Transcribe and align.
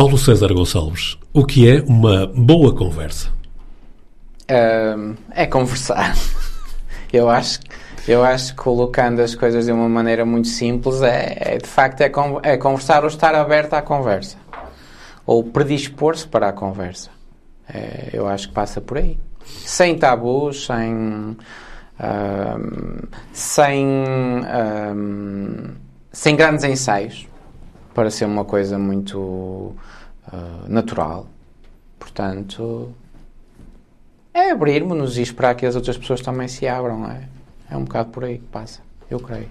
Paulo 0.00 0.16
César 0.16 0.50
Gonçalves, 0.54 1.18
o 1.30 1.44
que 1.44 1.70
é 1.70 1.82
uma 1.82 2.26
boa 2.26 2.74
conversa? 2.74 3.28
Uh, 4.50 5.14
é 5.30 5.44
conversar. 5.44 6.16
Eu 7.12 7.28
acho, 7.28 7.60
eu 8.08 8.24
acho 8.24 8.54
que 8.54 8.62
colocando 8.62 9.20
as 9.20 9.34
coisas 9.34 9.66
de 9.66 9.72
uma 9.72 9.88
maneira 9.88 10.24
muito 10.24 10.48
simples 10.48 11.02
é, 11.02 11.36
é 11.38 11.58
de 11.58 11.66
facto 11.66 12.00
é, 12.00 12.08
con 12.08 12.40
é 12.42 12.56
conversar 12.56 13.02
ou 13.02 13.08
estar 13.08 13.34
aberto 13.34 13.74
à 13.74 13.82
conversa 13.82 14.38
ou 15.26 15.42
predispor-se 15.42 16.26
para 16.26 16.48
a 16.48 16.52
conversa. 16.52 17.10
É, 17.68 18.10
eu 18.12 18.28
acho 18.28 18.48
que 18.48 18.54
passa 18.54 18.80
por 18.80 18.96
aí. 18.96 19.18
Sem 19.44 19.98
tabus, 19.98 20.66
sem. 20.66 21.36
sem. 23.32 23.86
sem 26.12 26.36
grandes 26.36 26.64
ensaios, 26.64 27.26
para 27.94 28.10
ser 28.10 28.24
uma 28.24 28.44
coisa 28.44 28.78
muito 28.78 29.18
uh, 29.18 30.68
natural. 30.68 31.26
Portanto, 31.98 32.92
é 34.32 34.50
abrirmos-nos 34.50 35.18
e 35.18 35.22
esperar 35.22 35.54
que 35.54 35.66
as 35.66 35.76
outras 35.76 35.98
pessoas 35.98 36.20
também 36.20 36.48
se 36.48 36.66
abram. 36.66 37.06
É, 37.10 37.28
é 37.70 37.76
um 37.76 37.84
bocado 37.84 38.10
por 38.10 38.24
aí 38.24 38.38
que 38.38 38.46
passa, 38.46 38.80
eu 39.10 39.20
creio. 39.20 39.48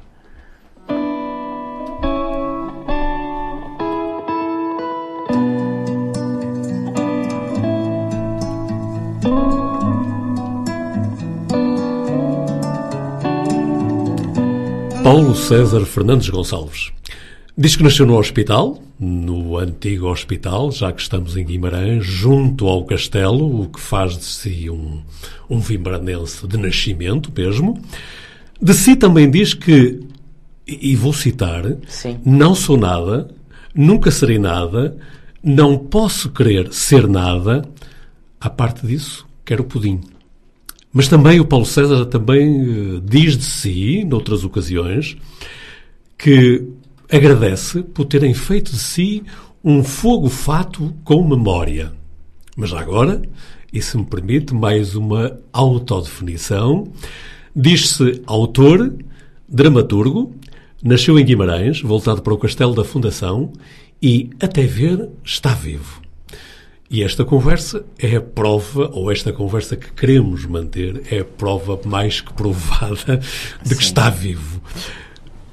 Paulo 15.03 15.35
César 15.35 15.85
Fernandes 15.85 16.29
Gonçalves. 16.29 16.91
Diz 17.61 17.75
que 17.75 17.83
nasceu 17.83 18.05
no 18.05 18.17
hospital, 18.17 18.81
no 18.97 19.57
antigo 19.57 20.07
hospital, 20.07 20.71
já 20.71 20.93
que 20.93 21.01
estamos 21.01 21.35
em 21.35 21.43
Guimarães, 21.43 22.05
junto 22.05 22.65
ao 22.65 22.85
castelo, 22.85 23.63
o 23.63 23.67
que 23.67 23.81
faz 23.81 24.17
de 24.17 24.23
si 24.23 24.69
um, 24.69 25.01
um 25.49 25.59
vimbranense 25.59 26.47
de 26.47 26.55
nascimento 26.55 27.29
mesmo. 27.35 27.77
De 28.61 28.73
si 28.73 28.95
também 28.95 29.29
diz 29.29 29.53
que, 29.53 29.99
e 30.65 30.95
vou 30.95 31.11
citar, 31.11 31.65
Sim. 31.85 32.21
não 32.25 32.55
sou 32.55 32.77
nada, 32.77 33.29
nunca 33.75 34.09
serei 34.09 34.39
nada, 34.39 34.95
não 35.43 35.77
posso 35.77 36.29
querer 36.29 36.71
ser 36.71 37.09
nada, 37.09 37.67
à 38.39 38.49
parte 38.49 38.87
disso, 38.87 39.27
quero 39.43 39.65
pudim. 39.65 39.99
Mas 40.93 41.09
também 41.09 41.41
o 41.41 41.45
Paulo 41.45 41.65
César 41.65 42.05
também 42.05 42.95
uh, 42.95 43.01
diz 43.01 43.35
de 43.35 43.43
si, 43.43 44.05
noutras 44.05 44.45
ocasiões, 44.45 45.17
que 46.17 46.78
agradece 47.11 47.81
por 47.81 48.05
terem 48.05 48.33
feito 48.33 48.71
de 48.71 48.79
si 48.79 49.23
um 49.63 49.83
fogo 49.83 50.29
fato 50.29 50.93
com 51.03 51.27
memória. 51.27 51.91
Mas 52.55 52.71
agora, 52.73 53.21
e 53.71 53.81
se 53.81 53.97
me 53.97 54.05
permite 54.05 54.53
mais 54.53 54.95
uma 54.95 55.39
autodefinição, 55.51 56.91
diz-se 57.55 58.21
autor, 58.25 58.93
dramaturgo, 59.47 60.35
nasceu 60.83 61.19
em 61.19 61.25
Guimarães, 61.25 61.81
voltado 61.81 62.21
para 62.21 62.33
o 62.33 62.37
Castelo 62.37 62.75
da 62.75 62.83
Fundação 62.83 63.51
e, 64.01 64.29
até 64.39 64.63
ver, 64.63 65.09
está 65.23 65.53
vivo. 65.53 66.01
E 66.91 67.03
esta 67.03 67.23
conversa 67.23 67.85
é 67.99 68.15
a 68.15 68.21
prova, 68.21 68.89
ou 68.93 69.11
esta 69.11 69.31
conversa 69.31 69.75
que 69.75 69.91
queremos 69.91 70.45
manter, 70.45 71.03
é 71.11 71.19
a 71.19 71.25
prova 71.25 71.79
mais 71.85 72.19
que 72.19 72.33
provada 72.33 73.17
de 73.17 73.69
Sim. 73.69 73.75
que 73.75 73.83
está 73.83 74.09
vivo. 74.09 74.59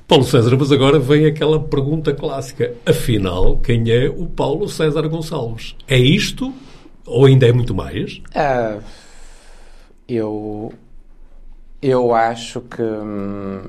Paulo 0.08 0.24
César, 0.24 0.56
mas 0.56 0.70
agora 0.70 1.00
vem 1.00 1.26
aquela 1.26 1.58
pergunta 1.58 2.14
clássica. 2.14 2.72
Afinal, 2.86 3.56
quem 3.58 3.90
é 3.90 4.08
o 4.08 4.26
Paulo 4.26 4.68
César 4.68 5.08
Gonçalves? 5.08 5.74
É 5.88 5.98
isto 5.98 6.54
ou 7.04 7.26
ainda 7.26 7.46
é 7.48 7.52
muito 7.52 7.74
mais? 7.74 8.22
Uh, 8.28 8.80
eu, 10.08 10.72
eu 11.82 12.14
acho 12.14 12.60
que 12.60 12.82
hum, 12.82 13.62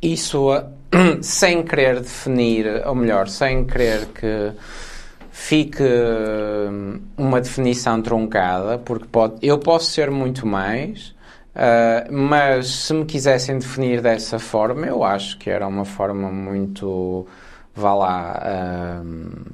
isso, 0.00 0.48
sem 1.22 1.62
querer 1.64 2.00
definir, 2.00 2.86
ou 2.86 2.94
melhor, 2.94 3.28
sem 3.28 3.64
querer 3.64 4.06
que 4.06 4.52
fique 5.32 5.82
hum, 5.82 7.00
uma 7.16 7.40
definição 7.40 8.00
truncada, 8.00 8.78
porque 8.78 9.06
pode, 9.10 9.34
eu 9.42 9.58
posso 9.58 9.90
ser 9.90 10.08
muito 10.08 10.46
mais, 10.46 11.14
uh, 11.54 12.12
mas 12.12 12.68
se 12.68 12.94
me 12.94 13.04
quisessem 13.04 13.58
definir 13.58 14.00
dessa 14.00 14.38
forma, 14.38 14.86
eu 14.86 15.04
acho 15.04 15.38
que 15.38 15.50
era 15.50 15.66
uma 15.66 15.84
forma 15.84 16.30
muito, 16.30 17.26
vá 17.74 17.94
lá, 17.94 18.42
uh, 19.02 19.46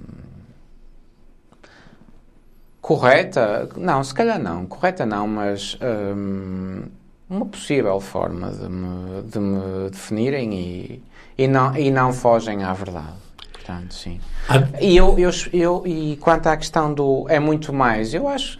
correta, 2.80 3.68
não, 3.76 4.02
se 4.02 4.14
calhar 4.14 4.38
não, 4.38 4.66
correta 4.66 5.04
não, 5.04 5.26
mas 5.28 5.78
um, 5.82 6.82
uma 7.28 7.46
possível 7.46 8.00
forma 8.00 8.50
de 8.50 8.68
me, 8.68 9.22
de 9.22 9.38
me 9.38 9.90
definirem 9.90 10.54
e, 10.54 11.02
e, 11.36 11.46
não, 11.46 11.76
e 11.76 11.90
não 11.90 12.12
fogem 12.12 12.64
à 12.64 12.72
verdade 12.72 13.28
portanto, 13.68 13.92
sim. 13.92 14.20
Ah. 14.48 14.66
E, 14.80 14.96
eu, 14.96 15.18
eu, 15.18 15.30
eu, 15.52 15.82
e 15.86 16.16
quanto 16.16 16.46
à 16.46 16.56
questão 16.56 16.92
do 16.92 17.26
é 17.28 17.38
muito 17.38 17.72
mais, 17.72 18.14
eu 18.14 18.26
acho, 18.26 18.58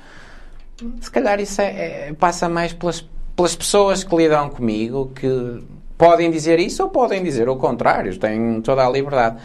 se 1.00 1.10
calhar 1.10 1.40
isso 1.40 1.60
é, 1.62 2.08
é, 2.08 2.12
passa 2.12 2.48
mais 2.48 2.72
pelas, 2.72 3.04
pelas 3.38 3.54
pessoas 3.54 4.02
que 4.02 4.16
lidam 4.16 4.50
comigo, 4.50 5.12
que 5.14 5.62
podem 5.96 6.28
dizer 6.28 6.58
isso 6.58 6.82
ou 6.82 6.90
podem 6.90 7.22
dizer 7.22 7.48
o 7.48 7.54
contrário, 7.54 8.18
têm 8.18 8.60
toda 8.62 8.84
a 8.84 8.90
liberdade. 8.90 9.36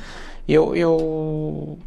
Eu, 0.48 0.76
eu 0.76 1.78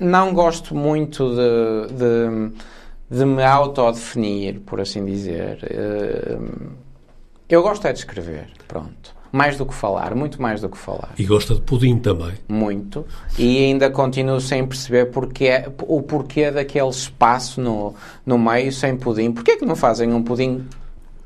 não 0.00 0.34
gosto 0.34 0.74
muito 0.74 1.30
de, 1.30 1.94
de, 1.94 3.18
de 3.18 3.24
me 3.24 3.44
autodefinir, 3.44 4.58
por 4.62 4.80
assim 4.80 5.04
dizer. 5.04 5.60
Eh, 5.62 6.38
eu 7.48 7.62
gosto 7.62 7.86
é 7.86 7.92
de 7.92 8.00
escrever, 8.00 8.50
pronto 8.66 9.21
mais 9.32 9.56
do 9.56 9.64
que 9.64 9.74
falar, 9.74 10.14
muito 10.14 10.40
mais 10.40 10.60
do 10.60 10.68
que 10.68 10.76
falar. 10.76 11.14
E 11.18 11.24
gosta 11.24 11.54
de 11.54 11.62
pudim 11.62 11.98
também. 11.98 12.34
Muito. 12.46 13.04
E 13.38 13.64
ainda 13.64 13.90
continuo 13.90 14.40
sem 14.40 14.66
perceber 14.66 15.06
porque, 15.06 15.64
o 15.88 16.02
porquê 16.02 16.50
daquele 16.50 16.90
espaço 16.90 17.60
no, 17.60 17.94
no 18.26 18.38
meio 18.38 18.70
sem 18.70 18.94
pudim. 18.96 19.32
Porquê 19.32 19.56
que 19.56 19.64
não 19.64 19.74
fazem 19.74 20.12
um 20.12 20.22
pudim 20.22 20.66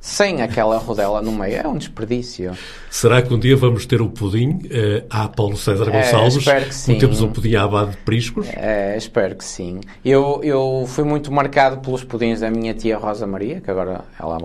sem 0.01 0.43
aquela 0.43 0.79
rodela 0.79 1.21
no 1.21 1.33
meio. 1.33 1.57
É 1.57 1.69
um 1.69 1.77
desperdício. 1.77 2.53
Será 2.91 3.21
que 3.23 3.33
um 3.33 3.39
dia 3.39 3.57
vamos 3.57 3.87
ter 3.87 4.01
o 4.01 4.09
pudim 4.09 4.51
uh, 4.51 5.07
à 5.11 5.29
Paulo 5.29 5.57
César 5.57 5.89
é, 5.89 5.91
Gonçalves? 5.91 6.35
É, 6.35 6.39
espero 6.39 6.65
que 6.67 6.75
sim. 6.75 6.87
Como 6.87 7.01
temos 7.01 7.23
o 7.23 7.29
pudim 7.29 7.55
à 7.55 7.65
abade 7.65 7.91
de 7.93 7.97
Priscos? 7.99 8.47
É, 8.53 8.97
espero 8.97 9.35
que 9.37 9.45
sim. 9.45 9.81
Eu, 10.05 10.41
eu 10.43 10.85
fui 10.87 11.05
muito 11.05 11.33
marcado 11.33 11.81
pelos 11.81 12.05
pudins 12.05 12.41
da 12.41 12.51
minha 12.51 12.75
tia 12.75 12.97
Rosa 12.97 13.27
Maria, 13.27 13.61
que 13.61 13.71
agora 13.71 14.05
ela 14.19 14.39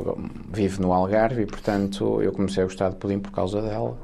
vive 0.52 0.82
no 0.82 0.94
Algarve 0.94 1.44
e, 1.44 1.46
portanto, 1.46 2.22
eu 2.22 2.32
comecei 2.32 2.64
a 2.64 2.66
gostar 2.66 2.90
de 2.90 2.96
pudim 2.96 3.20
por 3.20 3.32
causa 3.32 3.62
dela. 3.62 3.98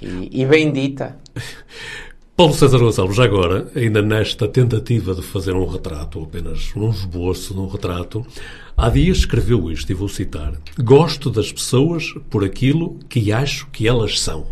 E, 0.00 0.42
e 0.42 0.46
bendita. 0.46 1.16
Paulo 2.34 2.54
César 2.54 2.78
Gonçalves, 2.78 3.14
já 3.14 3.24
agora, 3.24 3.70
ainda 3.76 4.00
nesta 4.00 4.48
tentativa 4.48 5.14
de 5.14 5.20
fazer 5.20 5.52
um 5.52 5.66
retrato, 5.66 6.18
ou 6.18 6.24
apenas 6.24 6.72
um 6.74 6.88
esboço 6.88 7.52
de 7.52 7.60
um 7.60 7.66
retrato, 7.66 8.26
há 8.74 8.88
dias 8.88 9.18
escreveu 9.18 9.70
isto, 9.70 9.92
e 9.92 9.94
vou 9.94 10.08
citar: 10.08 10.54
Gosto 10.78 11.30
das 11.30 11.52
pessoas 11.52 12.14
por 12.30 12.42
aquilo 12.42 12.98
que 13.06 13.30
acho 13.30 13.68
que 13.70 13.86
elas 13.86 14.18
são. 14.18 14.46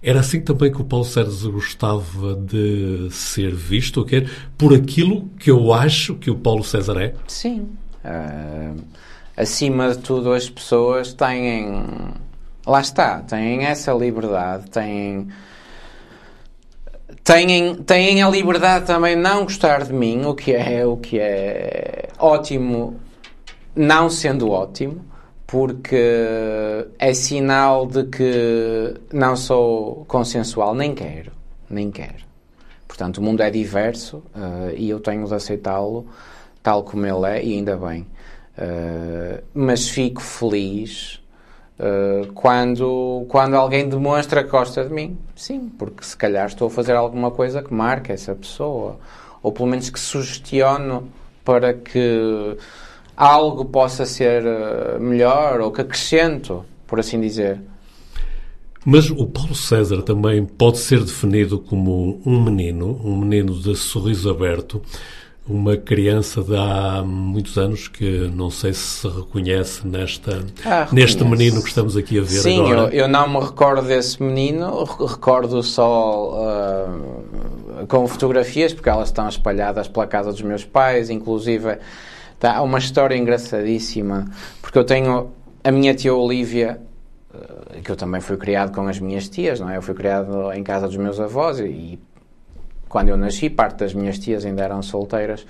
Era 0.00 0.20
assim 0.20 0.40
também 0.40 0.70
que 0.70 0.80
o 0.80 0.84
Paulo 0.84 1.04
César 1.04 1.50
gostava 1.50 2.36
de 2.36 3.08
ser 3.10 3.52
visto, 3.52 3.98
ou 3.98 4.06
quer, 4.06 4.30
por 4.56 4.72
aquilo 4.72 5.28
que 5.40 5.50
eu 5.50 5.72
acho 5.72 6.14
que 6.14 6.30
o 6.30 6.36
Paulo 6.36 6.62
César 6.62 6.96
é? 7.00 7.14
Sim. 7.26 7.68
Uh, 8.04 8.80
acima 9.36 9.90
de 9.90 9.98
tudo, 9.98 10.32
as 10.32 10.48
pessoas 10.48 11.12
têm. 11.12 11.84
Lá 12.64 12.80
está, 12.80 13.18
têm 13.22 13.64
essa 13.64 13.92
liberdade, 13.92 14.70
têm 14.70 15.26
têm, 17.24 17.76
têm 17.76 18.22
a 18.22 18.28
liberdade 18.28 18.86
também 18.86 19.16
de 19.16 19.22
não 19.22 19.44
gostar 19.44 19.84
de 19.84 19.92
mim, 19.92 20.24
o 20.24 20.34
que 20.34 20.52
é, 20.52 20.86
o 20.86 20.96
que 20.96 21.18
é 21.18 22.08
ótimo, 22.18 23.00
não 23.74 24.10
sendo 24.10 24.50
ótimo, 24.50 25.04
porque 25.46 26.86
é 26.98 27.12
sinal 27.12 27.86
de 27.86 28.04
que 28.04 28.94
não 29.12 29.36
sou 29.36 30.04
consensual, 30.06 30.74
nem 30.74 30.94
quero, 30.94 31.32
nem 31.68 31.90
quero. 31.90 32.24
Portanto, 32.88 33.18
o 33.18 33.22
mundo 33.22 33.42
é 33.42 33.50
diverso 33.50 34.18
uh, 34.34 34.74
e 34.76 34.90
eu 34.90 35.00
tenho 35.00 35.26
de 35.26 35.34
aceitá-lo 35.34 36.06
tal 36.62 36.84
como 36.84 37.04
ele 37.06 37.26
é, 37.26 37.44
e 37.44 37.54
ainda 37.54 37.76
bem. 37.76 38.06
Uh, 38.56 39.42
mas 39.54 39.88
fico 39.88 40.20
feliz 40.20 41.21
Uh, 41.82 42.32
quando, 42.32 43.26
quando 43.28 43.54
alguém 43.54 43.88
demonstra 43.88 44.44
que 44.44 44.50
gosta 44.50 44.84
de 44.84 44.94
mim, 44.94 45.18
sim, 45.34 45.68
porque 45.76 46.04
se 46.04 46.16
calhar 46.16 46.46
estou 46.46 46.68
a 46.68 46.70
fazer 46.70 46.94
alguma 46.94 47.32
coisa 47.32 47.60
que 47.60 47.74
marque 47.74 48.12
essa 48.12 48.36
pessoa, 48.36 49.00
ou 49.42 49.50
pelo 49.50 49.68
menos 49.68 49.90
que 49.90 49.98
sugestiono 49.98 51.08
para 51.44 51.74
que 51.74 52.56
algo 53.16 53.64
possa 53.64 54.06
ser 54.06 54.44
uh, 54.44 55.00
melhor, 55.00 55.60
ou 55.60 55.72
que 55.72 55.80
acrescento, 55.80 56.64
por 56.86 57.00
assim 57.00 57.20
dizer. 57.20 57.60
Mas 58.84 59.10
o 59.10 59.26
Paulo 59.26 59.54
César 59.54 60.02
também 60.02 60.44
pode 60.44 60.78
ser 60.78 61.00
definido 61.00 61.58
como 61.58 62.20
um 62.24 62.44
menino, 62.44 63.00
um 63.04 63.16
menino 63.16 63.60
de 63.60 63.74
sorriso 63.74 64.30
aberto, 64.30 64.80
uma 65.46 65.76
criança 65.76 66.42
de 66.42 66.54
há 66.54 67.02
muitos 67.04 67.58
anos 67.58 67.88
que 67.88 68.30
não 68.32 68.48
sei 68.48 68.72
se 68.72 68.80
se 68.80 69.08
reconhece 69.08 69.86
nesta, 69.86 70.44
ah, 70.64 70.86
neste 70.92 71.24
menino 71.24 71.60
que 71.60 71.68
estamos 71.68 71.96
aqui 71.96 72.18
a 72.18 72.22
ver 72.22 72.28
Sim, 72.28 72.60
agora. 72.60 72.90
Sim, 72.90 72.96
eu, 72.96 73.02
eu, 73.02 73.08
não 73.08 73.28
me 73.28 73.40
recordo 73.40 73.86
desse 73.86 74.22
menino, 74.22 74.84
recordo 74.84 75.60
só 75.62 76.30
uh, 76.30 77.86
com 77.88 78.06
fotografias, 78.06 78.72
porque 78.72 78.88
elas 78.88 79.08
estão 79.08 79.28
espalhadas 79.28 79.88
pela 79.88 80.06
casa 80.06 80.30
dos 80.30 80.42
meus 80.42 80.64
pais, 80.64 81.10
inclusive 81.10 81.76
tá, 82.38 82.56
há 82.56 82.62
uma 82.62 82.78
história 82.78 83.16
engraçadíssima, 83.16 84.26
porque 84.60 84.78
eu 84.78 84.84
tenho 84.84 85.32
a 85.64 85.72
minha 85.72 85.92
tia 85.92 86.14
Olívia, 86.14 86.80
uh, 87.34 87.82
que 87.82 87.90
eu 87.90 87.96
também 87.96 88.20
fui 88.20 88.36
criado 88.36 88.72
com 88.72 88.86
as 88.86 89.00
minhas 89.00 89.28
tias, 89.28 89.58
não 89.58 89.68
é? 89.68 89.76
Eu 89.76 89.82
fui 89.82 89.94
criado 89.94 90.52
em 90.52 90.62
casa 90.62 90.86
dos 90.86 90.96
meus 90.96 91.18
avós 91.18 91.58
e 91.58 91.98
quando 92.92 93.08
eu 93.08 93.16
nasci, 93.16 93.48
parte 93.48 93.78
das 93.78 93.94
minhas 93.94 94.18
tias 94.18 94.44
ainda 94.44 94.62
eram 94.62 94.82
solteiras. 94.82 95.46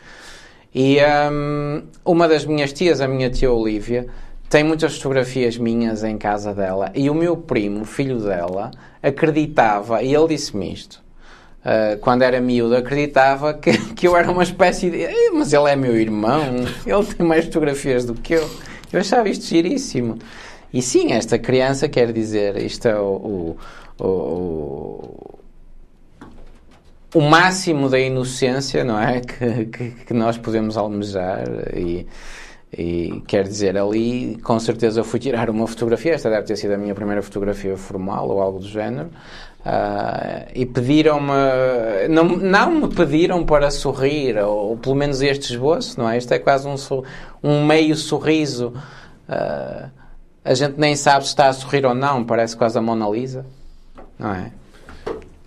E 0.73 0.99
um, 1.33 1.83
uma 2.05 2.29
das 2.29 2.47
minhas 2.47 2.73
tias, 2.73 3.01
a 3.01 3.09
minha 3.09 3.29
tia 3.29 3.51
Olívia, 3.51 4.07
tem 4.49 4.63
muitas 4.63 4.97
fotografias 4.97 5.59
minhas 5.59 6.05
em 6.05 6.17
casa 6.17 6.55
dela. 6.55 6.93
E 6.95 7.11
o 7.11 7.15
meu 7.15 7.37
primo, 7.37 7.85
filho 7.85 8.21
dela, 8.21 8.71
acreditava, 9.03 10.05
e 10.05 10.15
ele 10.15 10.29
disse-me 10.29 10.73
isto, 10.73 11.03
uh, 11.65 11.99
quando 11.99 12.23
era 12.23 12.41
miúdo, 12.41 12.77
acreditava 12.77 13.55
que, 13.55 13.77
que 13.93 14.07
eu 14.07 14.17
era 14.17 14.31
uma 14.31 14.45
espécie 14.45 14.89
de. 14.89 15.09
Mas 15.33 15.53
ele 15.53 15.69
é 15.69 15.75
meu 15.75 16.01
irmão, 16.01 16.45
ele 16.87 17.07
tem 17.07 17.27
mais 17.27 17.47
fotografias 17.47 18.05
do 18.05 18.15
que 18.15 18.35
eu. 18.35 18.49
Eu 18.93 19.01
achava 19.01 19.29
isto 19.29 19.47
giríssimo. 19.47 20.17
E 20.73 20.81
sim, 20.81 21.13
esta 21.13 21.41
criança 21.41 21.89
quer 21.89 22.13
dizer, 22.13 22.57
isto 22.57 22.87
é 22.87 22.97
o, 22.97 23.57
o, 23.99 24.05
o 24.07 25.42
o 27.15 27.21
máximo 27.21 27.89
da 27.89 27.99
inocência, 27.99 28.85
não 28.85 28.99
é? 28.99 29.21
Que, 29.33 29.67
que, 29.67 29.91
que 30.07 30.15
nós 30.15 30.39
podemos 30.39 30.77
almejar 30.77 31.45
e, 31.75 32.07
e 32.77 33.23
quer 33.27 33.45
dizer, 33.45 33.77
ali 33.77 34.39
com 34.43 34.59
certeza 34.59 35.05
fui 35.05 35.21
tirar 35.21 35.51
uma 35.51 35.67
fotografia, 35.67 36.15
esta 36.15 36.31
deve 36.31 36.47
ter 36.47 36.57
sido 36.57 36.73
a 36.73 36.77
minha 36.79 36.95
primeira 36.95 37.23
fotografia 37.23 37.77
formal 37.77 38.29
ou 38.29 38.41
algo 38.41 38.59
do 38.59 38.69
género, 38.69 39.11
uh, 39.61 40.51
e 40.55 40.65
pediram-me, 40.65 42.09
não, 42.09 42.25
não 42.25 42.71
me 42.81 42.95
pediram 42.95 43.45
para 43.45 43.71
sorrir, 43.71 44.39
ou, 44.39 44.71
ou, 44.71 44.77
pelo 44.77 44.95
menos 44.95 45.21
este 45.21 45.53
esboço, 45.53 46.01
não 46.01 46.09
é? 46.09 46.17
Isto 46.17 46.33
é 46.33 46.39
quase 46.39 46.67
um, 46.67 46.75
um 47.43 47.67
meio 47.67 47.95
sorriso. 47.95 48.73
Uh, 49.29 49.91
a 50.45 50.55
gente 50.55 50.79
nem 50.79 50.97
sabe 50.97 51.25
se 51.25 51.31
está 51.31 51.49
a 51.49 51.53
sorrir 51.53 51.85
ou 51.87 51.95
não, 51.95 52.25
parece 52.25 52.57
quase 52.57 52.77
a 52.79 52.83
Mona 52.83 53.09
Lisa, 53.09 53.47
não 54.19 54.35
é? 54.35 54.51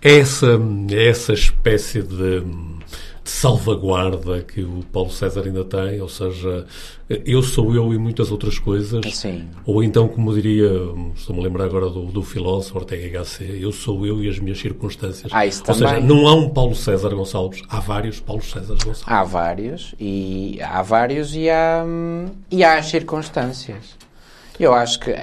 Essa, 0.02 0.58
essa 0.90 1.32
espécie 1.32 2.02
de, 2.02 2.40
de, 2.40 2.76
salvaguarda 3.24 4.42
que 4.42 4.62
o 4.62 4.84
Paulo 4.92 5.10
César 5.10 5.42
ainda 5.44 5.64
tem, 5.64 6.00
ou 6.00 6.08
seja, 6.08 6.64
eu 7.08 7.42
sou 7.42 7.74
eu 7.74 7.92
e 7.92 7.98
muitas 7.98 8.30
outras 8.30 8.58
coisas. 8.58 9.04
Sim. 9.14 9.48
Ou 9.64 9.82
então, 9.82 10.06
como 10.06 10.32
diria, 10.32 10.70
estou-me 11.14 11.40
a 11.40 11.44
lembrar 11.44 11.64
agora 11.64 11.88
do, 11.88 12.06
do 12.06 12.22
filósofo 12.22 12.78
Ortega 12.78 13.22
HC, 13.22 13.58
eu 13.60 13.72
sou 13.72 14.06
eu 14.06 14.22
e 14.22 14.28
as 14.28 14.38
minhas 14.38 14.58
circunstâncias. 14.58 15.32
Ah, 15.34 15.44
isso 15.44 15.62
ou 15.66 15.74
também. 15.74 15.88
seja, 15.88 16.00
não 16.00 16.28
há 16.28 16.34
um 16.34 16.50
Paulo 16.50 16.74
César 16.74 17.10
Gonçalves, 17.10 17.62
há 17.68 17.80
vários 17.80 18.20
Paulo 18.20 18.42
César 18.42 18.74
Gonçalves. 18.74 19.02
Há 19.06 19.24
vários, 19.24 19.94
e 19.98 20.58
há 20.62 20.82
vários 20.82 21.34
e 21.34 21.50
há, 21.50 21.84
e 22.50 22.62
há 22.62 22.78
as 22.78 22.86
circunstâncias. 22.86 23.96
Eu 24.58 24.72
acho 24.72 25.00
que 25.00 25.14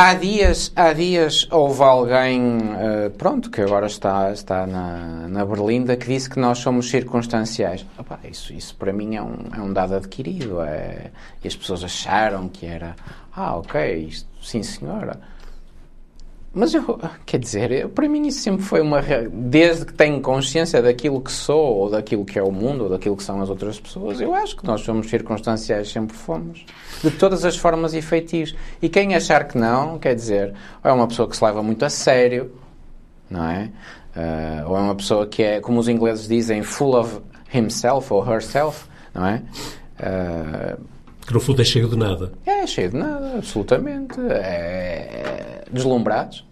Há 0.00 0.14
dias, 0.14 0.70
há 0.76 0.92
dias 0.92 1.48
houve 1.50 1.82
alguém, 1.82 2.40
uh, 2.58 3.10
pronto, 3.18 3.50
que 3.50 3.60
agora 3.60 3.88
está, 3.88 4.30
está 4.30 4.64
na, 4.64 5.26
na 5.26 5.44
Berlinda, 5.44 5.96
que 5.96 6.06
disse 6.06 6.30
que 6.30 6.38
nós 6.38 6.58
somos 6.58 6.88
circunstanciais. 6.88 7.84
Opa, 7.98 8.16
isso, 8.22 8.52
isso 8.52 8.76
para 8.76 8.92
mim 8.92 9.16
é 9.16 9.22
um, 9.22 9.36
é 9.52 9.60
um 9.60 9.72
dado 9.72 9.96
adquirido. 9.96 10.60
É, 10.62 11.10
e 11.42 11.48
as 11.48 11.56
pessoas 11.56 11.82
acharam 11.82 12.48
que 12.48 12.64
era, 12.64 12.94
ah, 13.34 13.56
ok, 13.56 13.96
isto, 13.96 14.28
sim 14.40 14.62
senhora. 14.62 15.18
Mas 16.58 16.74
eu, 16.74 16.98
quer 17.24 17.38
dizer, 17.38 17.70
eu, 17.70 17.88
para 17.88 18.08
mim 18.08 18.26
isso 18.26 18.40
sempre 18.40 18.64
foi 18.64 18.80
uma. 18.80 19.00
Desde 19.30 19.86
que 19.86 19.92
tenho 19.92 20.20
consciência 20.20 20.82
daquilo 20.82 21.20
que 21.20 21.30
sou, 21.30 21.76
ou 21.76 21.88
daquilo 21.88 22.24
que 22.24 22.36
é 22.36 22.42
o 22.42 22.50
mundo, 22.50 22.82
ou 22.82 22.90
daquilo 22.90 23.16
que 23.16 23.22
são 23.22 23.40
as 23.40 23.48
outras 23.48 23.78
pessoas, 23.78 24.20
eu 24.20 24.34
acho 24.34 24.56
que 24.56 24.66
nós 24.66 24.80
somos 24.80 25.08
circunstanciais, 25.08 25.88
sempre 25.88 26.16
fomos. 26.16 26.66
De 27.00 27.12
todas 27.12 27.44
as 27.44 27.56
formas 27.56 27.94
e 27.94 28.02
feitios. 28.02 28.56
E 28.82 28.88
quem 28.88 29.14
achar 29.14 29.46
que 29.46 29.56
não, 29.56 30.00
quer 30.00 30.16
dizer, 30.16 30.52
ou 30.82 30.90
é 30.90 30.92
uma 30.92 31.06
pessoa 31.06 31.28
que 31.28 31.36
se 31.36 31.44
leva 31.44 31.62
muito 31.62 31.84
a 31.84 31.88
sério, 31.88 32.50
não 33.30 33.44
é? 33.44 33.70
Uh, 34.16 34.68
ou 34.68 34.76
é 34.76 34.80
uma 34.80 34.96
pessoa 34.96 35.28
que 35.28 35.44
é, 35.44 35.60
como 35.60 35.78
os 35.78 35.86
ingleses 35.86 36.26
dizem, 36.26 36.64
full 36.64 36.96
of 36.96 37.20
himself 37.54 38.12
ou 38.12 38.28
herself, 38.28 38.84
não 39.14 39.24
é? 39.24 39.42
Uh, 40.00 40.98
que 41.24 41.34
no 41.34 41.40
fundo 41.40 41.60
é 41.60 41.64
cheio 41.64 41.86
de 41.86 41.96
nada. 41.96 42.32
É, 42.46 42.66
cheio 42.66 42.88
de 42.90 42.96
nada, 42.96 43.34
absolutamente. 43.36 44.18
É, 44.18 44.32
é, 44.34 45.64
deslumbrados. 45.70 46.47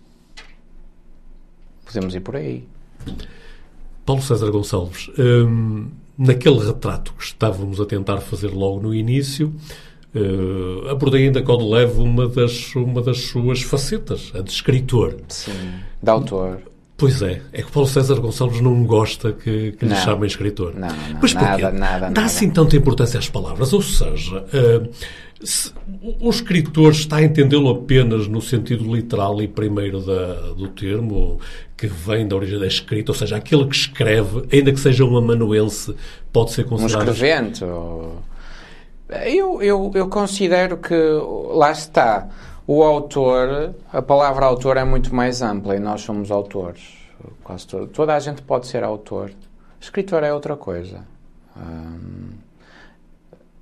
Podemos 1.87 2.15
ir 2.15 2.21
por 2.21 2.37
aí. 2.37 2.65
Paulo 4.05 4.23
César 4.23 4.50
Gonçalves, 4.50 5.11
hum, 5.19 5.88
naquele 6.19 6.59
retrato 6.59 7.12
que 7.15 7.25
estávamos 7.25 7.81
a 7.81 7.87
tentar 7.87 8.19
fazer 8.19 8.49
logo 8.49 8.81
no 8.81 8.94
início, 8.94 9.55
uh, 10.15 10.88
abordei 10.88 11.25
ainda 11.25 11.43
quando 11.43 11.69
levo 11.69 12.03
uma 12.03 12.29
das, 12.29 12.75
uma 12.75 13.00
das 13.00 13.23
suas 13.23 13.62
facetas, 13.62 14.33
a 14.35 14.41
de 14.41 14.50
escritor. 14.50 15.17
Sim, 15.29 15.53
de 16.03 16.11
autor. 16.11 16.61
Pois 16.99 17.21
é, 17.21 17.43
é 17.53 17.62
que 17.62 17.71
Paulo 17.71 17.87
César 17.88 18.19
Gonçalves 18.21 18.61
não 18.62 18.83
gosta 18.85 19.31
que, 19.33 19.73
que 19.73 19.85
lhe 19.85 19.94
chamem 19.97 20.27
escritor. 20.27 20.75
Não, 20.75 20.88
não, 20.88 21.19
Mas 21.21 21.35
porquê? 21.35 21.62
Nada, 21.62 21.71
nada, 21.71 22.11
Dá 22.11 22.25
assim 22.25 22.49
tanta 22.49 22.75
importância 22.75 23.19
às 23.19 23.29
palavras? 23.29 23.73
Ou 23.75 23.83
seja, 23.83 24.38
uh, 24.38 24.88
se, 25.43 25.73
o 26.21 26.31
escritor 26.31 26.93
está 26.93 27.17
a 27.17 27.23
entendê-lo 27.23 27.69
apenas 27.69 28.27
no 28.27 28.41
sentido 28.41 28.94
literal 28.94 29.41
e 29.43 29.49
primeiro 29.49 30.00
da, 30.00 30.53
do 30.53 30.69
termo, 30.69 31.41
que 31.77 31.87
vem 31.87 32.27
da 32.27 32.37
origem 32.37 32.59
da 32.59 32.67
escrita, 32.67 33.12
ou 33.12 33.15
seja, 33.15 33.37
aquele 33.37 33.67
que 33.67 33.77
escreve, 33.77 34.47
ainda 34.53 34.73
que 34.73 34.81
seja 34.81 35.05
um 35.05 35.17
amanuense, 35.17 35.94
pode 36.33 36.53
ser 36.53 36.65
considerado... 36.65 37.09
Um 37.09 37.12
escrevente. 37.12 37.62
Eu, 37.62 39.62
eu, 39.62 39.93
eu 39.94 40.09
considero 40.09 40.79
que, 40.79 40.94
lá 41.55 41.71
está 41.71 42.29
o 42.67 42.83
autor, 42.83 43.75
a 43.93 44.03
palavra 44.03 44.47
autor 44.47 44.77
é 44.77 44.85
muito 44.85 45.15
mais 45.15 45.43
ampla 45.43 45.77
e 45.77 45.79
nós 45.79 46.00
somos 46.00 46.31
autores. 46.31 46.83
Quase 47.44 47.67
todo, 47.67 47.87
toda 47.87 48.15
a 48.15 48.19
gente 48.19 48.43
pode 48.43 48.67
ser 48.67 48.83
autor. 48.83 49.33
Escritor 49.81 50.25
é 50.25 50.33
outra 50.33 50.57
coisa. 50.57 51.05
Hum, 51.57 52.31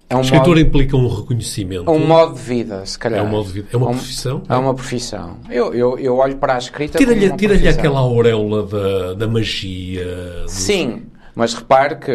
é 0.09 0.17
um 0.17 0.21
Escritor 0.21 0.49
modo, 0.49 0.61
implica 0.61 0.97
um 0.97 1.09
reconhecimento. 1.09 1.91
Um 1.91 2.07
modo 2.07 2.35
de 2.35 2.41
vida, 2.41 2.85
se 2.85 2.99
calhar. 2.99 3.21
É 3.21 3.23
um 3.23 3.29
modo 3.29 3.47
de 3.47 3.53
vida. 3.53 3.69
É 3.73 3.77
uma 3.77 3.91
profissão? 3.91 4.43
É 4.49 4.57
uma 4.57 4.75
profissão. 4.75 5.37
Eu, 5.51 5.75
eu, 5.75 5.99
eu 5.99 6.17
olho 6.17 6.37
para 6.37 6.55
a 6.55 6.59
escrita 6.59 6.99
Tira-lhe 6.99 7.31
tira, 7.37 7.57
tira 7.57 7.71
aquela 7.71 8.01
auréola 8.01 8.67
da, 8.67 9.15
da 9.15 9.27
magia. 9.27 10.45
Sim, 10.47 11.07
mas 11.35 11.55
repare 11.55 11.97
que, 11.97 12.13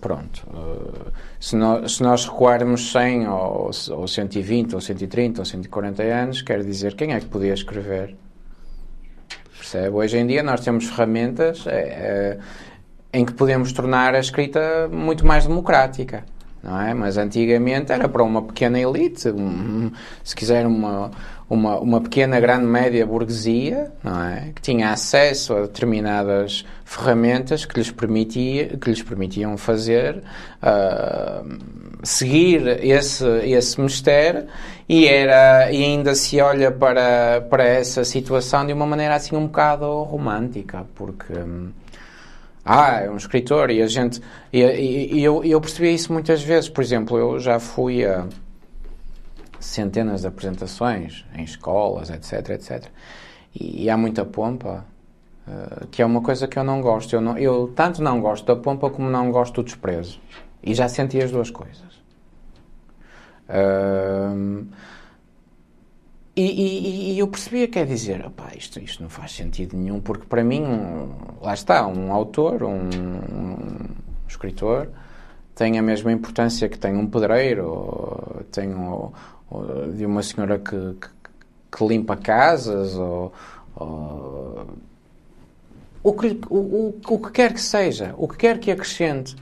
pronto, 0.00 0.46
uh, 0.48 1.12
se 1.38 1.56
nós, 1.56 1.96
se 1.96 2.02
nós 2.02 2.24
recuarmos 2.24 2.92
100 2.92 3.28
ou, 3.28 3.70
ou 3.90 4.08
120 4.08 4.74
ou 4.74 4.80
130 4.80 5.40
ou 5.40 5.44
140 5.44 6.02
anos, 6.02 6.42
quer 6.42 6.62
dizer, 6.62 6.94
quem 6.94 7.12
é 7.12 7.20
que 7.20 7.26
podia 7.26 7.52
escrever? 7.52 8.16
Percebe? 9.58 9.96
Hoje 9.96 10.16
em 10.16 10.26
dia 10.26 10.42
nós 10.42 10.60
temos 10.60 10.86
ferramentas 10.86 11.66
é, 11.66 11.72
é, 11.72 12.38
em 13.12 13.24
que 13.24 13.34
podemos 13.34 13.72
tornar 13.72 14.14
a 14.14 14.20
escrita 14.20 14.88
muito 14.90 15.26
mais 15.26 15.46
democrática. 15.46 16.24
Não 16.62 16.80
é? 16.80 16.92
Mas 16.94 17.16
antigamente 17.16 17.92
era 17.92 18.08
para 18.08 18.22
uma 18.22 18.42
pequena 18.42 18.80
elite, 18.80 19.28
um, 19.28 19.90
se 20.24 20.34
quiser 20.34 20.66
uma, 20.66 21.10
uma, 21.48 21.78
uma 21.78 22.00
pequena, 22.00 22.40
grande, 22.40 22.66
média 22.66 23.06
burguesia, 23.06 23.92
não 24.02 24.20
é? 24.24 24.50
Que 24.54 24.60
tinha 24.60 24.90
acesso 24.90 25.54
a 25.54 25.60
determinadas 25.62 26.64
ferramentas 26.84 27.64
que 27.64 27.78
lhes, 27.78 27.90
permitia, 27.90 28.76
que 28.76 28.90
lhes 28.90 29.02
permitiam 29.02 29.56
fazer, 29.56 30.22
uh, 30.62 31.58
seguir 32.02 32.66
esse, 32.84 33.24
esse 33.44 33.80
mistério 33.80 34.46
e, 34.88 35.06
era, 35.06 35.70
e 35.70 35.84
ainda 35.84 36.14
se 36.16 36.40
olha 36.40 36.72
para, 36.72 37.42
para 37.48 37.64
essa 37.64 38.04
situação 38.04 38.66
de 38.66 38.72
uma 38.72 38.86
maneira 38.86 39.14
assim 39.14 39.36
um 39.36 39.46
bocado 39.46 40.02
romântica, 40.02 40.84
porque... 40.94 41.32
Um, 41.32 41.70
ah, 42.66 43.00
é 43.00 43.08
um 43.08 43.16
escritor 43.16 43.70
e 43.70 43.80
a 43.80 43.86
gente... 43.86 44.20
E, 44.52 44.60
e, 44.60 45.18
e 45.18 45.24
eu, 45.24 45.44
eu 45.44 45.60
percebi 45.60 45.94
isso 45.94 46.12
muitas 46.12 46.42
vezes. 46.42 46.68
Por 46.68 46.82
exemplo, 46.82 47.16
eu 47.16 47.38
já 47.38 47.60
fui 47.60 48.04
a 48.04 48.26
centenas 49.60 50.22
de 50.22 50.26
apresentações 50.26 51.24
em 51.32 51.44
escolas, 51.44 52.10
etc, 52.10 52.50
etc. 52.50 52.86
E, 53.54 53.84
e 53.84 53.90
há 53.90 53.96
muita 53.96 54.24
pompa, 54.24 54.84
uh, 55.46 55.86
que 55.86 56.02
é 56.02 56.06
uma 56.06 56.20
coisa 56.20 56.48
que 56.48 56.58
eu 56.58 56.64
não 56.64 56.80
gosto. 56.80 57.14
Eu, 57.14 57.20
não, 57.20 57.38
eu 57.38 57.72
tanto 57.74 58.02
não 58.02 58.20
gosto 58.20 58.44
da 58.44 58.56
pompa 58.56 58.90
como 58.90 59.08
não 59.08 59.30
gosto 59.30 59.62
do 59.62 59.64
desprezo. 59.64 60.20
E 60.60 60.74
já 60.74 60.88
senti 60.88 61.22
as 61.22 61.30
duas 61.30 61.50
coisas. 61.50 61.94
Uh, 63.48 64.66
e, 66.36 66.42
e, 66.42 67.12
e 67.14 67.18
eu 67.18 67.26
percebia, 67.28 67.66
quer 67.66 67.86
dizer, 67.86 68.24
opá, 68.26 68.50
isto, 68.54 68.78
isto 68.78 69.02
não 69.02 69.08
faz 69.08 69.32
sentido 69.32 69.74
nenhum, 69.74 70.00
porque 70.00 70.26
para 70.26 70.44
mim, 70.44 70.62
um, 70.62 71.08
lá 71.40 71.54
está, 71.54 71.86
um 71.86 72.12
autor, 72.12 72.62
um, 72.62 72.90
um, 72.90 73.56
escritor, 74.28 74.90
tem 75.54 75.78
a 75.78 75.82
mesma 75.82 76.12
importância 76.12 76.68
que 76.68 76.78
tem 76.78 76.94
um 76.94 77.06
pedreiro, 77.06 78.44
tem 78.52 78.68
um, 78.74 79.10
de 79.96 80.04
uma 80.04 80.22
senhora 80.22 80.58
que, 80.58 80.76
que, 81.00 81.08
que 81.74 81.86
limpa 81.86 82.16
casas, 82.16 82.94
ou, 82.96 83.32
ou 83.74 84.66
o, 86.02 86.12
que, 86.12 86.38
o, 86.50 86.94
o 87.08 87.18
que 87.18 87.30
quer 87.30 87.54
que 87.54 87.60
seja, 87.62 88.14
o 88.18 88.28
que 88.28 88.36
quer 88.36 88.58
que 88.58 88.70
acrescente. 88.70 89.34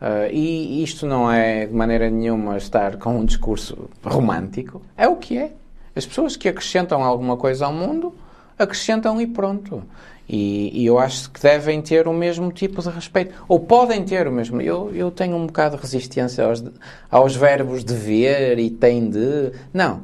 Uh, 0.00 0.32
e 0.32 0.82
isto 0.82 1.06
não 1.06 1.30
é 1.30 1.66
de 1.66 1.74
maneira 1.74 2.08
nenhuma 2.08 2.56
estar 2.56 2.96
com 2.98 3.18
um 3.18 3.24
discurso 3.24 3.90
romântico, 4.02 4.80
é 4.96 5.06
o 5.08 5.16
que 5.16 5.36
é. 5.36 5.52
As 5.98 6.06
pessoas 6.06 6.36
que 6.36 6.48
acrescentam 6.48 7.02
alguma 7.02 7.36
coisa 7.36 7.66
ao 7.66 7.72
mundo, 7.72 8.14
acrescentam 8.56 9.20
e 9.20 9.26
pronto. 9.26 9.82
E, 10.28 10.82
e, 10.82 10.86
eu 10.86 10.96
acho 10.96 11.28
que 11.28 11.40
devem 11.40 11.82
ter 11.82 12.06
o 12.06 12.12
mesmo 12.12 12.52
tipo 12.52 12.80
de 12.80 12.88
respeito. 12.88 13.34
Ou 13.48 13.58
podem 13.58 14.04
ter 14.04 14.28
o 14.28 14.30
mesmo. 14.30 14.62
Eu, 14.62 14.94
eu 14.94 15.10
tenho 15.10 15.36
um 15.36 15.46
bocado 15.46 15.74
de 15.74 15.82
resistência 15.82 16.44
aos, 16.44 16.62
aos 17.10 17.34
verbos 17.34 17.82
dever 17.82 18.60
e 18.60 18.70
tem 18.70 19.10
de. 19.10 19.50
Não. 19.74 20.02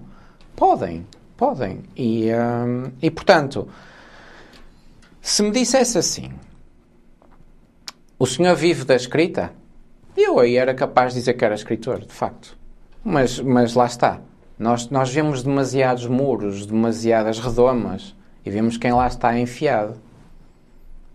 Podem. 0.57 1.07
Podem. 1.37 1.85
E, 1.95 2.29
hum, 2.33 2.91
e 3.01 3.09
portanto, 3.09 3.69
se 5.23 5.45
me 5.45 5.53
dissesse 5.53 5.97
assim: 5.97 6.33
o 8.19 8.27
senhor 8.27 8.57
vive 8.57 8.85
da 8.85 8.97
escrita? 8.97 9.53
Eu 10.17 10.41
aí 10.41 10.57
era 10.57 10.75
capaz 10.75 11.13
de 11.13 11.21
dizer 11.21 11.35
que 11.35 11.45
era 11.45 11.55
escritor, 11.55 12.01
de 12.01 12.13
facto. 12.13 12.57
Mas, 13.05 13.39
mas 13.39 13.75
lá 13.75 13.87
está. 13.87 14.21
Nós, 14.59 14.89
nós 14.89 15.11
vemos 15.13 15.43
demasiados 15.43 16.07
muros, 16.07 16.67
demasiadas 16.67 17.39
redomas 17.39 18.15
e 18.45 18.51
vemos 18.51 18.77
quem 18.77 18.93
lá 18.93 19.07
está 19.07 19.39
enfiado. 19.39 19.95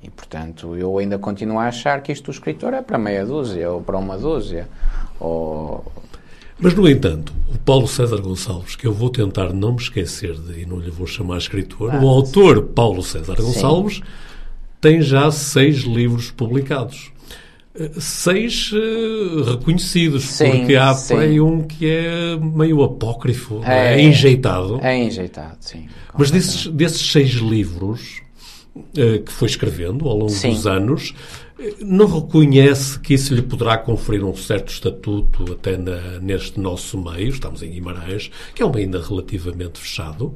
E, 0.01 0.09
portanto, 0.09 0.75
eu 0.75 0.97
ainda 0.97 1.17
continuo 1.17 1.59
a 1.59 1.67
achar 1.67 2.01
que 2.01 2.11
isto 2.11 2.25
do 2.25 2.31
escritor 2.31 2.73
é 2.73 2.81
para 2.81 2.97
meia 2.97 3.25
dúzia 3.25 3.69
ou 3.69 3.81
para 3.81 3.97
uma 3.97 4.17
dúzia. 4.17 4.67
Ou... 5.19 5.83
Mas, 6.57 6.73
no 6.73 6.87
entanto, 6.87 7.33
o 7.53 7.57
Paulo 7.57 7.87
César 7.87 8.21
Gonçalves, 8.21 8.75
que 8.75 8.87
eu 8.87 8.93
vou 8.93 9.09
tentar 9.09 9.53
não 9.53 9.73
me 9.73 9.79
esquecer 9.79 10.35
de, 10.35 10.61
e 10.61 10.65
não 10.65 10.79
lhe 10.79 10.91
vou 10.91 11.07
chamar 11.07 11.37
escritor, 11.37 11.93
ah, 11.93 12.01
o 12.01 12.07
autor 12.07 12.63
Paulo 12.67 13.01
César 13.01 13.35
Gonçalves 13.35 13.97
sim. 13.97 14.03
tem 14.79 15.01
já 15.01 15.31
seis 15.31 15.79
livros 15.79 16.31
publicados 16.31 17.11
seis 17.99 18.71
uh, 18.73 19.43
reconhecidos, 19.43 20.23
sim, 20.23 20.51
porque 20.51 20.75
há 20.75 20.93
sim. 20.93 21.13
por 21.13 21.23
aí 21.23 21.39
um 21.39 21.61
que 21.61 21.87
é 21.87 22.37
meio 22.37 22.83
apócrifo, 22.83 23.61
é, 23.63 23.95
é 23.95 24.01
enjeitado. 24.01 24.79
É 24.81 24.97
enjeitado, 24.97 25.57
sim. 25.59 25.87
Mas 26.17 26.31
desses, 26.31 26.67
desses 26.67 27.11
seis 27.11 27.33
livros 27.33 28.21
uh, 28.75 29.23
que 29.23 29.31
foi 29.31 29.47
escrevendo 29.47 30.07
ao 30.07 30.17
longo 30.17 30.29
sim. 30.29 30.49
dos 30.51 30.65
anos, 30.65 31.13
eh, 31.59 31.75
não 31.81 32.07
reconhece 32.07 32.99
que 32.99 33.13
isso 33.13 33.33
lhe 33.33 33.41
poderá 33.41 33.77
conferir 33.77 34.23
um 34.23 34.35
certo 34.35 34.69
estatuto 34.69 35.53
até 35.53 35.77
na, 35.77 36.19
neste 36.19 36.59
nosso 36.59 36.97
meio, 36.97 37.29
estamos 37.29 37.61
em 37.61 37.69
Guimarães, 37.69 38.31
que 38.55 38.63
é 38.63 38.65
um 38.65 38.71
meio 38.71 38.85
ainda 38.85 39.01
relativamente 39.01 39.79
fechado? 39.79 40.33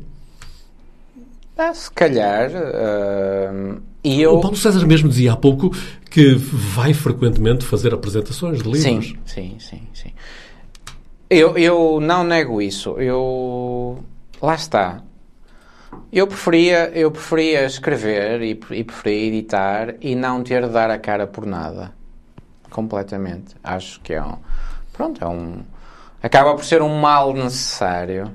Ah, 1.58 1.74
se 1.74 1.92
calhar. 1.92 2.50
Uh, 2.52 3.82
e 4.04 4.22
eu... 4.22 4.36
O 4.36 4.42
Paulo 4.42 4.58
César 4.58 4.86
mesmo 4.86 5.10
dizia 5.10 5.34
há 5.34 5.38
pouco 5.38 5.70
que 6.10 6.34
vai 6.36 6.94
frequentemente 6.94 7.66
fazer 7.66 7.94
apresentações 7.94 8.62
de 8.62 8.70
livros. 8.70 8.84
Sim, 8.84 9.18
sim, 9.26 9.56
sim. 9.60 9.88
sim. 9.94 10.14
Eu, 11.30 11.58
eu 11.58 12.00
não 12.00 12.24
nego 12.24 12.62
isso. 12.62 13.00
Eu. 13.00 14.04
Lá 14.42 14.56
está. 14.56 15.02
Eu 16.12 16.28
preferia, 16.28 16.92
eu 16.94 17.10
preferia 17.12 17.66
escrever 17.66 18.42
e, 18.42 18.60
e 18.72 18.84
preferia 18.84 19.28
editar 19.28 19.96
e 20.02 20.16
não 20.16 20.44
ter 20.44 20.64
de 20.64 20.70
dar 20.70 20.92
a 20.92 21.00
cara 21.00 21.26
por 21.26 21.46
nada. 21.46 21.94
Completamente. 22.70 23.56
Acho 23.64 24.00
que 24.02 24.14
é 24.14 24.22
um. 24.22 24.38
Pronto, 24.92 25.24
é 25.24 25.28
um. 25.28 25.62
Acaba 26.22 26.54
por 26.56 26.66
ser 26.66 26.82
um 26.82 27.00
mal 27.00 27.34
necessário 27.34 28.32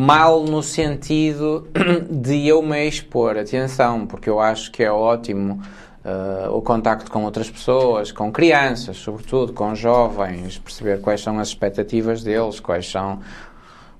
mal 0.00 0.42
no 0.42 0.62
sentido 0.62 1.68
de 2.10 2.48
eu 2.48 2.62
me 2.62 2.88
expor, 2.88 3.36
atenção, 3.36 4.06
porque 4.06 4.30
eu 4.30 4.40
acho 4.40 4.72
que 4.72 4.82
é 4.82 4.90
ótimo 4.90 5.60
uh, 6.02 6.50
o 6.56 6.62
contacto 6.62 7.10
com 7.10 7.24
outras 7.24 7.50
pessoas, 7.50 8.10
com 8.10 8.32
crianças, 8.32 8.96
sobretudo, 8.96 9.52
com 9.52 9.74
jovens, 9.74 10.58
perceber 10.58 11.02
quais 11.02 11.20
são 11.20 11.38
as 11.38 11.48
expectativas 11.48 12.22
deles, 12.22 12.58
quais 12.60 12.90
são 12.90 13.20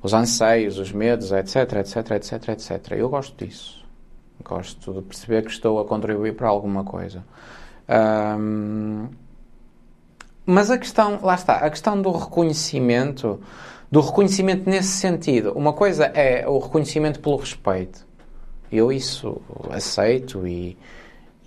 os 0.03 0.15
anseios, 0.15 0.79
os 0.79 0.91
medos, 0.91 1.33
etc, 1.33 1.75
etc, 1.81 2.11
etc, 2.13 2.49
etc. 2.49 2.93
Eu 2.93 3.11
gosto 3.11 3.45
disso. 3.45 3.85
Gosto 4.43 4.95
de 4.95 5.03
perceber 5.03 5.45
que 5.45 5.51
estou 5.51 5.79
a 5.81 5.85
contribuir 5.85 6.35
para 6.35 6.49
alguma 6.49 6.83
coisa. 6.83 7.23
Um, 8.39 9.09
mas 10.47 10.71
a 10.71 10.79
questão, 10.79 11.21
lá 11.23 11.35
está, 11.35 11.57
a 11.57 11.69
questão 11.69 12.01
do 12.01 12.11
reconhecimento 12.11 13.39
do 13.91 14.01
reconhecimento 14.01 14.69
nesse 14.69 14.89
sentido. 14.89 15.53
Uma 15.53 15.73
coisa 15.73 16.05
é 16.07 16.47
o 16.49 16.59
reconhecimento 16.59 17.21
pelo 17.21 17.37
respeito. 17.37 18.07
Eu 18.71 18.93
isso 18.93 19.41
aceito 19.71 20.47
e, 20.47 20.79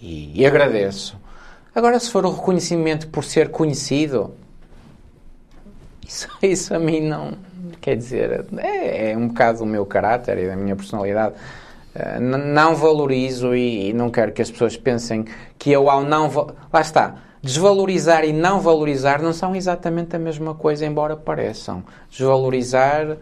e, 0.01 0.41
e 0.41 0.45
agradeço. 0.45 1.17
Agora, 1.73 1.99
se 1.99 2.11
for 2.11 2.25
o 2.25 2.31
reconhecimento 2.31 3.07
por 3.07 3.23
ser 3.23 3.49
conhecido, 3.49 4.33
isso, 6.05 6.27
isso 6.43 6.73
a 6.75 6.79
mim 6.79 7.01
não. 7.01 7.33
Quer 7.79 7.95
dizer, 7.95 8.45
é, 8.57 9.11
é 9.11 9.17
um 9.17 9.29
bocado 9.29 9.63
o 9.63 9.65
meu 9.65 9.85
caráter 9.85 10.37
e 10.37 10.47
da 10.47 10.55
minha 10.55 10.75
personalidade. 10.75 11.35
Uh, 11.95 12.19
não 12.19 12.75
valorizo 12.75 13.55
e, 13.55 13.89
e, 13.89 13.93
não 13.93 14.09
quero 14.09 14.31
que 14.31 14.41
as 14.41 14.49
pessoas 14.49 14.75
pensem 14.75 15.25
que 15.57 15.71
eu, 15.71 15.89
ao 15.89 16.03
não. 16.03 16.29
Lá 16.71 16.81
está 16.81 17.15
Desvalorizar 17.43 18.23
e 18.23 18.31
não 18.31 18.61
valorizar 18.61 19.21
não 19.21 19.33
são 19.33 19.53
exatamente 19.53 20.15
a 20.15 20.19
mesma 20.19 20.55
coisa, 20.55 20.85
embora 20.85 21.17
pareçam. 21.17 21.83
Desvalorizar. 22.09 23.17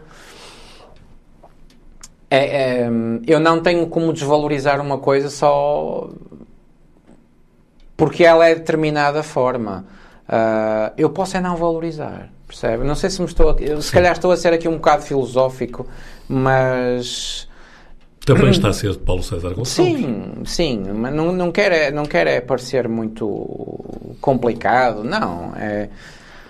É, 2.30 2.84
é, 2.84 2.90
eu 3.26 3.40
não 3.40 3.60
tenho 3.60 3.86
como 3.88 4.12
desvalorizar 4.12 4.80
uma 4.80 4.98
coisa 4.98 5.28
só 5.28 6.08
porque 7.96 8.24
ela 8.24 8.46
é 8.48 8.54
de 8.54 8.60
determinada 8.60 9.22
forma. 9.22 9.84
Uh, 10.28 10.92
eu 10.96 11.10
posso 11.10 11.36
é 11.36 11.40
não 11.40 11.56
valorizar, 11.56 12.30
percebe? 12.46 12.84
Não 12.84 12.94
sei 12.94 13.10
se 13.10 13.20
me 13.20 13.26
estou. 13.26 13.50
A, 13.50 13.80
se 13.80 13.92
calhar 13.92 14.12
estou 14.12 14.30
a 14.30 14.36
ser 14.36 14.52
aqui 14.52 14.68
um 14.68 14.76
bocado 14.76 15.02
filosófico, 15.02 15.86
mas 16.28 17.48
também 18.24 18.50
está 18.50 18.68
a 18.68 18.72
ser 18.72 18.92
de 18.92 18.98
Paulo 18.98 19.22
César 19.22 19.54
Gonçalves. 19.54 19.96
Sim, 19.96 20.32
sim, 20.44 20.82
mas 20.94 21.14
não, 21.14 21.32
não, 21.32 21.50
quer, 21.50 21.72
é, 21.72 21.90
não 21.90 22.04
quer 22.04 22.26
é 22.26 22.40
parecer 22.40 22.88
muito 22.88 24.16
complicado, 24.20 25.02
não. 25.02 25.54
É 25.56 25.88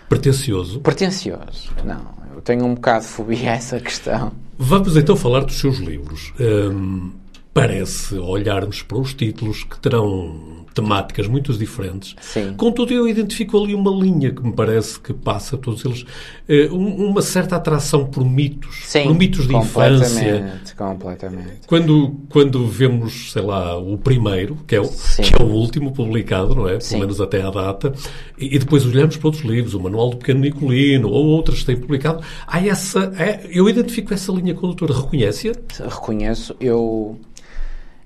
pretencioso. 0.09 0.81
Pretencioso, 0.81 1.71
não. 1.85 2.13
Eu 2.35 2.43
tenho 2.43 2.65
um 2.65 2.75
bocado 2.75 3.05
de 3.05 3.11
fobia 3.11 3.53
a 3.53 3.55
essa 3.55 3.81
questão. 3.81 4.33
Vamos 4.59 4.97
então 4.97 5.17
falar 5.17 5.41
dos 5.41 5.59
seus 5.59 5.79
livros. 5.79 6.33
Hum, 6.39 7.13
parece 7.55 8.17
olharmos 8.17 8.83
para 8.83 8.99
os 8.99 9.15
títulos 9.15 9.65
que 9.65 9.79
terão 9.79 10.52
temáticas 10.73 11.27
muito 11.27 11.53
diferentes. 11.53 12.17
Sim. 12.21 12.55
Contudo, 12.57 12.93
eu 12.93 13.07
identifico 13.07 13.63
ali 13.63 13.75
uma 13.75 13.91
linha 13.91 14.33
que 14.33 14.43
me 14.43 14.53
parece 14.53 14.99
que 14.99 15.13
passa 15.13 15.57
a 15.57 15.59
todos 15.59 15.85
eles 15.85 16.05
eh, 16.49 16.69
uma 16.71 17.23
certa 17.23 17.57
atração 17.57 18.07
por 18.07 18.25
mitos, 18.25 18.81
Sim, 18.85 19.05
por 19.05 19.15
mitos 19.15 19.47
de 19.47 19.55
infância. 19.55 20.61
Completamente. 20.77 21.67
Quando, 21.67 22.17
quando 22.29 22.67
vemos, 22.67 23.33
sei 23.33 23.43
lá, 23.43 23.77
o 23.77 23.99
primeiro, 23.99 24.57
que 24.67 24.75
é 24.75 24.81
o, 24.81 24.89
que 24.89 25.35
é 25.35 25.43
o 25.43 25.47
último 25.47 25.93
publicado, 25.93 26.55
não 26.55 26.69
é? 26.69 26.79
Pelo 26.79 27.01
menos 27.01 27.21
até 27.21 27.43
à 27.43 27.51
data, 27.51 27.93
e, 28.39 28.57
e, 28.57 28.59
depois 28.59 28.85
olhamos 28.87 29.17
para 29.17 29.29
outros 29.29 29.45
livros, 29.45 29.75
o 29.75 29.81
Manual 29.81 30.11
do 30.11 30.17
Pequeno 30.17 30.41
Nicolino, 30.41 31.09
ou 31.09 31.27
outros 31.27 31.61
que 31.61 31.67
têm 31.67 31.77
publicado, 31.77 32.23
há 32.47 32.65
essa. 32.67 33.13
É, 33.19 33.49
eu 33.51 33.69
identifico 33.69 34.13
essa 34.13 34.33
linha 34.33 34.55
condutora. 34.55 34.95
Reconhece-a? 34.95 35.53
Reconheço. 35.89 36.55
Eu 36.61 37.19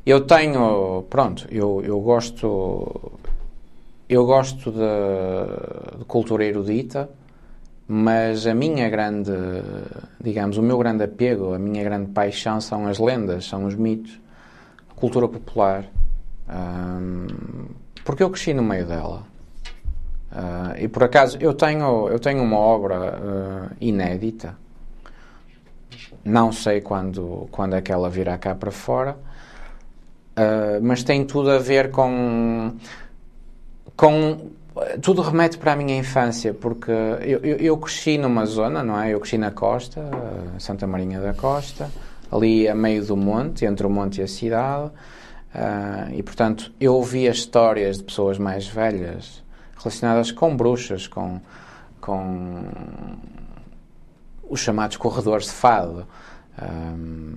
eu 0.06 0.20
tenho, 0.20 1.04
pronto, 1.10 1.48
eu, 1.50 1.82
eu 1.84 2.00
gosto, 2.00 3.18
eu 4.08 4.25
gosto 4.25 4.70
de, 4.70 5.98
de, 5.98 6.04
cultura 6.04 6.44
erudita, 6.44 7.10
mas 7.88 8.46
a 8.46 8.54
minha 8.54 8.88
grande, 8.88 9.32
digamos, 10.22 10.58
o 10.58 10.62
meu 10.62 10.78
grande 10.78 11.02
apego, 11.02 11.54
a 11.54 11.58
minha 11.58 11.82
grande 11.82 12.12
paixão 12.12 12.60
são 12.60 12.86
as 12.86 13.00
lendas, 13.00 13.46
são 13.46 13.66
os 13.66 13.75
mitos, 13.75 14.20
cultura 14.94 15.26
popular, 15.26 15.84
um, 16.48 17.66
porque 18.04 18.22
eu 18.22 18.30
cresci 18.30 18.54
no 18.54 18.62
meio 18.62 18.86
dela. 18.86 19.25
Uh, 20.30 20.84
e 20.84 20.86
por 20.86 21.02
acaso 21.02 21.36
eu 21.40 21.52
tenho, 21.52 22.08
eu 22.08 22.20
tenho 22.20 22.42
uma 22.44 22.58
obra 22.58 23.18
uh, 23.18 23.76
inédita, 23.80 24.56
não 26.25 26.52
sei 26.52 26.80
quando, 26.80 27.48
quando 27.50 27.75
é 27.75 27.80
que 27.80 27.90
ela 27.90 28.08
virá 28.08 28.38
cá 28.38 28.54
para 28.54 28.70
fora, 28.70 29.16
Uh, 30.36 30.82
mas 30.82 31.02
tem 31.02 31.24
tudo 31.24 31.50
a 31.50 31.58
ver 31.58 31.90
com. 31.90 32.72
com 33.96 34.50
tudo 35.00 35.22
remete 35.22 35.56
para 35.56 35.72
a 35.72 35.76
minha 35.76 35.96
infância, 35.96 36.52
porque 36.52 36.90
eu, 36.90 37.38
eu, 37.40 37.56
eu, 37.56 37.76
cresci 37.78 38.18
numa 38.18 38.44
zona, 38.44 38.82
não 38.82 39.00
é? 39.00 39.14
Eu 39.14 39.20
cresci 39.20 39.38
na 39.38 39.50
costa, 39.50 40.02
Santa 40.58 40.86
Marinha 40.86 41.18
da 41.18 41.32
Costa, 41.32 41.90
ali 42.30 42.68
a 42.68 42.74
meio 42.74 43.02
do 43.02 43.16
monte, 43.16 43.64
entre 43.64 43.86
o 43.86 43.90
monte 43.90 44.20
e 44.20 44.24
a 44.24 44.28
cidade. 44.28 44.90
Uh, 45.54 46.12
e 46.12 46.22
portanto 46.22 46.70
eu 46.78 46.92
ouvia 46.94 47.30
histórias 47.30 47.96
de 47.96 48.04
pessoas 48.04 48.36
mais 48.36 48.66
velhas 48.66 49.42
relacionadas 49.78 50.30
com 50.30 50.54
bruxas, 50.54 51.06
com, 51.06 51.40
com 51.98 52.64
os 54.48 54.60
chamados 54.60 54.98
corredores 54.98 55.46
de 55.46 55.52
fado, 55.52 56.06
um, 56.62 57.34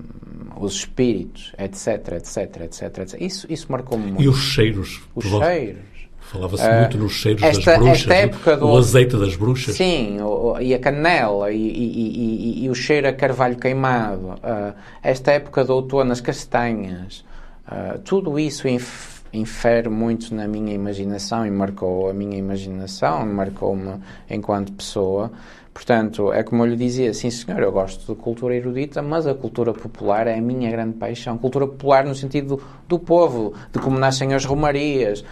os 0.59 0.73
espíritos, 0.75 1.53
etc, 1.57 2.13
etc, 2.13 2.61
etc, 2.61 2.97
etc. 2.99 3.21
Isso, 3.21 3.47
isso 3.49 3.71
marcou-me 3.71 4.07
muito. 4.07 4.21
E 4.21 4.27
os 4.27 4.37
cheiros? 4.37 5.01
Os 5.15 5.25
cheiros. 5.25 5.89
Falava-se 6.19 6.63
uh, 6.63 6.79
muito 6.81 6.97
nos 6.99 7.13
cheiros 7.13 7.41
esta, 7.41 7.71
das 7.71 7.79
bruxas, 7.79 8.01
esta 8.01 8.13
época 8.13 8.57
do, 8.57 8.67
o 8.67 8.77
azeite 8.77 9.17
das 9.17 9.35
bruxas. 9.35 9.75
Sim, 9.75 10.21
o, 10.21 10.59
e 10.59 10.75
a 10.75 10.79
canela, 10.79 11.51
e, 11.51 11.57
e, 11.57 12.61
e, 12.61 12.65
e, 12.65 12.69
o 12.69 12.75
cheiro 12.75 13.07
a 13.07 13.13
carvalho 13.13 13.57
queimado. 13.57 14.33
Uh, 14.33 14.73
esta 15.01 15.31
época 15.31 15.65
do 15.65 15.73
outono, 15.73 16.11
as 16.11 16.21
castanhas. 16.21 17.25
Uh, 17.67 17.97
tudo 17.99 18.37
isso 18.37 18.67
inf 18.67 19.19
infere 19.31 19.89
muito 19.89 20.33
na 20.33 20.47
minha 20.47 20.73
imaginação 20.73 21.45
e 21.45 21.51
marcou 21.51 22.09
a 22.09 22.13
minha 22.13 22.35
imaginação, 22.35 23.25
marcou-me 23.25 23.99
enquanto 24.29 24.71
pessoa. 24.73 25.31
Portanto, 25.79 26.33
é 26.33 26.43
como 26.43 26.63
eu 26.63 26.67
lhe 26.67 26.75
dizia, 26.75 27.13
sim 27.13 27.31
senhor, 27.31 27.61
eu 27.61 27.71
gosto 27.71 28.13
de 28.13 28.21
cultura 28.21 28.53
erudita, 28.53 29.01
mas 29.01 29.25
a 29.25 29.33
cultura 29.33 29.71
popular 29.71 30.27
é 30.27 30.37
a 30.37 30.41
minha 30.41 30.69
grande 30.69 30.97
paixão. 30.97 31.37
Cultura 31.37 31.65
popular 31.65 32.03
no 32.03 32.13
sentido 32.13 32.57
do, 32.57 32.63
do 32.85 32.99
povo, 32.99 33.53
de 33.71 33.79
como 33.79 33.97
nascem 33.97 34.33
as 34.33 34.43
romarias. 34.43 35.23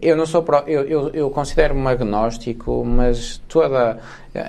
Eu 0.00 0.16
não 0.16 0.26
sou 0.26 0.44
eu, 0.68 0.82
eu, 0.82 1.08
eu 1.08 1.30
considero-me 1.30 1.88
agnóstico, 1.88 2.84
mas 2.84 3.42
toda 3.48 3.98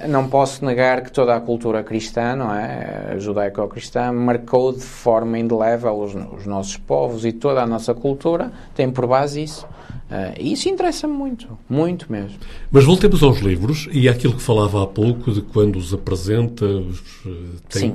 não 0.07 0.29
posso 0.29 0.63
negar 0.63 1.01
que 1.01 1.11
toda 1.11 1.35
a 1.35 1.39
cultura 1.41 1.83
cristã, 1.83 2.35
não 2.35 2.53
é, 2.53 3.15
judaico-cristã, 3.17 4.11
marcou 4.11 4.71
de 4.71 4.83
forma 4.83 5.39
indelével 5.39 5.99
os, 5.99 6.13
os, 6.13 6.45
nossos 6.45 6.77
povos 6.77 7.25
e 7.25 7.31
toda 7.31 7.63
a 7.63 7.65
nossa 7.65 7.95
cultura 7.95 8.51
tem 8.75 8.91
por 8.91 9.07
base 9.07 9.41
isso. 9.41 9.67
Uh, 10.11 10.33
isso 10.37 10.67
interessa-me 10.67 11.13
muito, 11.13 11.57
muito 11.69 12.11
mesmo. 12.11 12.37
Mas 12.69 12.83
voltemos 12.83 13.23
aos 13.23 13.39
livros 13.39 13.87
e 13.93 14.09
àquilo 14.09 14.33
que 14.33 14.41
falava 14.41 14.83
há 14.83 14.87
pouco 14.87 15.31
de 15.31 15.41
quando 15.41 15.77
os 15.77 15.93
apresenta, 15.93 16.65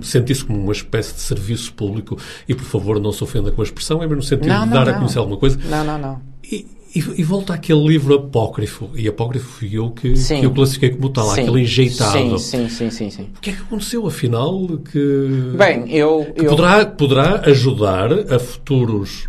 sente 0.00 0.32
isso 0.32 0.46
como 0.46 0.58
uma 0.58 0.72
espécie 0.72 1.14
de 1.14 1.20
serviço 1.20 1.74
público 1.74 2.16
e, 2.48 2.54
por 2.54 2.64
favor, 2.64 2.98
não 2.98 3.12
se 3.12 3.22
ofenda 3.22 3.50
com 3.52 3.60
a 3.60 3.64
expressão, 3.64 3.98
é 3.98 4.06
mesmo 4.06 4.16
no 4.16 4.22
sentido 4.22 4.48
não, 4.48 4.64
de 4.64 4.70
não, 4.70 4.72
dar 4.72 4.86
não. 4.86 4.92
a 4.92 4.96
conhecer 4.96 5.18
alguma 5.18 5.36
coisa. 5.36 5.58
Não, 5.68 5.84
não, 5.84 5.98
não. 5.98 6.22
E, 6.42 6.66
e, 6.94 7.20
e, 7.20 7.22
volta 7.22 7.52
àquele 7.52 7.86
livro 7.86 8.14
apócrifo, 8.14 8.88
e 8.94 9.06
apócrifo 9.06 9.58
fui 9.58 9.76
eu 9.76 9.90
que, 9.90 10.14
que 10.14 10.46
eu 10.46 10.50
classifiquei 10.52 10.88
como 10.88 11.10
tal, 11.10 11.26
sim. 11.34 11.42
aquele 11.42 11.60
enjeitado. 11.60 12.38
Sim, 12.38 12.38
sim, 12.38 12.68
sim, 12.70 12.90
sim, 12.90 13.10
sim. 13.10 13.28
O 13.36 13.40
que 13.42 13.50
é 13.50 13.52
que 13.52 13.60
aconteceu, 13.60 14.06
afinal, 14.06 14.66
que, 14.90 15.52
Bem, 15.54 15.94
eu, 15.94 16.32
que 16.34 16.46
eu... 16.46 16.48
Poderá, 16.48 16.86
poderá 16.86 17.40
ajudar 17.44 18.10
a 18.34 18.38
futuros 18.38 19.28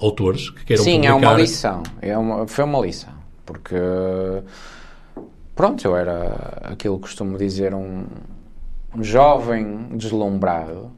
autores 0.00 0.50
que 0.50 0.64
queiram 0.64 0.84
Sim, 0.84 1.02
publicar... 1.02 1.12
é 1.12 1.14
uma 1.14 1.32
lição. 1.34 1.82
É 2.00 2.18
uma, 2.18 2.46
foi 2.46 2.64
uma 2.64 2.80
lição. 2.80 3.12
Porque, 3.44 3.76
pronto, 5.54 5.84
eu 5.84 5.96
era 5.96 6.58
aquilo 6.64 6.96
que 6.96 7.02
costumo 7.02 7.36
dizer, 7.36 7.74
um, 7.74 8.06
um 8.96 9.02
jovem 9.02 9.88
deslumbrado. 9.96 10.90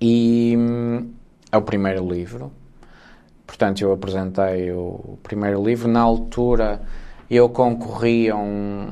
E 0.00 0.54
hum, 0.56 1.10
é 1.50 1.56
o 1.56 1.62
primeiro 1.62 2.06
livro. 2.08 2.52
Portanto, 3.46 3.80
eu 3.80 3.92
apresentei 3.92 4.70
o 4.72 5.18
primeiro 5.22 5.64
livro. 5.64 5.88
Na 5.88 6.00
altura, 6.00 6.82
eu 7.30 7.48
concorri 7.48 8.28
a 8.30 8.36
um, 8.36 8.88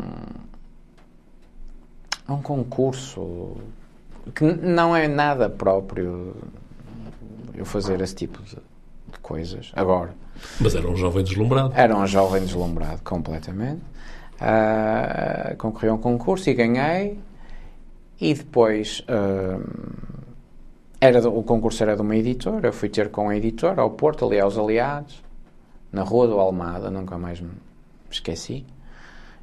a 2.26 2.34
um 2.34 2.42
concurso 2.42 3.56
que 4.34 4.44
não 4.44 4.96
é 4.96 5.06
nada 5.06 5.48
próprio 5.48 6.34
eu 7.56 7.64
fazer 7.64 8.00
esse 8.00 8.14
tipo 8.14 8.42
de, 8.42 8.56
de 8.56 9.18
coisas. 9.22 9.72
Agora. 9.74 10.14
Mas 10.60 10.74
era 10.74 10.88
um 10.88 10.96
jovem 10.96 11.24
deslumbrado. 11.24 11.72
Era 11.74 11.96
um 11.96 12.06
jovem 12.06 12.42
deslumbrado, 12.42 13.00
completamente. 13.02 13.82
Uh, 14.36 15.56
concorri 15.56 15.88
a 15.88 15.94
um 15.94 15.98
concurso 15.98 16.48
e 16.50 16.54
ganhei. 16.54 17.18
E 18.20 18.34
depois. 18.34 19.04
Uh, 19.08 20.16
era 21.00 21.20
do, 21.20 21.36
o 21.36 21.42
concurso 21.42 21.82
era 21.82 21.94
de 21.94 22.02
uma 22.02 22.16
editora. 22.16 22.68
Eu 22.68 22.72
fui 22.72 22.88
ter 22.88 23.10
com 23.10 23.28
a 23.28 23.36
editora, 23.36 23.82
ao 23.82 23.90
Porto, 23.90 24.26
ali 24.26 24.40
aos 24.40 24.58
Aliados, 24.58 25.22
na 25.92 26.02
Rua 26.02 26.26
do 26.26 26.38
Almada, 26.38 26.90
nunca 26.90 27.18
mais 27.18 27.40
me 27.40 27.50
esqueci. 28.10 28.64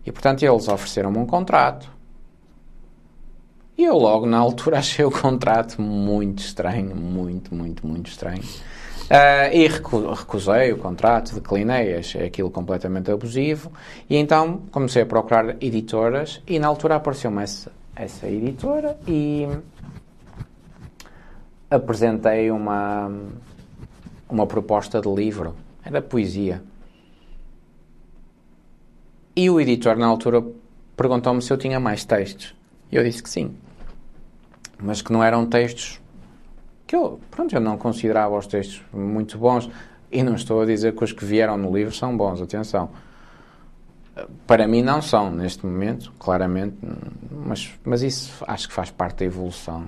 E 0.05 0.11
portanto 0.11 0.43
eles 0.43 0.67
ofereceram-me 0.67 1.17
um 1.17 1.25
contrato. 1.25 1.89
E 3.77 3.83
eu 3.83 3.97
logo 3.97 4.25
na 4.25 4.37
altura 4.37 4.79
achei 4.79 5.03
o 5.03 5.11
contrato 5.11 5.81
muito 5.81 6.39
estranho, 6.39 6.95
muito, 6.95 7.53
muito, 7.53 7.85
muito 7.85 8.09
estranho. 8.09 8.43
Uh, 9.03 9.53
e 9.53 9.67
recu 9.67 10.11
recusei 10.11 10.71
o 10.71 10.77
contrato, 10.77 11.35
declinei, 11.35 11.95
achei 11.95 12.25
aquilo 12.25 12.49
completamente 12.49 13.11
abusivo. 13.11 13.71
E 14.09 14.15
então 14.15 14.61
comecei 14.71 15.01
a 15.01 15.05
procurar 15.05 15.55
editoras 15.61 16.41
e 16.47 16.57
na 16.57 16.67
altura 16.67 16.95
apareceu-me 16.95 17.43
essa, 17.43 17.71
essa 17.95 18.27
editora 18.27 18.97
e 19.07 19.47
apresentei 21.69 22.49
uma, 22.49 23.11
uma 24.29 24.47
proposta 24.47 25.01
de 25.01 25.09
livro. 25.09 25.55
Era 25.83 26.01
poesia. 26.01 26.63
E 29.35 29.49
o 29.49 29.59
editor 29.59 29.97
na 29.97 30.05
altura 30.05 30.43
perguntou-me 30.95 31.41
se 31.41 31.51
eu 31.51 31.57
tinha 31.57 31.79
mais 31.79 32.05
textos. 32.05 32.55
Eu 32.95 33.03
disse 33.03 33.21
que 33.21 33.29
sim 33.29 33.55
mas 34.83 35.01
que 35.01 35.13
não 35.13 35.23
eram 35.23 35.45
textos 35.45 35.99
que 36.85 36.95
eu, 36.95 37.19
pronto, 37.31 37.55
eu 37.55 37.61
não 37.61 37.77
considerava 37.77 38.37
os 38.37 38.45
textos 38.45 38.83
muito 38.93 39.37
bons. 39.37 39.69
E 40.11 40.21
não 40.21 40.35
estou 40.35 40.61
a 40.61 40.65
dizer 40.65 40.93
que 40.93 41.03
os 41.03 41.11
que 41.11 41.25
vieram 41.25 41.57
no 41.57 41.75
livro 41.75 41.95
são 41.95 42.15
bons, 42.15 42.39
atenção. 42.39 42.89
Para 44.45 44.67
mim 44.67 44.83
não 44.83 45.01
são, 45.01 45.31
neste 45.31 45.65
momento, 45.65 46.13
claramente, 46.19 46.77
mas, 47.31 47.71
mas 47.83 48.03
isso 48.03 48.43
acho 48.47 48.67
que 48.67 48.73
faz 48.73 48.91
parte 48.91 49.19
da 49.19 49.25
evolução. 49.25 49.85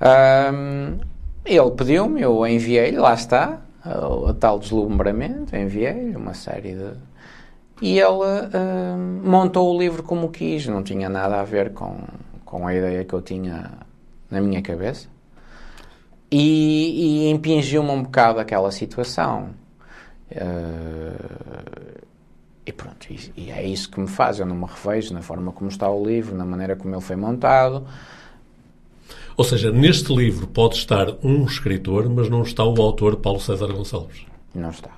Um, 0.00 0.98
ele 1.44 1.70
pediu-me, 1.72 2.22
eu 2.22 2.46
enviei-lhe, 2.46 2.96
lá 2.96 3.12
está, 3.12 3.60
a, 3.84 4.30
a 4.30 4.34
tal 4.34 4.58
deslumbramento, 4.58 5.54
enviei-lhe 5.54 6.16
uma 6.16 6.32
série 6.32 6.74
de... 6.74 6.92
E 7.80 7.98
ele 7.98 8.08
um, 8.10 9.20
montou 9.22 9.74
o 9.74 9.78
livro 9.78 10.02
como 10.02 10.30
quis, 10.30 10.66
não 10.66 10.82
tinha 10.82 11.08
nada 11.08 11.40
a 11.40 11.44
ver 11.44 11.72
com, 11.72 11.98
com 12.44 12.66
a 12.66 12.74
ideia 12.74 13.04
que 13.04 13.12
eu 13.12 13.20
tinha 13.20 13.70
na 14.30 14.40
minha 14.40 14.62
cabeça 14.62 15.08
e, 16.30 17.26
e 17.26 17.30
impingiu-me 17.30 17.90
um 17.90 18.02
bocado 18.02 18.40
aquela 18.40 18.70
situação. 18.70 19.50
Uh, 20.30 22.04
e 22.64 22.72
pronto, 22.72 23.06
e, 23.10 23.32
e, 23.36 23.50
é 23.50 23.64
isso 23.64 23.90
que 23.90 24.00
me 24.00 24.08
faz. 24.08 24.40
Eu 24.40 24.46
não 24.46 24.56
me 24.56 24.66
revejo 24.66 25.14
na 25.14 25.22
forma 25.22 25.52
como 25.52 25.70
está 25.70 25.88
o 25.88 26.04
livro, 26.04 26.36
na 26.36 26.44
maneira 26.44 26.74
como 26.74 26.94
ele 26.94 27.00
foi 27.00 27.16
montado. 27.16 27.86
Ou 29.36 29.44
seja, 29.44 29.70
neste 29.70 30.12
livro 30.14 30.46
pode 30.46 30.76
estar 30.76 31.06
um 31.22 31.44
escritor, 31.44 32.08
mas 32.08 32.28
não 32.28 32.42
está 32.42 32.64
o 32.64 32.80
autor 32.82 33.16
Paulo 33.16 33.38
César 33.38 33.72
Gonçalves. 33.72 34.26
Não 34.54 34.70
está. 34.70 34.90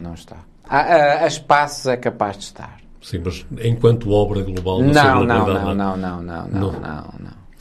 Não 0.00 0.14
está. 0.14 0.38
A, 0.68 0.78
a, 0.78 1.24
a 1.24 1.26
espaços 1.26 1.86
é 1.86 1.96
capaz 1.96 2.38
de 2.38 2.44
estar. 2.44 2.78
Sim, 3.02 3.20
mas 3.22 3.44
enquanto 3.62 4.10
obra 4.10 4.42
global 4.42 4.80
não, 4.80 4.92
não, 4.92 5.24
não, 5.24 5.46
não, 5.46 5.74
não, 5.74 5.96
não, 5.96 6.22
não, 6.22 6.48
não, 6.48 6.72
não, 6.72 7.14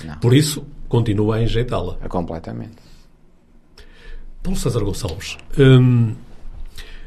não. 0.06 0.18
Por 0.22 0.34
isso, 0.34 0.66
continua 0.88 1.36
a 1.36 1.44
enjeitá-la. 1.44 1.96
Completamente. 2.08 2.76
Paulo 4.42 4.58
César 4.58 4.80
Gonçalves, 4.82 5.38
hum, 5.58 6.13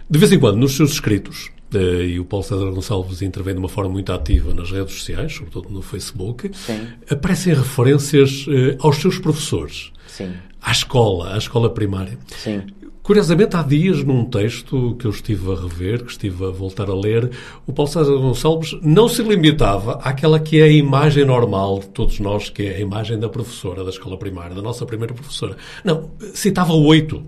de 0.09 0.19
vez 0.19 0.33
em 0.33 0.39
quando, 0.39 0.57
nos 0.57 0.77
seus 0.77 0.93
escritos, 0.93 1.51
uh, 1.75 2.03
e 2.03 2.19
o 2.21 2.25
Paulo 2.25 2.45
César 2.45 2.71
Gonçalves 2.71 3.23
intervém 3.23 3.55
de 3.55 3.61
uma 3.61 3.69
forma 3.69 3.91
muito 3.91 4.13
ativa 4.13 4.53
nas 4.53 4.71
redes 4.71 4.95
sociais, 4.95 5.35
sobretudo 5.35 5.71
no 5.71 5.83
Facebook, 5.83 6.51
Sim. 6.55 6.89
aparecem 7.11 7.55
referências 7.55 8.47
uh, 8.47 8.77
aos 8.81 8.97
seus 8.97 9.19
professores. 9.19 9.93
Sim. 10.07 10.35
À 10.61 10.73
escola, 10.73 11.35
à 11.35 11.39
escola 11.39 11.73
primária. 11.73 12.19
Sim. 12.37 12.63
Curiosamente, 13.07 13.57
há 13.57 13.63
dias, 13.63 14.03
num 14.03 14.25
texto 14.25 14.97
que 14.99 15.07
eu 15.07 15.13
estive 15.13 15.53
a 15.53 15.55
rever, 15.55 16.03
que 16.03 16.11
estive 16.11 16.45
a 16.45 16.51
voltar 16.51 16.91
a 16.91 16.95
ler, 16.95 17.31
o 17.65 17.73
Paulo 17.73 17.89
César 17.89 18.17
Gonçalves 18.17 18.77
não 18.83 19.09
se 19.09 19.23
limitava 19.23 20.01
àquela 20.03 20.41
que 20.41 20.59
é 20.59 20.65
a 20.65 20.69
imagem 20.69 21.25
normal 21.25 21.79
de 21.79 21.87
todos 21.91 22.19
nós, 22.19 22.51
que 22.51 22.65
é 22.65 22.75
a 22.75 22.81
imagem 22.81 23.17
da 23.17 23.29
professora 23.29 23.85
da 23.85 23.91
escola 23.91 24.19
primária, 24.19 24.57
da 24.57 24.61
nossa 24.61 24.85
primeira 24.85 25.15
professora. 25.15 25.57
Não, 25.85 26.11
citava 26.35 26.73
oito. 26.73 27.23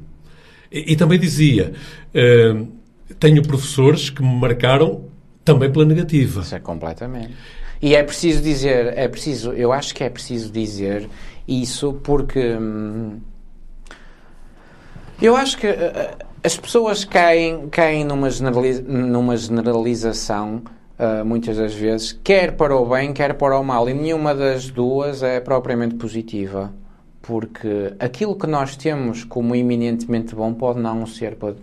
E, 0.72 0.94
e, 0.94 0.96
também 0.96 1.16
dizia: 1.16 1.72
uh, 2.12 2.66
tenho 3.20 3.40
professores 3.44 4.10
que 4.10 4.20
me 4.20 4.34
marcaram 4.34 5.04
também 5.44 5.70
pela 5.70 5.84
negativa. 5.84 6.40
Isso 6.40 6.56
é 6.56 6.58
completamente. 6.58 7.36
E 7.80 7.94
é 7.94 8.02
preciso 8.02 8.42
dizer, 8.42 8.98
é 8.98 9.06
preciso, 9.06 9.52
eu 9.52 9.72
acho 9.72 9.94
que 9.94 10.02
é 10.02 10.10
preciso 10.10 10.50
dizer 10.50 11.08
isso 11.46 11.92
porque. 12.02 12.56
Hum, 12.56 13.20
eu 15.26 15.36
acho 15.36 15.58
que 15.58 15.66
uh, 15.66 16.26
as 16.42 16.56
pessoas 16.56 17.04
caem, 17.04 17.68
caem 17.68 18.04
numa, 18.04 18.30
generaliza 18.30 18.82
numa 18.82 19.36
generalização 19.36 20.62
uh, 20.98 21.24
muitas 21.24 21.56
das 21.56 21.74
vezes, 21.74 22.12
quer 22.24 22.56
para 22.56 22.76
o 22.76 22.86
bem, 22.86 23.12
quer 23.12 23.34
para 23.34 23.58
o 23.58 23.64
mal, 23.64 23.88
e 23.88 23.94
nenhuma 23.94 24.34
das 24.34 24.70
duas 24.70 25.22
é 25.22 25.40
propriamente 25.40 25.94
positiva. 25.96 26.72
porque 27.28 27.92
aquilo 27.98 28.34
que 28.34 28.46
nós 28.46 28.74
temos 28.74 29.22
como 29.22 29.54
eminentemente 29.54 30.34
bom 30.34 30.54
pode 30.54 30.80
não 30.80 31.04
ser 31.06 31.34
para 31.36 31.54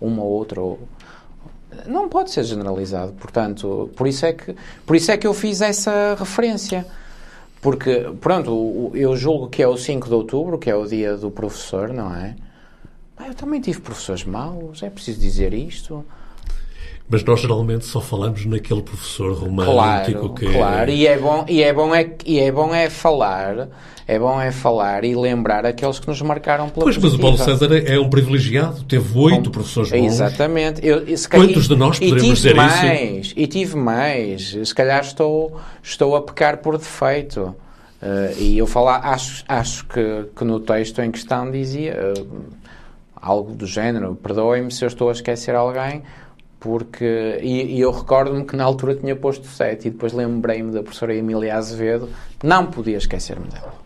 uma 0.00 0.22
ou 0.22 0.30
outra 0.30 0.58
ou 0.58 0.78
não 1.86 2.08
pode 2.08 2.30
ser 2.30 2.44
generalizado. 2.44 3.12
Portanto, 3.12 3.90
por 3.94 4.06
isso 4.06 4.24
é 4.24 4.32
que 4.32 4.54
por 4.86 4.96
isso 4.96 5.10
é 5.12 5.16
que 5.18 5.26
eu 5.26 5.34
fiz 5.34 5.60
essa 5.60 6.16
referência. 6.18 6.86
Porque, 7.60 8.10
pronto, 8.20 8.90
eu 8.94 9.14
julgo 9.14 9.48
que 9.48 9.62
é 9.62 9.68
o 9.68 9.76
5 9.76 10.08
de 10.08 10.14
outubro, 10.14 10.58
que 10.58 10.70
é 10.70 10.74
o 10.74 10.86
dia 10.86 11.16
do 11.16 11.30
professor, 11.30 11.92
não 11.92 12.14
é? 12.14 12.34
Eu 13.26 13.34
também 13.34 13.60
tive 13.60 13.80
professores 13.80 14.24
maus, 14.24 14.82
é 14.82 14.90
preciso 14.90 15.20
dizer 15.20 15.52
isto. 15.54 16.04
Mas 17.08 17.22
nós 17.24 17.40
geralmente 17.40 17.84
só 17.84 18.00
falamos 18.00 18.46
naquele 18.46 18.80
professor 18.80 19.34
romântico 19.34 20.30
claro, 20.30 20.34
que 20.34 20.46
claro, 20.46 20.90
e 20.90 21.06
é 21.06 21.18
bom 21.18 21.44
e 21.46 21.62
é 21.62 21.72
bom 21.72 21.94
é 21.94 22.10
e 22.24 22.38
é 22.38 22.50
bom 22.50 22.74
é 22.74 22.88
falar, 22.88 23.68
é 24.06 24.18
bom 24.18 24.40
é 24.40 24.50
falar 24.50 25.04
e 25.04 25.14
lembrar 25.14 25.66
aqueles 25.66 25.98
que 25.98 26.06
nos 26.08 26.22
marcaram 26.22 26.70
pela 26.70 26.84
Pois, 26.84 26.96
mas 26.96 27.12
o 27.12 27.18
Paulo 27.18 27.36
César 27.36 27.68
é 27.86 27.98
um 28.00 28.08
privilegiado, 28.08 28.82
teve 28.84 29.18
oito 29.18 29.50
professores 29.50 29.90
bons. 29.90 30.06
Exatamente. 30.06 30.80
Eu, 30.82 31.16
se 31.16 31.28
Quantos 31.28 31.68
de 31.68 31.76
nós 31.76 31.98
podemos 31.98 32.38
dizer 32.38 32.54
mais, 32.54 33.26
isso? 33.26 33.34
E 33.36 33.46
tive 33.46 33.76
mais. 33.76 34.56
Se 34.64 34.74
calhar 34.74 35.02
estou 35.02 35.60
estou 35.82 36.16
a 36.16 36.22
pecar 36.22 36.58
por 36.58 36.78
defeito. 36.78 37.54
Uh, 38.02 38.34
e 38.36 38.58
eu 38.58 38.66
falar, 38.66 38.96
acho, 38.96 39.44
acho 39.46 39.86
que, 39.86 40.24
que 40.34 40.44
no 40.44 40.58
texto 40.58 41.00
em 41.00 41.12
questão 41.12 41.48
dizia 41.48 41.96
uh, 42.18 42.61
algo 43.22 43.54
do 43.54 43.66
género, 43.66 44.16
perdoem-me 44.16 44.72
se 44.72 44.84
eu 44.84 44.88
estou 44.88 45.08
a 45.08 45.12
esquecer 45.12 45.54
alguém, 45.54 46.02
porque 46.58 47.38
e, 47.40 47.76
e 47.76 47.80
eu 47.80 47.92
recordo-me 47.92 48.44
que 48.44 48.56
na 48.56 48.64
altura 48.64 48.96
tinha 48.96 49.14
posto 49.14 49.46
7 49.46 49.86
e 49.86 49.90
depois 49.90 50.12
lembrei-me 50.12 50.72
da 50.72 50.82
professora 50.82 51.14
Emília 51.14 51.56
Azevedo, 51.56 52.08
não 52.42 52.66
podia 52.66 52.96
esquecer-me 52.96 53.46
dela. 53.46 53.80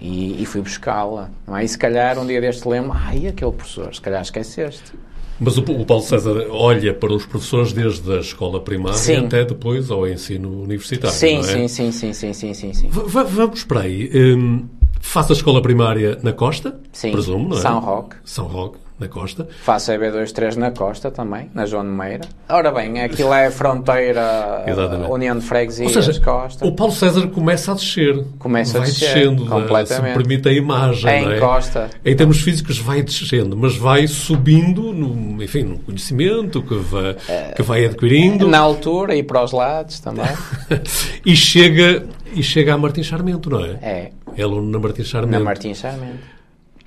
E, 0.00 0.42
e 0.42 0.46
fui 0.46 0.60
buscá-la, 0.60 1.30
não 1.46 1.56
é? 1.56 1.64
E 1.64 1.68
se 1.68 1.78
calhar 1.78 2.18
um 2.18 2.26
dia 2.26 2.40
deste 2.40 2.66
lembro, 2.66 2.92
ai, 2.94 3.26
aquele 3.26 3.52
professor, 3.52 3.94
se 3.94 4.00
calhar 4.00 4.22
esqueceste. 4.22 4.92
Mas 5.38 5.56
o, 5.58 5.62
o, 5.62 5.84
Paulo 5.84 6.02
César 6.02 6.46
olha 6.50 6.94
para 6.94 7.12
os 7.12 7.26
professores 7.26 7.72
desde 7.72 8.12
a 8.12 8.20
escola 8.20 8.60
primária 8.60 8.98
sim. 8.98 9.26
até 9.26 9.44
depois 9.44 9.90
ao 9.90 10.06
ensino 10.06 10.62
universitário. 10.62 11.16
Sim, 11.16 11.34
não 11.34 11.40
é? 11.40 11.68
sim, 11.68 11.68
sim, 11.68 11.92
sim, 11.92 12.12
sim, 12.12 12.32
sim, 12.32 12.54
sim, 12.54 12.72
sim. 12.72 12.88
V 12.88 13.24
vamos 13.24 13.64
para 13.64 13.80
aí. 13.80 14.10
Hum, 14.14 14.66
faça 15.04 15.32
a 15.32 15.36
escola 15.36 15.60
primária 15.60 16.18
na 16.22 16.32
Costa, 16.32 16.74
sim. 16.92 17.12
presumo, 17.12 17.50
não 17.50 17.58
é? 17.58 17.60
São 17.60 17.78
Roque. 17.78 18.16
São 18.24 18.46
Roque, 18.46 18.78
na 18.98 19.06
Costa. 19.06 19.46
Faço 19.62 19.92
a 19.92 19.96
B23 19.96 20.56
na 20.56 20.70
Costa 20.70 21.10
também, 21.10 21.50
na 21.54 21.66
João 21.66 21.84
de 21.84 21.90
Meira. 21.90 22.24
Ora 22.48 22.72
bem, 22.72 23.00
aquilo 23.02 23.32
é 23.32 23.50
fronteira 23.50 24.64
Exatamente. 24.66 25.10
União 25.10 25.38
de 25.38 25.44
Freguesias, 25.44 25.94
Ou 25.94 26.02
seja, 26.02 26.20
Costa. 26.20 26.66
O 26.66 26.72
Paulo 26.72 26.92
César 26.92 27.28
começa 27.28 27.72
a 27.72 27.74
descer. 27.74 28.24
Começa 28.38 28.78
vai 28.78 28.88
a 28.88 28.90
descer, 28.90 29.14
descendo, 29.14 29.46
completamente. 29.46 29.88
se 29.88 30.02
me 30.02 30.12
permite 30.14 30.48
a 30.48 30.52
imagem. 30.52 31.10
É 31.10 31.22
em 31.22 31.32
é? 31.34 31.38
Costa. 31.38 31.90
Em 32.04 32.16
termos 32.16 32.40
físicos 32.40 32.78
vai 32.78 33.02
descendo, 33.02 33.56
mas 33.56 33.76
vai 33.76 34.08
subindo, 34.08 34.92
no, 34.92 35.42
enfim, 35.42 35.62
no 35.64 35.78
conhecimento 35.78 36.62
que 36.62 36.74
vai, 36.76 37.16
que 37.54 37.62
vai 37.62 37.84
adquirindo. 37.84 38.48
Na 38.48 38.58
altura 38.58 39.14
e 39.14 39.22
para 39.22 39.44
os 39.44 39.52
lados 39.52 40.00
também. 40.00 40.26
e, 41.24 41.36
chega, 41.36 42.06
e 42.34 42.42
chega 42.42 42.74
a 42.74 42.78
Martins 42.78 43.06
Charmento, 43.06 43.50
não 43.50 43.64
é? 43.64 43.70
É. 43.82 44.10
É 44.36 44.42
aluno 44.42 44.70
na 44.70 44.78
Martins 44.78 45.08
Charmento. 45.08 45.38
Na 45.38 45.44
Martins 45.44 45.78
Charmento. 45.78 46.34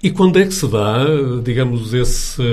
E 0.02 0.12
quando 0.12 0.38
é 0.40 0.46
que 0.46 0.54
se 0.54 0.68
dá, 0.68 1.04
digamos, 1.44 1.92
esse, 1.92 2.44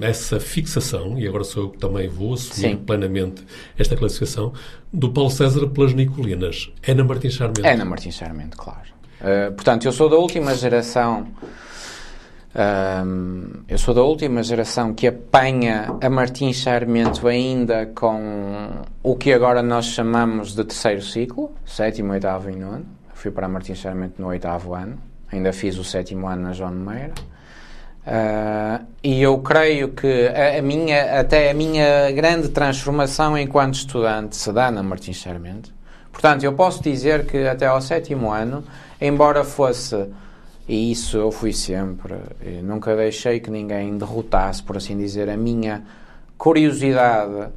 essa 0.00 0.40
fixação, 0.40 1.18
e 1.18 1.28
agora 1.28 1.44
sou 1.44 1.64
eu 1.64 1.70
que 1.70 1.76
também 1.76 2.08
vou 2.08 2.32
assumir 2.32 2.70
Sim. 2.70 2.76
plenamente 2.76 3.44
esta 3.78 3.94
classificação, 3.94 4.54
do 4.90 5.10
Paulo 5.12 5.28
César 5.30 5.66
pelas 5.68 5.92
Nicolinas? 5.92 6.72
É 6.82 6.94
na 6.94 7.04
Martins 7.04 7.34
Charmento? 7.34 7.66
É 7.66 7.76
na 7.76 7.84
Martins 7.84 8.14
Charmento, 8.14 8.56
claro. 8.56 8.88
Uh, 9.20 9.52
portanto, 9.52 9.84
eu 9.84 9.92
sou 9.92 10.08
da 10.08 10.16
última 10.16 10.54
geração. 10.54 11.26
hum, 13.04 13.50
eu 13.68 13.76
sou 13.76 13.92
da 13.92 14.02
última 14.02 14.42
geração 14.42 14.94
que 14.94 15.06
apanha 15.06 15.94
a 16.00 16.08
Martins 16.08 16.56
Charmento 16.56 17.28
ainda 17.28 17.84
com 17.94 18.70
o 19.02 19.14
que 19.14 19.30
agora 19.30 19.62
nós 19.62 19.84
chamamos 19.84 20.54
de 20.54 20.64
terceiro 20.64 21.02
ciclo, 21.02 21.50
sétimo, 21.66 22.12
oitavo 22.12 22.48
e 22.48 22.56
nono. 22.56 22.95
Fui 23.16 23.30
para 23.30 23.46
a 23.46 23.48
Martins 23.48 23.78
Charmento 23.78 24.20
no 24.20 24.28
oitavo 24.28 24.74
ano. 24.74 24.98
Ainda 25.32 25.50
fiz 25.50 25.78
o 25.78 25.84
sétimo 25.84 26.28
ano 26.28 26.42
na 26.42 26.52
João 26.52 26.70
Meira. 26.70 27.14
Uh, 28.06 28.86
e 29.02 29.22
eu 29.22 29.38
creio 29.38 29.88
que 29.88 30.28
a, 30.28 30.58
a, 30.58 30.62
minha, 30.62 31.18
até 31.18 31.50
a 31.50 31.54
minha 31.54 32.12
grande 32.12 32.50
transformação 32.50 33.36
enquanto 33.36 33.74
estudante 33.74 34.36
se 34.36 34.52
dá 34.52 34.70
na 34.70 34.82
Martins 34.82 35.20
Sarmento. 35.20 35.72
Portanto, 36.12 36.44
eu 36.44 36.52
posso 36.52 36.82
dizer 36.82 37.24
que 37.24 37.48
até 37.48 37.66
ao 37.66 37.80
sétimo 37.80 38.30
ano, 38.30 38.62
embora 39.00 39.42
fosse, 39.44 40.08
e 40.68 40.92
isso 40.92 41.16
eu 41.16 41.32
fui 41.32 41.54
sempre, 41.54 42.14
nunca 42.62 42.94
deixei 42.94 43.40
que 43.40 43.50
ninguém 43.50 43.96
derrotasse, 43.96 44.62
por 44.62 44.76
assim 44.76 44.96
dizer, 44.96 45.30
a 45.30 45.36
minha 45.38 45.82
curiosidade 46.36 47.48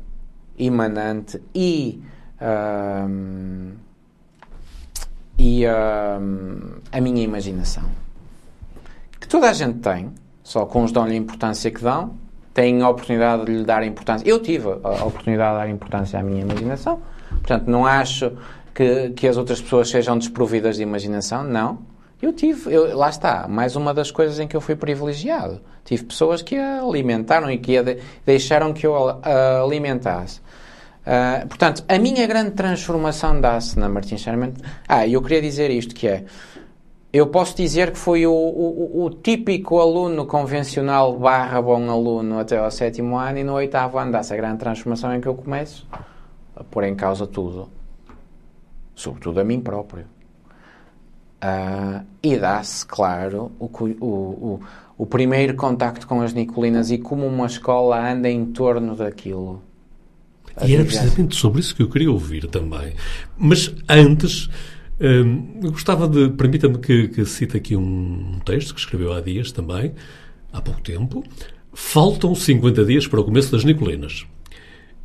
imanente 0.58 1.42
e. 1.54 2.02
Uh, 2.42 3.89
e 5.40 5.66
uh, 5.66 6.82
a 6.92 7.02
minha 7.02 7.24
imaginação. 7.24 7.84
Que 9.20 9.28
toda 9.28 9.50
a 9.50 9.54
gente 9.54 9.80
tem, 9.80 10.12
só 10.44 10.66
que 10.66 10.78
uns 10.78 10.92
dão-lhe 10.92 11.14
a 11.14 11.18
importância 11.18 11.72
que 11.72 11.82
dão, 11.82 12.16
têm 12.54 12.82
a 12.82 12.90
oportunidade 12.90 13.46
de 13.46 13.54
lhe 13.54 13.64
dar 13.64 13.84
importância. 13.84 14.28
Eu 14.28 14.40
tive 14.40 14.68
a 14.84 15.06
oportunidade 15.06 15.54
de 15.54 15.58
dar 15.60 15.70
importância 15.70 16.20
à 16.20 16.24
minha 16.24 16.42
imaginação, 16.42 17.00
portanto, 17.30 17.68
não 17.68 17.86
acho 17.86 18.34
que, 18.76 19.12
que 19.12 19.28
as 19.28 19.38
outras 19.38 19.62
pessoas 19.62 19.90
sejam 19.90 20.18
desprovidas 20.18 20.76
de 20.76 20.84
imaginação, 20.84 21.44
não. 21.44 21.80
Eu 22.22 22.34
tive, 22.34 22.74
eu, 22.74 22.98
lá 22.98 23.08
está, 23.10 23.48
mais 23.48 23.78
uma 23.78 23.94
das 23.94 24.12
coisas 24.12 24.40
em 24.40 24.48
que 24.48 24.56
eu 24.56 24.60
fui 24.60 24.76
privilegiado. 24.76 25.62
Tive 25.86 26.04
pessoas 26.04 26.42
que 26.42 26.58
a 26.58 26.82
alimentaram 26.82 27.50
e 27.50 27.58
que 27.58 27.78
a 27.78 27.82
de, 27.82 27.98
deixaram 28.26 28.74
que 28.74 28.86
eu 28.86 29.10
a, 29.10 29.20
a 29.24 29.62
alimentasse. 29.62 30.42
Uh, 31.06 31.48
portanto, 31.48 31.84
a 31.88 31.98
minha 31.98 32.28
grande 32.28 32.52
transformação 32.52 33.40
dá-se 33.40 33.80
na 33.80 33.90
Martins 33.90 34.22
Sarmento. 34.22 34.62
Ah, 34.88 35.08
eu 35.08 35.22
queria 35.22 35.42
dizer 35.42 35.72
isto, 35.72 35.96
que 35.96 36.08
é... 36.08 36.26
Eu 37.12 37.28
posso 37.28 37.58
dizer 37.58 37.92
que 37.92 37.98
fui 37.98 38.28
o, 38.28 38.32
o, 38.32 39.06
o, 39.06 39.10
típico 39.10 39.80
aluno 39.80 40.28
convencional 40.28 41.18
barra 41.18 41.60
bom 41.60 41.90
aluno 41.90 42.38
até 42.38 42.56
ao 42.60 42.70
sétimo 42.70 43.18
ano 43.18 43.40
e 43.40 43.44
no 43.44 43.54
oitavo 43.54 43.98
ano 43.98 44.12
dá-se 44.12 44.32
a 44.32 44.38
grande 44.38 44.60
transformação 44.60 45.16
em 45.16 45.20
que 45.20 45.28
eu 45.28 45.34
começo 45.34 45.88
a 46.56 46.64
pôr 46.64 46.84
em 46.84 46.96
causa 46.96 47.26
tudo. 47.26 47.68
Sobretudo 48.94 49.40
a 49.40 49.44
mim 49.44 49.60
próprio. 49.60 50.06
Uh, 51.44 52.06
e 52.22 52.38
dá-se, 52.38 52.86
claro, 52.86 53.52
o, 53.58 53.66
o, 53.66 54.60
o 54.98 55.06
primeiro 55.06 55.56
contacto 55.56 56.06
com 56.06 56.22
as 56.22 56.34
Nicolinas 56.34 56.92
e 56.92 56.98
como 57.00 57.26
uma 57.26 57.48
escola 57.48 58.12
anda 58.12 58.30
em 58.30 58.46
torno 58.46 58.96
daquilo. 58.96 59.64
E 60.66 60.74
era 60.74 60.84
precisamente 60.84 61.36
sobre 61.36 61.62
isso 61.62 61.76
que 61.76 61.82
eu 61.82 61.90
queria 61.90 62.12
ouvir 62.12 62.48
também. 62.48 62.94
Mas 63.38 63.74
antes, 63.88 64.50
hum, 65.00 65.60
gostava 65.72 66.08
de. 66.08 66.30
Permita-me 66.30 66.78
que, 66.78 67.08
que 67.08 67.26
cite 67.26 67.58
aqui 67.58 67.76
um 67.76 68.40
texto 68.46 68.74
que 68.74 68.80
escreveu 68.80 69.14
há 69.14 69.22
dias 69.22 69.52
também, 69.52 69.94
há 70.52 70.62
pouco 70.62 70.82
tempo. 70.82 71.24
Faltam 71.74 72.34
50 72.36 72.84
dias 72.86 73.08
para 73.08 73.22
o 73.22 73.24
começo 73.24 73.52
das 73.52 73.64
Nicolinas. 73.64 74.26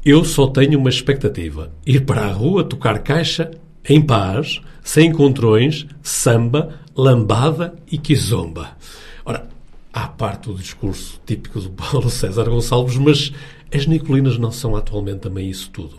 Eu 0.05 0.25
só 0.25 0.47
tenho 0.47 0.79
uma 0.79 0.91
expectativa: 0.91 1.73
ir 1.87 2.05
para 2.05 2.27
a 2.27 2.33
rua 2.33 2.65
tocar 2.65 2.99
caixa 3.01 3.51
em 3.89 4.01
paz, 4.01 4.61
sem 4.83 5.09
encontrões, 5.09 5.87
samba, 6.03 6.81
lambada 6.97 7.75
e 7.91 7.99
quizomba. 7.99 8.77
Ora, 9.25 9.49
há 9.93 10.09
parte 10.09 10.49
do 10.49 10.55
discurso 10.55 11.21
típico 11.25 11.61
do 11.61 11.71
Paulo 11.71 12.11
César 12.11 12.45
Gonçalves, 12.45 12.97
mas 12.97 13.33
as 13.75 13.87
Nicolinas 13.87 14.39
não 14.39 14.53
são 14.53 14.77
atualmente 14.77 15.21
também 15.21 15.51
isso 15.51 15.69
tudo? 15.71 15.99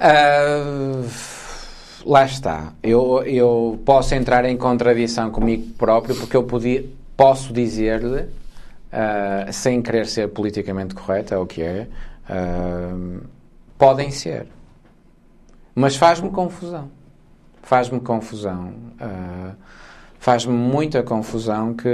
Uh, 0.00 1.08
lá 2.06 2.24
está. 2.24 2.72
Eu, 2.82 3.22
eu 3.24 3.78
posso 3.84 4.14
entrar 4.14 4.44
em 4.46 4.56
contradição 4.56 5.30
comigo 5.30 5.72
próprio 5.74 6.16
porque 6.16 6.36
eu 6.36 6.44
podia, 6.44 6.84
posso 7.16 7.52
dizer-lhe, 7.52 8.22
uh, 8.22 9.52
sem 9.52 9.82
querer 9.82 10.06
ser 10.06 10.28
politicamente 10.28 10.94
correto, 10.94 11.34
é 11.34 11.38
o 11.38 11.46
que 11.46 11.62
é, 11.62 11.86
uh, 12.30 13.20
podem 13.76 14.10
ser. 14.10 14.46
Mas 15.74 15.96
faz-me 15.96 16.30
confusão. 16.30 16.90
Faz-me 17.62 17.98
confusão. 17.98 18.74
faz-me 20.18 20.52
muita 20.52 21.02
confusão 21.02 21.74
que 21.74 21.88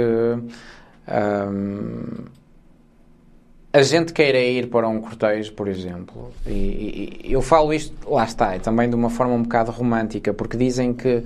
a 3.73 3.81
gente 3.83 4.11
queira 4.11 4.37
ir 4.37 4.67
para 4.67 4.87
um 4.87 4.99
cortejo, 4.99 5.53
por 5.53 5.67
exemplo, 5.67 6.31
e, 6.45 7.21
e, 7.23 7.31
eu 7.31 7.41
falo 7.41 7.73
isto, 7.73 7.95
lá 8.09 8.25
está, 8.25 8.59
também 8.59 8.89
de 8.89 8.95
uma 8.95 9.09
forma 9.09 9.33
um 9.33 9.43
bocado 9.43 9.71
romântica, 9.71 10.33
porque 10.33 10.57
dizem 10.57 10.93
que 10.93 11.17
uh, 11.17 11.23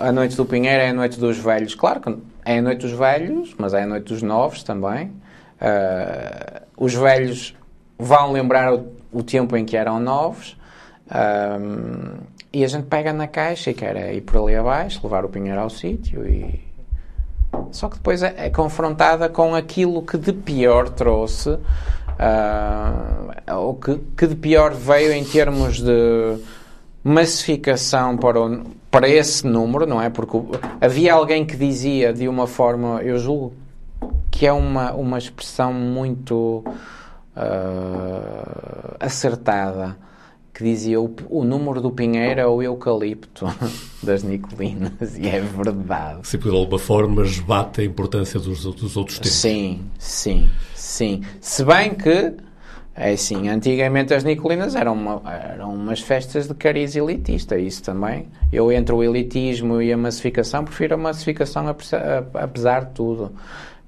a 0.00 0.12
noite 0.12 0.36
do 0.36 0.44
Pinheiro 0.44 0.82
é 0.82 0.90
a 0.90 0.92
noite 0.92 1.18
dos 1.18 1.38
velhos. 1.38 1.74
Claro 1.74 2.00
que 2.00 2.14
é 2.44 2.58
a 2.58 2.62
noite 2.62 2.82
dos 2.82 2.92
velhos, 2.92 3.54
mas 3.56 3.72
é 3.72 3.82
a 3.82 3.86
noite 3.86 4.04
dos 4.04 4.22
novos 4.22 4.62
também. 4.62 5.06
Uh, 5.56 6.60
os 6.76 6.92
velhos 6.92 7.56
vão 7.98 8.32
lembrar 8.32 8.74
o, 8.74 8.92
o, 9.10 9.22
tempo 9.22 9.56
em 9.56 9.64
que 9.64 9.78
eram 9.78 9.98
novos. 9.98 10.58
Uh, 11.06 12.18
e 12.52 12.64
a 12.64 12.68
gente 12.68 12.84
pega 12.84 13.14
na 13.14 13.26
caixa 13.26 13.70
e 13.70 13.74
quer 13.74 14.14
ir 14.14 14.20
por 14.20 14.42
ali 14.42 14.56
abaixo, 14.56 15.00
levar 15.02 15.24
o 15.24 15.28
pinheiro 15.30 15.60
ao 15.60 15.70
sítio 15.70 16.26
e. 16.28 16.65
Só 17.70 17.88
que 17.88 17.96
depois 17.96 18.22
é, 18.22 18.34
é 18.36 18.50
confrontada 18.50 19.28
com 19.28 19.54
aquilo 19.54 20.02
que 20.02 20.16
de 20.16 20.32
pior 20.32 20.88
trouxe, 20.88 21.50
uh, 21.50 21.60
ou 23.54 23.74
que, 23.74 23.98
que 24.16 24.26
de 24.26 24.34
pior 24.34 24.72
veio 24.72 25.12
em 25.12 25.24
termos 25.24 25.80
de 25.80 26.38
massificação 27.02 28.16
para, 28.16 28.40
o, 28.40 28.62
para 28.90 29.08
esse 29.08 29.46
número, 29.46 29.86
não 29.86 30.00
é? 30.00 30.10
Porque 30.10 30.38
havia 30.80 31.14
alguém 31.14 31.44
que 31.44 31.56
dizia 31.56 32.12
de 32.12 32.28
uma 32.28 32.46
forma, 32.46 33.02
eu 33.02 33.18
julgo 33.18 33.54
que 34.30 34.46
é 34.46 34.52
uma, 34.52 34.92
uma 34.92 35.18
expressão 35.18 35.72
muito 35.72 36.64
uh, 37.36 38.96
acertada 39.00 39.96
que 40.56 40.64
dizia 40.64 40.98
o, 40.98 41.14
o, 41.28 41.44
número 41.44 41.82
do 41.82 41.90
pinheiro 41.90 42.40
é 42.40 42.46
o 42.46 42.62
eucalipto 42.62 43.44
das 44.02 44.22
Nicolinas, 44.22 45.18
e 45.18 45.28
é 45.28 45.38
verdade. 45.38 46.26
Se 46.26 46.38
por 46.38 46.50
alguma 46.50 46.78
forma 46.78 47.22
esbate 47.24 47.82
a 47.82 47.84
importância 47.84 48.40
dos, 48.40 48.64
dos 48.64 48.96
outros 48.96 49.18
tempos. 49.18 49.34
Sim, 49.34 49.82
sim, 49.98 50.48
sim. 50.74 51.22
Se 51.42 51.62
bem 51.62 51.92
que, 51.92 52.32
é 52.94 53.12
assim, 53.12 53.50
antigamente 53.50 54.14
as 54.14 54.24
Nicolinas 54.24 54.74
eram, 54.74 54.94
uma, 54.94 55.22
eram 55.30 55.74
umas 55.74 56.00
festas 56.00 56.48
de 56.48 56.54
cariz 56.54 56.96
elitista, 56.96 57.58
isso 57.58 57.82
também. 57.82 58.26
Eu, 58.50 58.72
entre 58.72 58.94
o 58.94 59.04
elitismo 59.04 59.82
e 59.82 59.92
a 59.92 59.96
massificação, 59.96 60.64
prefiro 60.64 60.94
a 60.94 60.96
massificação 60.96 61.66
apesar 62.32 62.86
de 62.86 62.92
tudo. 62.92 63.30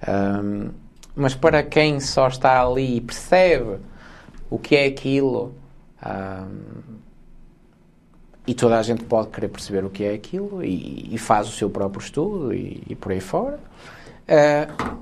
Um, 0.07 0.69
mas 1.17 1.35
para 1.35 1.63
quem 1.63 1.99
só 1.99 2.29
está 2.29 2.63
ali 2.63 2.99
e 2.99 3.01
percebe 3.01 3.79
o 4.51 4.59
que 4.59 4.77
é 4.77 4.85
aquilo 4.85 5.55
um, 6.05 7.09
e 8.47 8.55
toda 8.55 8.79
a 8.79 8.83
gente 8.83 9.05
pode 9.05 9.29
querer 9.29 9.49
perceber 9.49 9.85
o 9.85 9.91
que 9.91 10.05
é 10.05 10.15
aquilo 10.15 10.65
e, 10.65 11.15
e 11.15 11.19
faz 11.19 11.49
o 11.49 11.53
seu 11.53 11.69
próprio 11.69 12.01
estudo 12.01 12.55
e, 12.55 12.83
e 12.89 12.95
por 12.95 13.13
aí 13.13 13.21
fora. 13.21 13.61
Uh, 14.27 14.99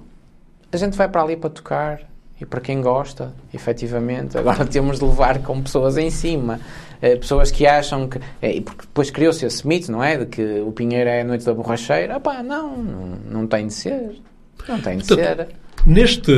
a 0.73 0.77
gente 0.77 0.97
vai 0.97 1.09
para 1.09 1.23
ali 1.23 1.37
para 1.37 1.51
tocar 1.51 2.01
e 2.41 2.45
para 2.45 2.61
quem 2.61 2.83
gosta, 2.83 3.33
efetivamente. 3.55 4.37
Agora 4.37 4.65
temos 4.67 4.99
de 4.99 5.05
levar 5.05 5.43
com 5.43 5.63
pessoas 5.63 5.97
em 5.97 6.11
cima. 6.11 6.61
Uh, 6.97 7.19
pessoas 7.21 7.53
que 7.53 7.67
acham 7.67 8.09
que. 8.09 8.19
É, 8.43 8.61
porque 8.61 8.83
depois 8.83 9.11
criou-se 9.11 9.47
esse 9.47 9.65
mito, 9.65 9.93
não 9.93 10.03
é? 10.03 10.17
De 10.17 10.27
que 10.27 10.61
o 10.61 10.73
Pinheiro 10.73 11.09
é 11.09 11.21
a 11.21 11.25
noite 11.25 11.45
da 11.45 11.55
borracheira. 11.55 12.19
Pá, 12.19 12.43
não, 12.43 12.77
não, 12.77 13.07
não 13.31 13.47
tem 13.47 13.69
de 13.69 13.75
ser. 13.75 14.21
Não 14.67 14.81
tem 14.81 14.99
de 14.99 15.07
Portanto, 15.07 15.47
ser. 15.47 15.66
Neste, 15.87 16.33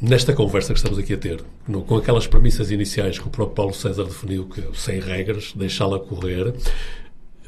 nesta 0.00 0.32
conversa 0.32 0.72
que 0.72 0.78
estamos 0.78 0.96
aqui 0.96 1.14
a 1.14 1.18
ter, 1.18 1.42
no, 1.66 1.82
com 1.82 1.96
aquelas 1.96 2.28
premissas 2.28 2.70
iniciais 2.70 3.18
que 3.18 3.26
o 3.26 3.30
próprio 3.30 3.56
Paulo 3.56 3.74
César 3.74 4.04
definiu, 4.04 4.44
que 4.44 4.62
sem 4.74 5.00
regras, 5.00 5.52
deixá-la 5.56 5.98
correr, 5.98 6.54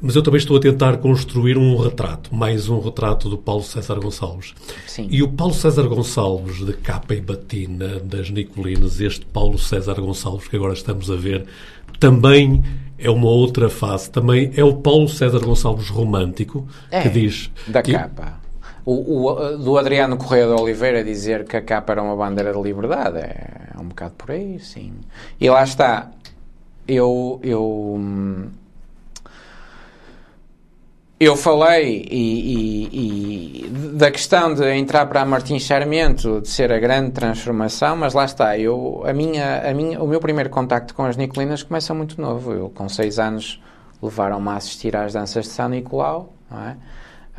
mas 0.00 0.16
eu 0.16 0.22
também 0.22 0.38
estou 0.38 0.56
a 0.56 0.60
tentar 0.60 0.96
construir 0.96 1.56
um 1.56 1.76
retrato, 1.76 2.34
mais 2.34 2.68
um 2.68 2.80
retrato 2.80 3.28
do 3.28 3.38
Paulo 3.38 3.62
César 3.62 4.00
Gonçalves. 4.00 4.52
Sim. 4.84 5.06
E 5.12 5.22
o 5.22 5.28
Paulo 5.28 5.54
César 5.54 5.84
Gonçalves, 5.84 6.66
de 6.66 6.72
capa 6.72 7.14
e 7.14 7.20
batina, 7.20 8.00
das 8.00 8.30
Nicolinas, 8.30 9.00
este 9.00 9.24
Paulo 9.24 9.58
César 9.58 9.94
Gonçalves 9.94 10.48
que 10.48 10.56
agora 10.56 10.72
estamos 10.72 11.08
a 11.08 11.14
ver, 11.14 11.46
também 12.00 12.64
é 12.98 13.08
uma 13.08 13.28
outra 13.28 13.68
face. 13.68 14.10
Também 14.10 14.52
é 14.56 14.64
o 14.64 14.74
Paulo 14.74 15.08
César 15.08 15.38
Gonçalves 15.38 15.88
romântico, 15.88 16.66
é, 16.90 17.02
que 17.02 17.08
diz... 17.08 17.48
Da 17.68 17.80
que, 17.80 17.92
capa 17.92 18.47
o, 18.90 19.26
o, 19.26 19.58
do 19.58 19.76
Adriano 19.76 20.16
Correia 20.16 20.46
de 20.46 20.52
Oliveira 20.52 21.04
dizer 21.04 21.44
que 21.44 21.58
a 21.58 21.62
capa 21.62 21.92
era 21.92 22.02
uma 22.02 22.16
bandeira 22.16 22.54
de 22.54 22.62
liberdade 22.62 23.18
é, 23.18 23.68
é 23.76 23.78
um 23.78 23.88
bocado 23.88 24.14
por 24.16 24.30
aí, 24.30 24.58
sim. 24.58 24.94
E 25.38 25.50
lá 25.50 25.62
está. 25.62 26.10
Eu. 26.86 27.38
eu 27.42 28.00
eu 31.20 31.34
falei 31.34 32.06
e, 32.08 32.86
e, 32.92 33.64
e, 33.64 33.68
da 33.68 34.08
questão 34.08 34.54
de 34.54 34.64
entrar 34.72 35.04
para 35.06 35.22
a 35.22 35.24
Martins 35.24 35.66
Sarmento, 35.66 36.40
de 36.40 36.48
ser 36.48 36.72
a 36.72 36.78
grande 36.78 37.10
transformação, 37.10 37.96
mas 37.96 38.14
lá 38.14 38.24
está, 38.24 38.56
eu, 38.56 39.02
a 39.04 39.12
minha, 39.12 39.68
a 39.68 39.74
minha, 39.74 40.00
o 40.00 40.06
meu 40.06 40.20
primeiro 40.20 40.48
contacto 40.48 40.94
com 40.94 41.04
as 41.04 41.16
Nicolinas 41.16 41.64
começa 41.64 41.92
muito 41.92 42.20
novo. 42.20 42.52
Eu, 42.52 42.70
com 42.70 42.88
seis 42.88 43.18
anos, 43.18 43.60
levaram-me 44.00 44.48
a 44.50 44.54
assistir 44.54 44.96
às 44.96 45.12
danças 45.12 45.46
de 45.46 45.50
São 45.50 45.68
Nicolau, 45.68 46.32
não 46.48 46.68
é? 46.68 46.76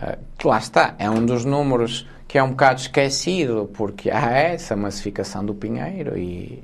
Uh, 0.01 0.47
lá 0.47 0.57
está, 0.57 0.95
é 0.97 1.09
um 1.09 1.25
dos 1.25 1.43
números 1.43 2.07
que 2.27 2.37
é 2.37 2.43
um 2.43 2.51
bocado 2.51 2.79
esquecido, 2.79 3.69
porque 3.73 4.09
há 4.09 4.29
essa 4.31 4.75
massificação 4.75 5.43
do 5.43 5.53
Pinheiro 5.53 6.17
e. 6.17 6.63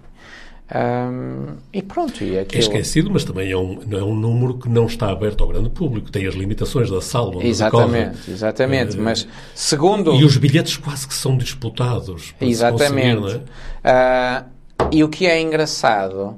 Um, 0.73 1.57
e 1.71 1.83
pronto, 1.83 2.23
e 2.23 2.39
aquilo... 2.39 2.59
É 2.59 2.65
esquecido, 2.65 3.11
mas 3.11 3.23
também 3.23 3.51
é 3.51 3.57
um, 3.57 3.79
é 3.91 4.03
um 4.03 4.15
número 4.15 4.57
que 4.57 4.67
não 4.67 4.87
está 4.87 5.11
aberto 5.11 5.43
ao 5.43 5.49
grande 5.49 5.69
público, 5.69 6.11
tem 6.11 6.25
as 6.25 6.33
limitações 6.33 6.89
da 6.89 7.01
sala. 7.01 7.43
Exatamente, 7.43 8.31
exatamente. 8.31 8.97
Uh, 8.97 9.01
mas 9.01 9.27
segundo. 9.53 10.15
E 10.15 10.23
os 10.23 10.37
bilhetes 10.37 10.77
quase 10.77 11.07
que 11.07 11.13
são 11.13 11.37
disputados. 11.37 12.33
Exatamente. 12.41 13.41
É? 13.83 14.41
Uh, 14.41 14.89
e 14.91 15.03
o 15.03 15.09
que 15.09 15.27
é 15.27 15.39
engraçado 15.39 16.37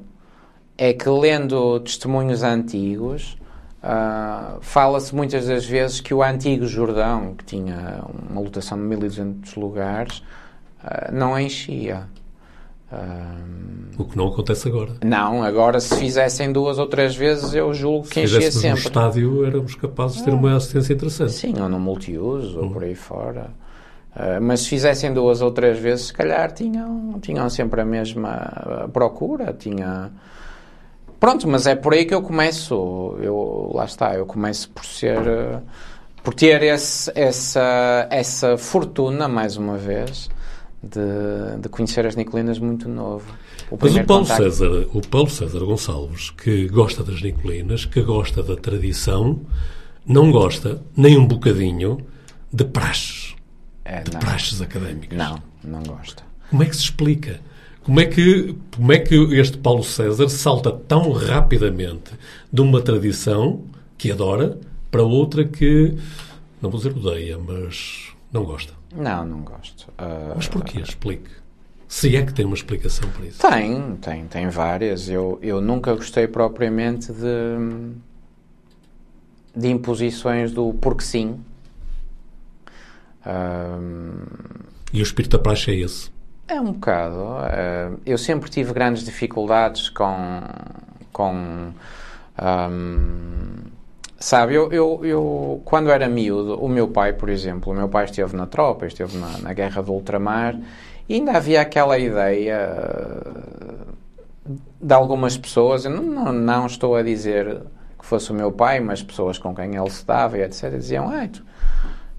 é 0.78 0.94
que 0.94 1.10
lendo 1.10 1.80
testemunhos 1.80 2.44
antigos 2.44 3.37
Uh, 3.84 4.58
Fala-se 4.60 5.16
muitas 5.16 5.48
das 5.48 5.66
vezes 5.66 6.02
que 6.02 6.14
o 6.14 6.24
antigo 6.24 6.66
Jordão, 6.66 7.36
que 7.36 7.46
tinha 7.46 8.04
uma 8.30 8.42
lotação 8.42 8.78
de 8.78 8.84
1200 8.84 9.56
lugares, 9.56 10.24
uh, 10.84 11.14
não 11.14 11.40
enchia. 11.40 12.08
Uh, 12.92 14.02
o 14.02 14.06
que 14.06 14.18
não 14.18 14.28
acontece 14.28 14.68
agora. 14.68 14.94
Não, 15.04 15.44
agora 15.44 15.80
se 15.80 15.96
fizessem 15.96 16.52
duas 16.52 16.80
ou 16.80 16.88
três 16.88 17.16
vezes, 17.16 17.54
eu 17.54 17.74
julgo 17.74 18.08
que 18.08 18.22
enchia 18.22 18.52
sempre. 18.52 18.70
no 18.72 18.78
estádio, 18.78 19.46
éramos 19.46 19.76
capazes 19.76 20.18
de 20.18 20.24
ter 20.24 20.34
uma 20.34 20.56
assistência 20.56 20.94
interessante. 20.94 21.34
Sim, 21.34 21.54
ou 21.62 21.70
no 21.70 21.80
multiuso, 21.80 22.58
ou 22.58 22.66
uhum. 22.66 22.74
por 22.74 22.84
aí 22.84 22.96
fora. 22.96 23.52
mas 24.42 24.62
se 24.62 24.70
fizessem 24.70 25.14
duas 25.14 25.42
ou 25.42 25.52
três 25.52 25.78
vezes, 25.78 26.08
se 26.08 26.14
calhar 26.14 26.52
tinham, 26.52 27.20
tinham 27.22 27.50
sempre 27.50 27.82
a 27.82 27.86
mesma 27.86 28.90
procura, 28.92 29.54
tinha 29.54 30.12
Pronto, 31.20 31.48
mas 31.48 31.66
é 31.66 31.76
por 31.76 31.94
aí 31.94 32.06
que 32.06 32.14
eu 32.14 32.22
começo. 32.22 33.18
Eu, 33.22 33.72
lá 33.74 33.86
está, 33.86 34.14
eu 34.16 34.26
começo 34.26 34.70
por 34.70 34.86
ser. 34.86 35.20
por 36.24 36.34
ter 36.34 36.62
esse, 36.64 37.12
essa, 37.16 38.08
essa 38.12 38.58
fortuna, 38.58 39.28
mais 39.28 39.58
uma 39.58 39.78
vez, 39.78 40.30
de, 40.82 41.60
de 41.60 41.70
conhecer 41.70 42.06
as 42.06 42.16
Nicolinas 42.16 42.60
muito 42.60 42.88
novo. 42.88 43.26
O 43.70 43.78
mas 43.82 43.96
o 43.96 44.04
Paulo, 44.06 44.26
César, 44.26 44.88
o 44.94 45.02
Paulo 45.02 45.30
César 45.30 45.60
Gonçalves, 45.60 46.30
que 46.30 46.68
gosta 46.70 47.04
das 47.04 47.22
Nicolinas, 47.22 47.84
que 47.86 48.02
gosta 48.02 48.42
da 48.42 48.56
tradição, 48.56 49.42
não 50.06 50.32
gosta 50.32 50.82
nem 50.96 51.18
um 51.18 51.28
bocadinho 51.28 51.98
de 52.54 52.64
praxes. 52.64 53.36
É, 53.84 54.02
de 54.02 54.12
praxes 54.12 54.62
académicas. 54.62 55.18
Não, 55.18 55.42
não 55.64 55.84
gosta. 55.84 56.24
Como 56.50 56.64
é 56.64 56.66
que 56.66 56.76
se 56.76 56.84
explica? 56.84 57.42
Como 57.88 58.02
é, 58.02 58.06
que, 58.06 58.54
como 58.76 58.92
é 58.92 59.00
que 59.00 59.16
este 59.40 59.58
Paulo 59.60 59.82
César 59.82 60.28
salta 60.28 60.74
tão 60.74 61.10
rapidamente 61.14 62.12
de 62.52 62.60
uma 62.60 62.82
tradição 62.82 63.64
que 63.98 64.12
adora 64.12 64.60
para 64.92 65.04
outra 65.04 65.46
que, 65.46 65.98
não 66.62 66.70
vou 66.70 66.82
dizer 66.82 66.92
odeia, 66.92 67.38
mas 67.38 68.10
não 68.30 68.44
gosta? 68.44 68.74
Não, 68.94 69.26
não 69.26 69.40
gosto. 69.40 69.88
Uh, 69.92 70.34
mas 70.36 70.50
porquê? 70.50 70.82
Explique. 70.82 71.30
Se 71.88 72.14
é 72.14 72.26
que 72.26 72.34
tem 72.34 72.46
uma 72.46 72.56
explicação 72.56 73.10
para 73.10 73.26
isso. 73.26 73.40
Tem, 73.40 73.96
tem, 74.02 74.28
tem 74.28 74.50
várias. 74.50 75.08
Eu, 75.08 75.40
eu 75.42 75.62
nunca 75.62 75.96
gostei 75.96 76.28
propriamente 76.28 77.14
de, 77.14 77.94
de 79.56 79.70
imposições 79.70 80.52
do 80.52 80.74
porque 80.74 81.06
sim. 81.06 81.40
Uh, 83.26 84.28
e 84.92 85.00
o 85.00 85.04
espírito 85.04 85.38
da 85.38 85.42
praxe 85.42 85.72
é 85.72 85.76
esse? 85.76 86.17
É 86.48 86.62
um 86.62 86.72
bocado. 86.72 87.18
Uh, 87.18 88.00
eu 88.06 88.18
sempre 88.18 88.50
tive 88.50 88.74
grandes 88.74 89.04
dificuldades 89.04 89.90
com. 89.90 90.42
com 91.12 91.74
um, 92.42 93.54
sabe, 94.20 94.56
eu, 94.56 94.72
eu, 94.72 95.02
eu, 95.04 95.62
quando 95.66 95.92
era 95.92 96.08
miúdo, 96.08 96.56
o 96.64 96.70
meu 96.70 96.88
pai, 96.88 97.14
por 97.14 97.30
exemplo, 97.30 97.74
o 97.74 97.76
meu 97.76 97.90
pai 97.90 98.06
esteve 98.06 98.36
na 98.36 98.46
tropa, 98.46 98.86
esteve 98.86 99.18
na, 99.18 99.38
na 99.40 99.54
guerra 99.54 99.82
do 99.82 99.92
ultramar 99.92 100.58
e 101.10 101.16
ainda 101.16 101.34
havia 101.34 101.62
aquela 101.62 101.98
ideia 101.98 103.24
de 104.82 104.94
algumas 104.94 105.38
pessoas, 105.38 105.86
eu 105.86 105.92
não, 105.92 106.32
não 106.32 106.66
estou 106.66 106.96
a 106.96 107.04
dizer 107.04 107.62
que 108.00 108.06
fosse 108.06 108.32
o 108.32 108.34
meu 108.34 108.52
pai, 108.52 108.80
mas 108.80 109.02
pessoas 109.02 109.38
com 109.38 109.54
quem 109.54 109.76
ele 109.76 109.90
se 109.90 110.06
dava 110.06 110.38
e 110.38 110.42
etc., 110.42 110.72
diziam: 110.72 111.10
ah, 111.10 111.28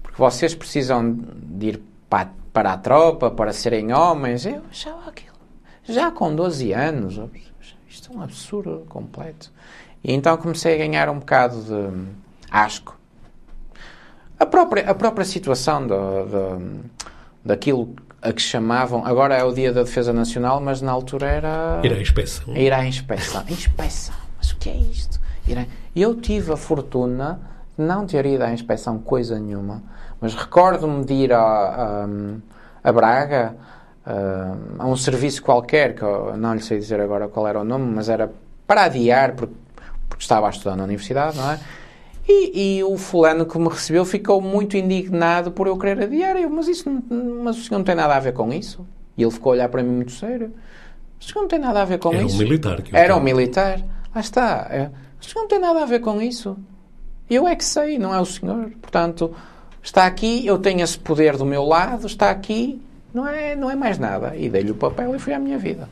porque 0.01 0.17
vocês 0.17 0.53
precisam 0.53 1.17
de 1.17 1.67
ir 1.67 1.83
para 2.09 2.29
para 2.59 2.73
a 2.73 2.77
tropa, 2.77 3.31
para 3.31 3.53
serem 3.53 3.93
homens. 3.93 4.45
Eu 4.45 4.61
achava 4.69 5.09
aquilo. 5.09 5.37
Já 5.85 6.11
com 6.11 6.35
12 6.35 6.73
anos, 6.73 7.17
isto 7.87 8.11
é 8.11 8.17
um 8.17 8.21
absurdo 8.21 8.85
completo. 8.89 9.49
E 10.03 10.13
então 10.13 10.35
comecei 10.35 10.75
a 10.75 10.77
ganhar 10.77 11.07
um 11.07 11.19
bocado 11.19 11.55
de 11.63 11.89
asco. 12.51 12.99
A 14.37 14.45
própria, 14.45 14.89
a 14.89 14.93
própria 14.93 15.23
situação 15.23 15.87
do, 15.87 16.25
do, 16.25 16.81
daquilo 17.45 17.95
a 18.21 18.33
que 18.33 18.41
chamavam, 18.41 19.05
agora 19.05 19.37
é 19.37 19.43
o 19.45 19.53
Dia 19.53 19.71
da 19.71 19.83
Defesa 19.83 20.11
Nacional, 20.11 20.59
mas 20.59 20.81
na 20.81 20.91
altura 20.91 21.27
era. 21.27 21.79
Ir 21.81 21.93
à 21.93 22.01
inspeção. 22.01 22.57
Ir 22.57 22.73
à 22.73 22.85
inspeção. 22.85 23.45
Inspeção. 23.47 24.15
Mas 24.37 24.51
o 24.51 24.57
que 24.57 24.69
é 24.69 24.75
isto? 24.75 25.17
Ir 25.47 25.57
à 25.57 25.65
eu 25.95 26.13
tive 26.13 26.51
a 26.51 26.57
fortuna 26.57 27.39
de 27.77 27.85
não 27.85 28.05
ter 28.05 28.25
ido 28.25 28.43
à 28.43 28.51
inspeção 28.51 28.99
coisa 28.99 29.39
nenhuma. 29.39 29.81
Mas 30.21 30.35
recordo-me 30.35 31.05
de 31.05 31.13
ir 31.13 31.33
a, 31.33 31.39
a, 31.39 32.07
a 32.83 32.91
Braga, 32.91 33.55
a, 34.05 34.83
a 34.83 34.87
um 34.87 34.95
serviço 34.95 35.41
qualquer, 35.41 35.95
que 35.95 36.01
eu 36.01 36.35
não 36.37 36.53
lhe 36.53 36.61
sei 36.61 36.77
dizer 36.77 36.99
agora 36.99 37.27
qual 37.27 37.47
era 37.47 37.59
o 37.59 37.63
nome, 37.63 37.93
mas 37.95 38.09
era 38.09 38.31
para 38.67 38.83
adiar, 38.83 39.33
porque, 39.35 39.53
porque 40.07 40.23
estava 40.23 40.47
a 40.47 40.49
estudar 40.49 40.75
na 40.75 40.83
universidade, 40.83 41.37
não 41.37 41.51
é? 41.51 41.59
E, 42.27 42.77
e, 42.77 42.83
o 42.83 42.95
fulano 42.95 43.43
que 43.43 43.57
me 43.57 43.69
recebeu 43.69 44.05
ficou 44.05 44.39
muito 44.39 44.77
indignado 44.77 45.51
por 45.51 45.65
eu 45.65 45.75
querer 45.79 46.03
adiar. 46.03 46.37
Eu, 46.37 46.47
mas, 46.47 46.67
isso 46.67 46.87
não, 46.87 47.43
mas 47.43 47.57
o 47.57 47.63
senhor 47.63 47.79
não 47.79 47.83
tem 47.83 47.95
nada 47.95 48.15
a 48.15 48.19
ver 48.19 48.33
com 48.33 48.53
isso? 48.53 48.85
E 49.17 49.23
ele 49.23 49.31
ficou 49.31 49.51
a 49.51 49.55
olhar 49.55 49.69
para 49.69 49.81
mim 49.81 49.89
muito 49.89 50.11
sério. 50.11 50.53
O 51.19 51.23
senhor 51.23 51.41
não 51.41 51.47
tem 51.47 51.57
nada 51.57 51.81
a 51.81 51.85
ver 51.85 51.97
com 51.97 52.13
Era 52.13 52.21
isso? 52.21 52.35
Um 52.35 52.37
militar 52.37 52.81
que 52.83 52.95
Era 52.95 53.15
um 53.15 53.19
militar. 53.19 53.79
Lá 54.13 54.21
está. 54.21 54.67
É. 54.69 54.91
O 55.19 55.25
senhor 55.25 55.41
não 55.41 55.47
tem 55.47 55.59
nada 55.59 55.81
a 55.81 55.85
ver 55.85 56.01
com 56.01 56.21
isso. 56.21 56.55
Eu 57.27 57.47
é 57.47 57.55
que 57.55 57.65
sei, 57.65 57.97
não 57.97 58.13
é 58.13 58.19
o 58.21 58.25
senhor. 58.25 58.71
Portanto, 58.79 59.35
está 59.83 60.05
aqui, 60.05 60.45
eu 60.45 60.57
tenho 60.57 60.81
esse 60.81 60.97
poder 60.97 61.37
do 61.37 61.45
meu 61.45 61.63
lado, 61.63 62.07
está 62.07 62.29
aqui, 62.29 62.81
não 63.13 63.27
é, 63.27 63.55
não 63.55 63.69
é 63.69 63.75
mais 63.75 63.97
nada. 63.97 64.35
E 64.35 64.49
dei-lhe 64.49 64.71
o 64.71 64.75
papel 64.75 65.15
e 65.15 65.19
fui 65.19 65.33
à 65.33 65.39
minha 65.39 65.57
vida. 65.57 65.89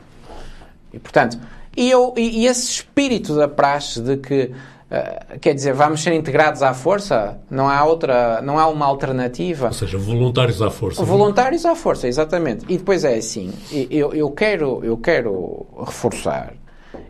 E, 0.94 1.00
portanto, 1.00 1.40
e, 1.76 1.90
eu, 1.90 2.14
e, 2.18 2.42
e 2.42 2.48
esse 2.48 2.70
espírito 2.72 3.36
da 3.36 3.48
praxe 3.48 4.02
de 4.02 4.18
que 4.18 4.52
Uh, 4.88 5.38
quer 5.40 5.54
dizer, 5.54 5.74
vamos 5.74 6.02
ser 6.02 6.14
integrados 6.14 6.64
à 6.64 6.74
força? 6.74 7.38
Não 7.52 7.68
há 7.68 7.84
outra, 7.84 8.42
não 8.42 8.58
há 8.58 8.68
uma 8.68 8.86
alternativa. 8.86 9.68
Ou 9.68 9.74
seja, 9.74 9.98
voluntários 9.98 10.62
à 10.62 10.72
força. 10.72 11.04
Voluntários 11.04 11.66
à 11.66 11.76
força, 11.76 12.08
exatamente. 12.08 12.64
E 12.70 12.78
depois 12.78 13.04
é 13.04 13.16
assim, 13.16 13.52
eu, 13.70 14.14
eu, 14.14 14.32
quero, 14.32 14.80
eu 14.86 14.96
quero 14.96 15.66
reforçar. 15.78 16.54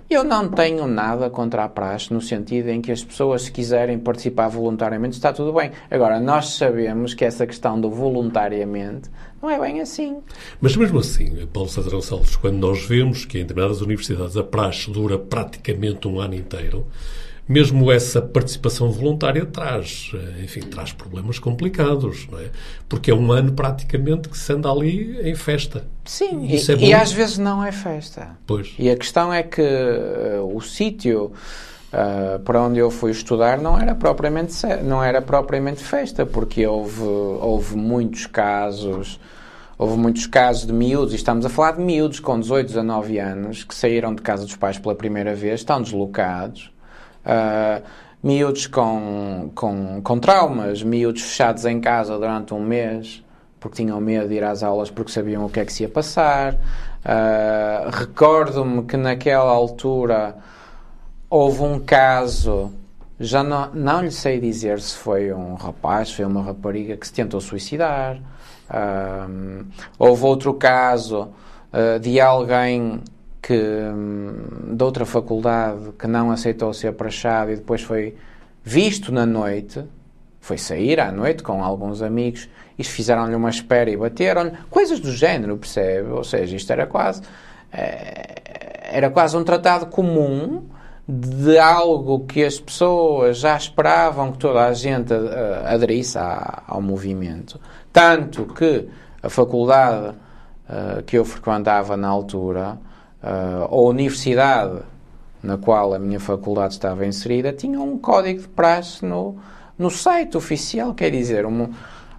Eu 0.10 0.24
não 0.24 0.48
tenho 0.48 0.88
nada 0.88 1.30
contra 1.30 1.66
a 1.66 1.70
praxe 1.70 2.14
no 2.14 2.22
sentido 2.22 2.70
em 2.70 2.82
que 2.82 2.94
as 2.94 3.04
pessoas, 3.04 3.42
se 3.44 3.52
quiserem 3.52 4.00
participar 4.00 4.48
voluntariamente, 4.48 5.18
está 5.18 5.34
tudo 5.34 5.52
bem. 5.52 5.72
Agora, 5.92 6.18
nós 6.18 6.54
sabemos 6.54 7.14
que 7.14 7.26
essa 7.26 7.46
questão 7.46 7.80
do 7.80 7.90
voluntariamente 7.90 9.10
não 9.42 9.50
é 9.50 9.60
bem 9.60 9.82
assim. 9.82 10.20
Mas 10.62 10.78
mesmo 10.78 11.00
assim, 11.00 11.46
Paulo 11.48 11.68
César 11.68 11.90
Gonçalves, 11.90 12.38
quando 12.38 12.56
nós 12.56 12.86
vemos 12.86 13.26
que 13.26 13.38
em 13.38 13.42
determinadas 13.42 13.82
universidades 13.82 14.38
a 14.38 14.44
praxe 14.44 14.90
dura 14.90 15.20
praticamente 15.20 16.08
um 16.08 16.22
ano 16.22 16.36
inteiro, 16.36 16.88
mesmo 17.48 17.92
essa 17.92 18.22
participação 18.22 18.92
voluntária 18.92 19.46
traz, 19.46 20.12
eh, 20.14 20.44
enfim, 20.44 20.62
traz 20.62 20.92
problemas 20.92 21.40
complicados, 21.40 22.28
não 22.30 22.40
é? 22.40 22.50
Porque 22.90 23.10
é 23.10 23.16
um 23.16 23.32
ano 23.32 23.54
praticamente 23.54 24.28
que 24.28 24.38
se 24.38 24.52
anda 24.52 24.70
ali 24.70 25.18
em 25.22 25.36
festa. 25.36 25.86
Sim, 26.04 26.46
e, 26.46 26.56
é 26.56 26.76
e, 26.78 26.94
às 26.94 27.12
vezes 27.12 27.38
não 27.38 27.64
é 27.64 27.72
festa. 27.72 28.38
Pois. 28.46 28.74
E 28.78 28.90
a 28.90 28.98
questão 28.98 29.34
é 29.34 29.44
que 29.44 29.62
uh, 29.62 30.56
o 30.56 30.62
sítio 30.62 31.32
uh, 31.94 32.40
para 32.40 32.62
onde 32.62 32.80
eu 32.80 32.92
fui 32.92 33.12
estudar 33.12 33.60
não 33.60 33.80
era 33.80 33.96
propriamente 33.96 34.54
não 34.84 35.02
era 35.02 35.22
propriamente 35.22 35.82
festa, 35.82 36.26
porque 36.26 36.68
houve 36.68 37.02
houve 37.02 37.76
muitos 37.78 38.26
casos 38.26 39.20
Houve 39.80 39.96
muitos 39.96 40.26
casos 40.26 40.66
de 40.66 40.74
miúdos, 40.74 41.14
e 41.14 41.18
estamos 41.18 41.46
a 41.46 41.50
falar 41.50 41.74
de 41.74 41.82
miúdos 41.84 42.20
com 42.20 42.40
18, 42.40 42.66
19 42.66 43.20
anos, 43.20 43.64
que 43.64 43.76
saíram 43.76 44.16
de 44.16 44.24
casa 44.24 44.44
dos 44.44 44.56
pais 44.56 44.80
pela 44.80 44.96
primeira 44.96 45.36
vez, 45.36 45.60
estão 45.60 45.80
deslocados, 45.80 46.72
Uh, 47.28 47.84
miúdos 48.24 48.66
com, 48.66 49.52
com, 49.54 50.02
com 50.02 50.20
traumas, 50.20 50.82
miúdos 50.82 51.22
fechados 51.22 51.66
em 51.66 51.80
casa 51.82 52.18
durante 52.18 52.54
um 52.54 52.62
mês 52.62 53.24
porque 53.60 53.84
tinham 53.84 54.00
medo 54.00 54.28
de 54.28 54.36
ir 54.36 54.44
às 54.44 54.64
aulas 54.64 54.90
porque 54.90 55.12
sabiam 55.12 55.46
o 55.46 55.50
que 55.50 55.60
é 55.60 55.66
que 55.66 55.74
se 55.74 55.84
ia 55.84 55.90
passar. 55.90 56.54
Uh, 56.54 57.90
Recordo-me 57.92 58.84
que 58.84 58.98
naquela 58.98 59.52
altura 59.52 60.38
houve 61.30 61.62
um 61.64 61.80
caso, 61.80 62.72
já 63.20 63.44
não, 63.44 63.74
não 63.74 64.02
lhe 64.02 64.12
sei 64.12 64.40
dizer 64.40 64.80
se 64.80 64.96
foi 64.96 65.34
um 65.34 65.56
rapaz, 65.56 66.12
foi 66.12 66.26
uma 66.26 66.42
rapariga 66.42 66.96
que 66.96 67.08
se 67.08 67.14
tentou 67.14 67.42
suicidar. 67.42 68.18
Uh, 68.70 69.66
houve 69.98 70.24
outro 70.24 70.54
caso 70.54 71.30
uh, 71.74 72.00
de 72.00 72.20
alguém 72.20 73.02
que 73.42 73.54
hum, 73.54 74.76
de 74.76 74.84
outra 74.84 75.06
faculdade 75.06 75.92
que 75.98 76.08
não 76.08 76.32
aceitou 76.32 76.74
ser 76.74 76.94
prachado 76.94 77.52
e 77.52 77.56
depois 77.56 77.82
foi 77.82 78.16
visto 78.64 79.12
na 79.12 79.26
noite, 79.26 79.84
foi 80.40 80.58
sair 80.58 81.00
à 81.00 81.12
noite 81.12 81.44
com 81.44 81.64
alguns 81.64 82.02
amigos 82.02 82.50
e 82.78 82.84
fizeram-lhe 82.84 83.36
uma 83.36 83.50
espera 83.50 83.90
e 83.90 83.98
bateram-lhe, 83.98 84.52
coisas 84.70 85.00
do 85.00 85.12
género, 85.12 85.58
percebe? 85.58 86.10
Ou 86.10 86.24
seja, 86.24 86.56
isto 86.56 86.72
era 86.72 86.86
quase 86.86 87.22
é, 87.72 88.38
era 88.90 89.10
quase 89.10 89.36
um 89.36 89.44
tratado 89.44 89.88
comum 89.88 90.64
de 91.08 91.58
algo 91.58 92.26
que 92.26 92.44
as 92.44 92.60
pessoas 92.60 93.38
já 93.38 93.56
esperavam 93.56 94.32
que 94.32 94.40
toda 94.40 94.66
a 94.66 94.74
gente 94.74 95.14
uh, 95.14 95.66
aderisse 95.66 96.18
ao 96.68 96.82
movimento. 96.82 97.60
Tanto 97.94 98.46
que 98.46 98.88
a 99.22 99.30
faculdade 99.30 100.10
uh, 100.10 101.04
que 101.04 101.18
eu 101.18 101.24
frequentava 101.24 101.96
na 101.96 102.10
altura 102.10 102.78
a 103.22 103.76
universidade 103.76 104.82
na 105.42 105.58
qual 105.58 105.94
a 105.94 106.00
minha 106.00 106.20
faculdade 106.20 106.74
estava 106.74 107.06
inserida 107.06 107.54
tinha 107.54 107.80
um 107.80 107.98
código 107.98 108.42
de 108.42 108.48
praxe 108.48 109.06
no, 109.06 109.38
no 109.78 109.90
site 109.90 110.36
oficial, 110.36 110.94
quer 110.94 111.12
dizer, 111.12 111.46
um, 111.46 111.70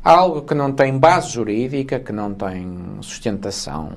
algo 0.02 0.42
que 0.42 0.54
não 0.54 0.72
tem 0.72 0.96
base 0.96 1.30
jurídica, 1.30 1.98
que 1.98 2.12
não 2.12 2.32
tem 2.32 2.96
sustentação, 3.00 3.92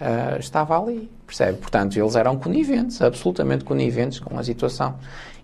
uh, 0.00 0.38
estava 0.38 0.78
ali, 0.78 1.10
percebe? 1.26 1.58
Portanto, 1.58 1.98
eles 1.98 2.16
eram 2.16 2.36
coniventes, 2.36 3.00
absolutamente 3.00 3.64
coniventes 3.64 4.18
com 4.18 4.38
a 4.38 4.42
situação. 4.42 4.96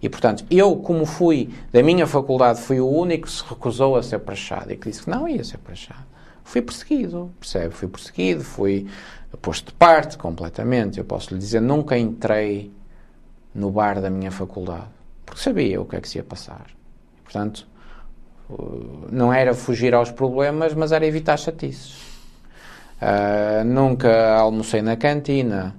E, 0.02 0.08
portanto, 0.08 0.44
eu, 0.50 0.76
como 0.76 1.06
fui 1.06 1.50
da 1.72 1.82
minha 1.82 2.06
faculdade, 2.06 2.60
fui 2.60 2.80
o 2.80 2.88
único 2.88 3.26
que 3.26 3.32
se 3.32 3.44
recusou 3.48 3.96
a 3.96 4.02
ser 4.02 4.18
prachado 4.18 4.72
e 4.72 4.76
que 4.76 4.90
disse 4.90 5.04
que 5.04 5.10
não 5.10 5.26
ia 5.26 5.42
ser 5.42 5.58
prachado. 5.58 6.04
Fui 6.44 6.62
perseguido, 6.62 7.32
percebe? 7.40 7.74
Fui 7.74 7.88
perseguido, 7.88 8.44
fui 8.44 8.86
posto 9.40 9.66
de 9.66 9.72
parte 9.72 10.16
completamente. 10.16 10.98
Eu 10.98 11.04
posso 11.04 11.32
lhe 11.32 11.40
dizer, 11.40 11.60
nunca 11.60 11.98
entrei 11.98 12.70
no 13.54 13.70
bar 13.70 14.00
da 14.00 14.10
minha 14.10 14.30
faculdade, 14.30 14.88
porque 15.24 15.40
sabia 15.40 15.80
o 15.80 15.84
que 15.84 15.96
é 15.96 16.00
que 16.00 16.08
se 16.08 16.18
ia 16.18 16.24
passar. 16.24 16.66
Portanto, 17.24 17.66
não 19.10 19.32
era 19.32 19.54
fugir 19.54 19.94
aos 19.94 20.10
problemas, 20.10 20.74
mas 20.74 20.92
era 20.92 21.06
evitar 21.06 21.38
chatices. 21.38 22.02
Uh, 23.00 23.64
nunca 23.64 24.34
almocei 24.34 24.82
na 24.82 24.96
cantina. 24.96 25.74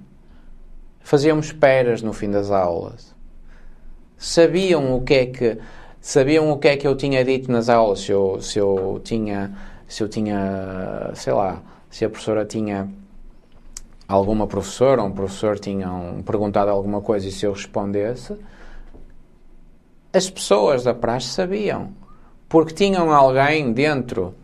Fazíamos 1.00 1.46
esperas 1.46 2.02
no 2.02 2.12
fim 2.12 2.30
das 2.30 2.50
aulas. 2.50 3.14
Sabiam 4.18 4.96
o 4.96 5.02
que 5.02 5.14
é 5.14 5.26
que 5.26 5.58
sabiam 6.00 6.50
o 6.50 6.58
que 6.58 6.68
é 6.68 6.76
que 6.76 6.86
eu 6.86 6.96
tinha 6.96 7.24
dito 7.24 7.50
nas 7.50 7.68
aulas, 7.68 8.00
se 8.00 8.12
eu, 8.12 8.40
se 8.40 8.58
eu 8.58 9.00
tinha 9.02 9.52
se 9.86 10.02
eu 10.02 10.08
tinha, 10.08 11.10
sei 11.14 11.32
lá, 11.32 11.62
se 11.90 12.04
a 12.04 12.10
professora 12.10 12.44
tinha 12.44 12.88
alguma 14.08 14.46
professora 14.46 15.02
ou 15.02 15.08
um 15.08 15.12
professor 15.12 15.58
tinham 15.58 16.22
perguntado 16.24 16.70
alguma 16.70 17.00
coisa 17.00 17.28
e 17.28 17.32
se 17.32 17.44
eu 17.44 17.52
respondesse, 17.52 18.36
as 20.12 20.30
pessoas 20.30 20.84
da 20.84 20.94
praxe 20.94 21.28
sabiam. 21.28 21.90
Porque 22.48 22.72
tinham 22.72 23.12
alguém 23.12 23.72
dentro 23.72 24.34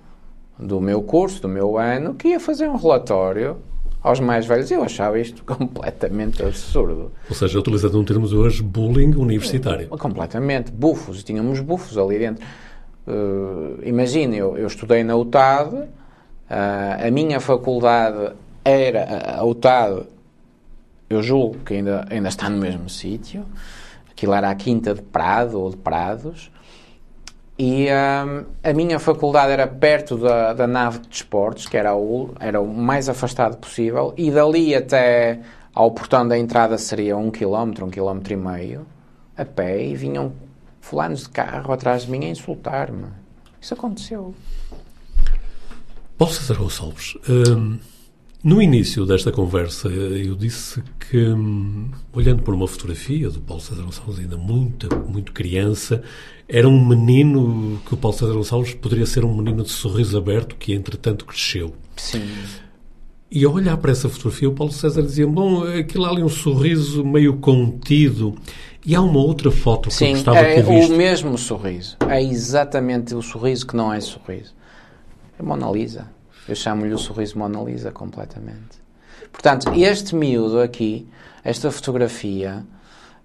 do 0.59 0.81
meu 0.81 1.03
curso, 1.03 1.43
do 1.43 1.49
meu 1.49 1.79
ano, 1.79 2.15
que 2.15 2.29
ia 2.29 2.41
fazer 2.41 2.69
um 2.69 2.77
relatório 2.77 3.57
aos 4.03 4.19
mais 4.21 4.45
velhos. 4.45 4.71
Eu 4.71 4.83
achava 4.83 5.19
isto 5.19 5.45
completamente 5.47 6.43
absurdo. 6.43 7.13
Ou 7.29 7.35
seja, 7.35 7.59
utilizando 7.59 7.99
um 7.99 8.05
termo 8.05 8.27
hoje, 8.27 8.63
bullying 8.63 9.15
universitário. 9.15 9.89
Completamente. 9.89 10.73
Bufos. 10.73 11.23
Tínhamos 11.23 11.61
bufos 11.61 11.97
ali 11.97 12.19
dentro. 12.19 12.45
Uh, 13.07 13.81
Imagine, 13.83 14.37
eu, 14.37 14.57
eu 14.57 14.67
estudei 14.67 15.03
na 15.03 15.17
UTAD, 15.17 15.75
uh, 15.75 15.88
a 17.07 17.11
minha 17.11 17.41
faculdade 17.41 18.33
era 18.65 19.38
a 19.38 19.45
UTAD, 19.45 20.07
eu 21.11 21.23
julgo 21.23 21.59
que 21.59 21.75
ainda, 21.75 22.07
ainda 22.09 22.29
está 22.29 22.49
no 22.49 22.59
mesmo 22.59 22.88
sítio, 22.88 23.45
aquilo 24.11 24.35
era 24.35 24.51
a 24.51 24.55
Quinta 24.55 24.95
de 24.95 25.03
Prado 25.03 25.61
ou 25.61 25.71
de 25.71 25.77
Prados, 25.77 26.51
e 27.59 27.87
um, 27.87 28.44
a 28.63 28.73
minha 28.73 28.98
faculdade 28.98 29.53
era 29.53 29.67
perto 29.67 30.17
da, 30.17 30.53
da 30.53 30.67
nave 30.67 31.00
de 31.00 31.09
desportos, 31.09 31.67
que 31.67 31.77
era 31.77 31.94
o, 31.94 32.31
era 32.40 32.61
o 32.61 32.67
mais 32.67 33.09
afastado 33.09 33.57
possível, 33.57 34.15
e 34.17 34.31
dali 34.31 34.75
até 34.75 35.40
ao 35.75 35.90
portão 35.90 36.27
da 36.27 36.38
entrada 36.38 36.79
seria 36.79 37.17
um 37.17 37.31
quilómetro, 37.31 37.85
um 37.85 37.90
quilómetro 37.90 38.33
e 38.33 38.37
meio, 38.37 38.87
a 39.37 39.44
pé, 39.44 39.85
e 39.85 39.94
vinham 39.94 40.33
fulanos 40.83 41.23
de 41.23 41.31
carro 41.31 41.73
atrás 41.73 42.03
de 42.03 42.11
mim 42.11 42.27
a 42.27 42.29
insultar-me. 42.29 43.07
Isso 43.59 43.73
aconteceu. 43.73 44.35
Paulo 46.19 46.35
César 46.35 46.59
Gonçalves, 46.59 47.17
hum, 47.29 47.79
no 48.45 48.61
início 48.61 49.07
desta 49.07 49.33
conversa, 49.33 49.89
eu 49.89 50.35
disse 50.35 50.83
que, 50.99 51.17
hum, 51.29 51.91
olhando 52.13 52.43
por 52.43 52.53
uma 52.53 52.67
fotografia 52.67 53.31
do 53.31 53.41
Paulo 53.41 53.63
César 53.63 53.83
Gonçalves, 53.83 54.19
ainda 54.19 54.37
muito, 54.37 54.89
muito 55.09 55.33
criança, 55.33 56.03
era 56.49 56.69
um 56.69 56.85
menino 56.85 57.81
que 57.87 57.95
o 57.95 57.97
Paulo 57.97 58.17
César 58.19 58.35
Gonçalves 58.35 58.75
poderia 58.75 59.07
ser 59.07 59.25
um 59.25 59.35
menino 59.35 59.63
de 59.63 59.71
sorriso 59.71 60.19
aberto 60.19 60.57
que, 60.57 60.75
entretanto, 60.75 61.25
cresceu. 61.25 61.75
Sim. 61.97 62.29
E 63.31 63.45
ao 63.47 63.55
olhar 63.55 63.79
para 63.79 63.93
essa 63.93 64.11
fotografia, 64.11 64.49
o 64.49 64.53
Paulo 64.53 64.73
César 64.73 65.03
dizia: 65.03 65.27
Bom, 65.27 65.65
aquilo 65.65 66.05
ali 66.05 66.23
um 66.23 66.29
sorriso 66.29 67.03
meio 67.03 67.39
contido. 67.39 68.37
E 68.85 68.95
há 68.97 69.01
uma 69.01 69.19
outra 69.21 69.51
foto 69.51 69.89
que 69.89 69.95
Sim, 69.95 70.07
eu 70.09 70.13
gostava 70.15 70.39
é 70.39 70.61
viste. 70.61 70.93
o 70.93 70.97
mesmo 70.97 71.39
sorriso. 71.39 71.97
É 72.09 72.21
exatamente 72.23 73.15
o 73.15 73.23
sorriso 73.23 73.67
que 73.67 73.77
não 73.77 73.93
é 73.93 74.01
sorriso. 74.01 74.55
É 75.39 75.43
Mona 75.43 75.71
Lisa. 75.71 76.09
Eu 76.49 76.57
chamo-lhe 76.57 76.93
o 76.93 76.99
sorriso 76.99 77.39
Mona 77.39 77.61
Lisa 77.63 77.93
completamente. 77.93 78.83
Portanto, 79.31 79.71
este 79.75 80.15
miúdo 80.17 80.61
aqui, 80.61 81.07
esta 81.45 81.71
fotografia, 81.71 82.65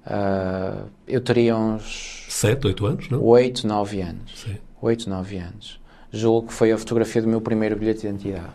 ah, 0.05 0.84
eu 1.08 1.20
teria 1.22 1.58
uns 1.58 2.26
7, 2.30 2.68
8 2.68 2.86
anos, 2.86 3.10
não? 3.10 3.24
8, 3.24 3.66
9 3.68 4.01
anos. 4.01 4.32
Sim. 4.45 4.58
8, 4.82 5.10
9 5.10 5.38
anos. 5.38 5.80
Julgo 6.12 6.47
que 6.49 6.53
foi 6.53 6.72
a 6.72 6.78
fotografia 6.78 7.22
do 7.22 7.28
meu 7.28 7.41
primeiro 7.41 7.76
bilhete 7.76 8.01
de 8.01 8.08
identidade. 8.08 8.45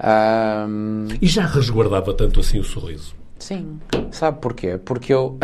Ahm, 0.00 1.08
E 1.22 1.26
já 1.26 1.46
resguardava 1.46 2.12
tanto 2.14 2.40
assim 2.40 2.58
o 2.58 2.64
sorriso. 2.64 3.14
sim. 3.38 3.78
Sabe 4.10 4.40
porquê? 4.40 4.78
Porque 4.78 5.12
eu, 5.12 5.38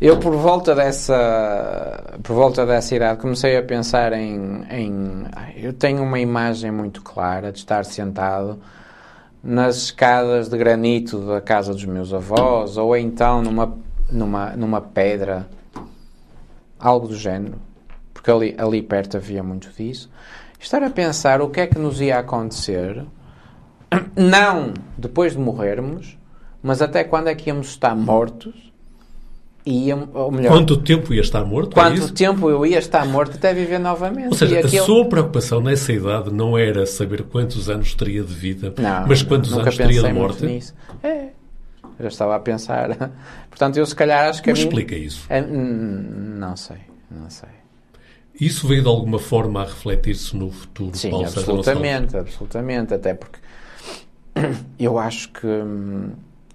eu 0.00 0.18
por 0.18 0.34
volta 0.34 0.74
dessa 0.74 2.18
por 2.22 2.34
volta 2.34 2.64
dessa 2.64 2.96
idade 2.96 3.20
comecei 3.20 3.56
a 3.56 3.62
pensar 3.62 4.14
em, 4.14 4.64
em 4.70 5.24
eu 5.56 5.74
tenho 5.74 6.02
uma 6.02 6.18
imagem 6.18 6.70
muito 6.70 7.02
clara 7.02 7.52
de 7.52 7.58
estar 7.58 7.84
sentado 7.84 8.58
nas 9.44 9.76
escadas 9.76 10.48
de 10.48 10.56
granito 10.56 11.18
da 11.26 11.40
casa 11.40 11.74
dos 11.74 11.84
meus 11.84 12.14
avós 12.14 12.78
ou 12.78 12.96
então 12.96 13.42
numa 13.42 13.76
numa 14.10 14.56
numa 14.56 14.80
pedra 14.80 15.46
algo 16.78 17.06
do 17.06 17.16
género 17.16 17.58
porque 18.14 18.30
ali 18.30 18.54
ali 18.58 18.82
perto 18.82 19.18
havia 19.18 19.42
muito 19.42 19.70
disso. 19.70 20.10
Estar 20.58 20.82
a 20.82 20.90
pensar 20.90 21.40
o 21.40 21.48
que 21.48 21.60
é 21.60 21.66
que 21.66 21.78
nos 21.78 22.00
ia 22.00 22.18
acontecer 22.18 23.04
não 24.16 24.72
depois 24.96 25.32
de 25.32 25.38
morrermos 25.38 26.18
mas 26.62 26.80
até 26.80 27.04
quando 27.04 27.28
é 27.28 27.34
que 27.34 27.50
íamos 27.50 27.68
estar 27.68 27.94
mortos 27.94 28.69
íamos, 29.64 30.08
ou 30.14 30.30
melhor 30.30 30.52
Quanto 30.52 30.76
tempo 30.78 31.12
ia 31.12 31.20
estar 31.20 31.44
morto? 31.44 31.72
é 31.72 31.74
quanto 31.74 31.98
isso? 31.98 32.12
tempo 32.14 32.48
eu 32.50 32.64
ia 32.64 32.78
estar 32.78 33.04
morto 33.06 33.36
até 33.36 33.52
viver 33.52 33.78
novamente 33.78 34.28
Ou 34.28 34.34
seja, 34.34 34.60
a 34.60 34.68
sua 34.68 35.04
preocupação 35.08 35.60
nessa 35.60 35.92
idade 35.92 36.32
não 36.32 36.56
era 36.56 36.86
saber 36.86 37.22
quantos 37.24 37.68
anos 37.68 37.94
teria 37.94 38.22
de 38.22 38.32
vida, 38.34 38.72
Não, 38.78 39.06
mas 39.06 39.22
quantos 39.22 39.52
anos 39.56 39.76
teria 39.76 40.02
de 40.02 40.12
morte. 40.12 40.44
nisso. 40.46 40.74
É, 41.02 41.24
eu 41.82 42.04
já 42.04 42.08
estava 42.08 42.36
a 42.36 42.40
pensar. 42.40 43.10
Portanto, 43.50 43.76
eu 43.76 43.84
se 43.86 43.94
calhar 43.94 44.28
acho 44.30 44.42
que 44.42 44.50
Mas 44.50 44.58
mim- 44.60 44.64
explica 44.66 44.94
isso. 44.96 45.24
É, 45.28 45.42
hum, 45.42 46.36
não 46.38 46.56
sei, 46.56 46.78
não 47.10 47.28
sei. 47.28 47.48
Isso 48.40 48.66
veio 48.66 48.80
de 48.82 48.88
alguma 48.88 49.18
forma 49.18 49.60
a 49.60 49.64
refletir-se 49.66 50.34
no 50.34 50.50
futuro, 50.50 50.96
Sim, 50.96 51.10
Paulo 51.10 51.26
absolutamente, 51.26 52.16
absolutamente, 52.16 52.94
até 52.94 53.12
porque 53.12 53.38
eu 54.78 54.98
acho 54.98 55.30
que 55.30 55.46
hum, 55.46 56.12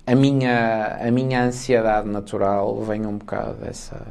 a 0.07 0.15
minha, 0.15 0.97
a 1.01 1.11
minha 1.11 1.43
ansiedade 1.45 2.07
natural 2.07 2.81
vem 2.83 3.05
um 3.05 3.17
bocado 3.17 3.55
dessa, 3.55 4.05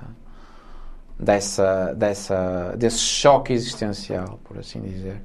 dessa, 1.18 1.94
dessa, 1.94 2.74
desse 2.76 2.98
choque 2.98 3.52
existencial, 3.52 4.40
por 4.44 4.58
assim 4.58 4.80
dizer. 4.80 5.22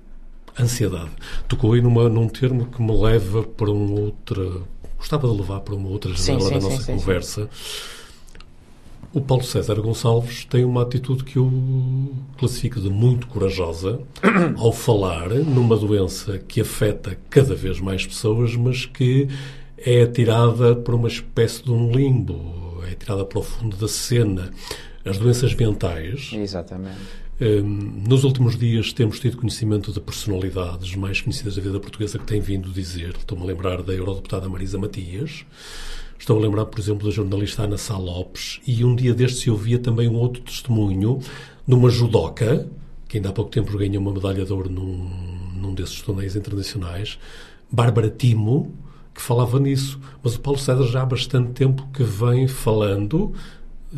Ansiedade. 0.60 1.12
Tocou 1.48 1.74
aí 1.74 1.82
numa, 1.82 2.08
num 2.10 2.28
termo 2.28 2.66
que 2.66 2.82
me 2.82 2.96
leva 2.96 3.44
para 3.44 3.72
uma 3.72 4.00
outra. 4.00 4.44
Gostava 4.98 5.28
de 5.28 5.38
levar 5.38 5.62
para 5.62 5.76
uma 5.76 5.90
outra 5.90 6.14
janela 6.14 6.42
sim, 6.42 6.60
da 6.60 6.60
nossa 6.60 6.84
sim, 6.84 6.96
conversa. 6.98 7.50
O 9.12 9.22
Paulo 9.22 9.44
César 9.44 9.74
Gonçalves 9.82 10.46
tem 10.46 10.64
uma 10.64 10.84
atitude 10.84 11.24
que 11.24 11.38
eu 11.38 11.52
classifico 12.38 12.80
de 12.80 12.90
muito 12.92 13.26
corajosa 13.26 14.02
ao 14.56 14.72
falar 14.72 15.30
numa 15.30 15.76
doença 15.76 16.38
que 16.38 16.62
afeta 16.62 17.18
cada 17.28 17.56
vez 17.56 17.80
mais 17.80 18.06
pessoas, 18.06 18.56
mas 18.56 18.86
que 18.86 19.28
é 19.86 20.04
atirada 20.04 20.76
para 20.76 20.96
uma 20.96 21.08
espécie 21.08 21.64
de 21.64 21.72
um 21.72 21.92
limbo, 21.92 22.82
é 22.88 22.92
atirada 22.92 23.26
para 23.26 23.40
o 23.40 23.44
fundo 23.44 23.76
da 23.78 23.88
cena. 23.88 24.52
As 25.06 25.18
doenças 25.18 25.56
mentais, 25.56 26.32
Exatamente. 26.34 26.98
Hum, 27.42 28.04
nos 28.06 28.26
últimos 28.26 28.58
dias 28.58 28.92
temos 28.92 29.18
tido 29.18 29.38
conhecimento 29.38 29.94
de 29.94 30.02
personalidades 30.02 30.94
mais 30.96 31.22
conhecidas 31.22 31.56
da 31.56 31.62
vida 31.62 31.80
portuguesa 31.80 32.20
que 32.20 32.26
têm 32.26 32.42
vindo 32.42 32.70
dizer. 32.70 33.16
Estou-me 33.18 33.46
a 33.46 33.48
lembrar 33.48 33.82
da 33.82 33.94
eurodeputada 33.94 34.50
Marisa 34.50 34.78
Matias, 34.78 35.46
estou 36.20 36.38
a 36.38 36.42
lembrar, 36.42 36.66
por 36.66 36.78
exemplo, 36.82 37.08
da 37.08 37.16
jornalista 37.16 37.64
Ana 37.64 37.78
Sá 37.78 37.98
Lopes, 37.98 38.60
e 38.68 38.84
um 38.84 38.94
dia 38.94 39.14
destes 39.14 39.48
eu 39.48 39.56
via 39.56 39.80
também 39.80 40.10
um 40.10 40.16
outro 40.16 40.42
testemunho 40.42 41.20
de 41.66 41.74
uma 41.74 41.90
judoca, 41.90 42.68
que 43.08 43.18
ainda 43.18 43.30
há 43.30 43.32
pouco 43.32 43.52
tempo 43.52 43.78
ganhou 43.78 44.02
uma 44.02 44.12
medalha 44.12 44.44
de 44.44 44.52
ouro 44.52 44.70
num, 44.70 45.10
num 45.56 45.74
desses 45.74 46.02
torneios 46.02 46.36
internacionais, 46.36 47.18
Bárbara 47.72 48.10
Timo, 48.10 48.76
que 49.20 49.26
falava 49.26 49.60
nisso. 49.60 50.00
Mas 50.24 50.36
o 50.36 50.40
Paulo 50.40 50.58
César 50.58 50.86
já 50.86 51.02
há 51.02 51.06
bastante 51.06 51.52
tempo 51.52 51.86
que 51.94 52.02
vem 52.04 52.48
falando 52.48 53.34
eh, 53.94 53.98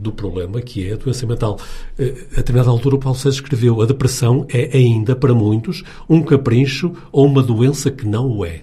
do 0.00 0.10
problema 0.10 0.62
que 0.62 0.88
é 0.88 0.94
a 0.94 0.96
doença 0.96 1.26
mental. 1.26 1.58
Eh, 1.98 2.26
a 2.32 2.36
determinada 2.36 2.70
altura, 2.70 2.96
o 2.96 2.98
Paulo 2.98 3.16
César 3.16 3.36
escreveu: 3.36 3.82
a 3.82 3.86
depressão 3.86 4.46
é 4.48 4.74
ainda, 4.76 5.14
para 5.14 5.34
muitos, 5.34 5.84
um 6.08 6.22
capricho 6.22 6.96
ou 7.12 7.26
uma 7.26 7.42
doença 7.42 7.90
que 7.90 8.06
não 8.06 8.38
o 8.38 8.46
é. 8.46 8.62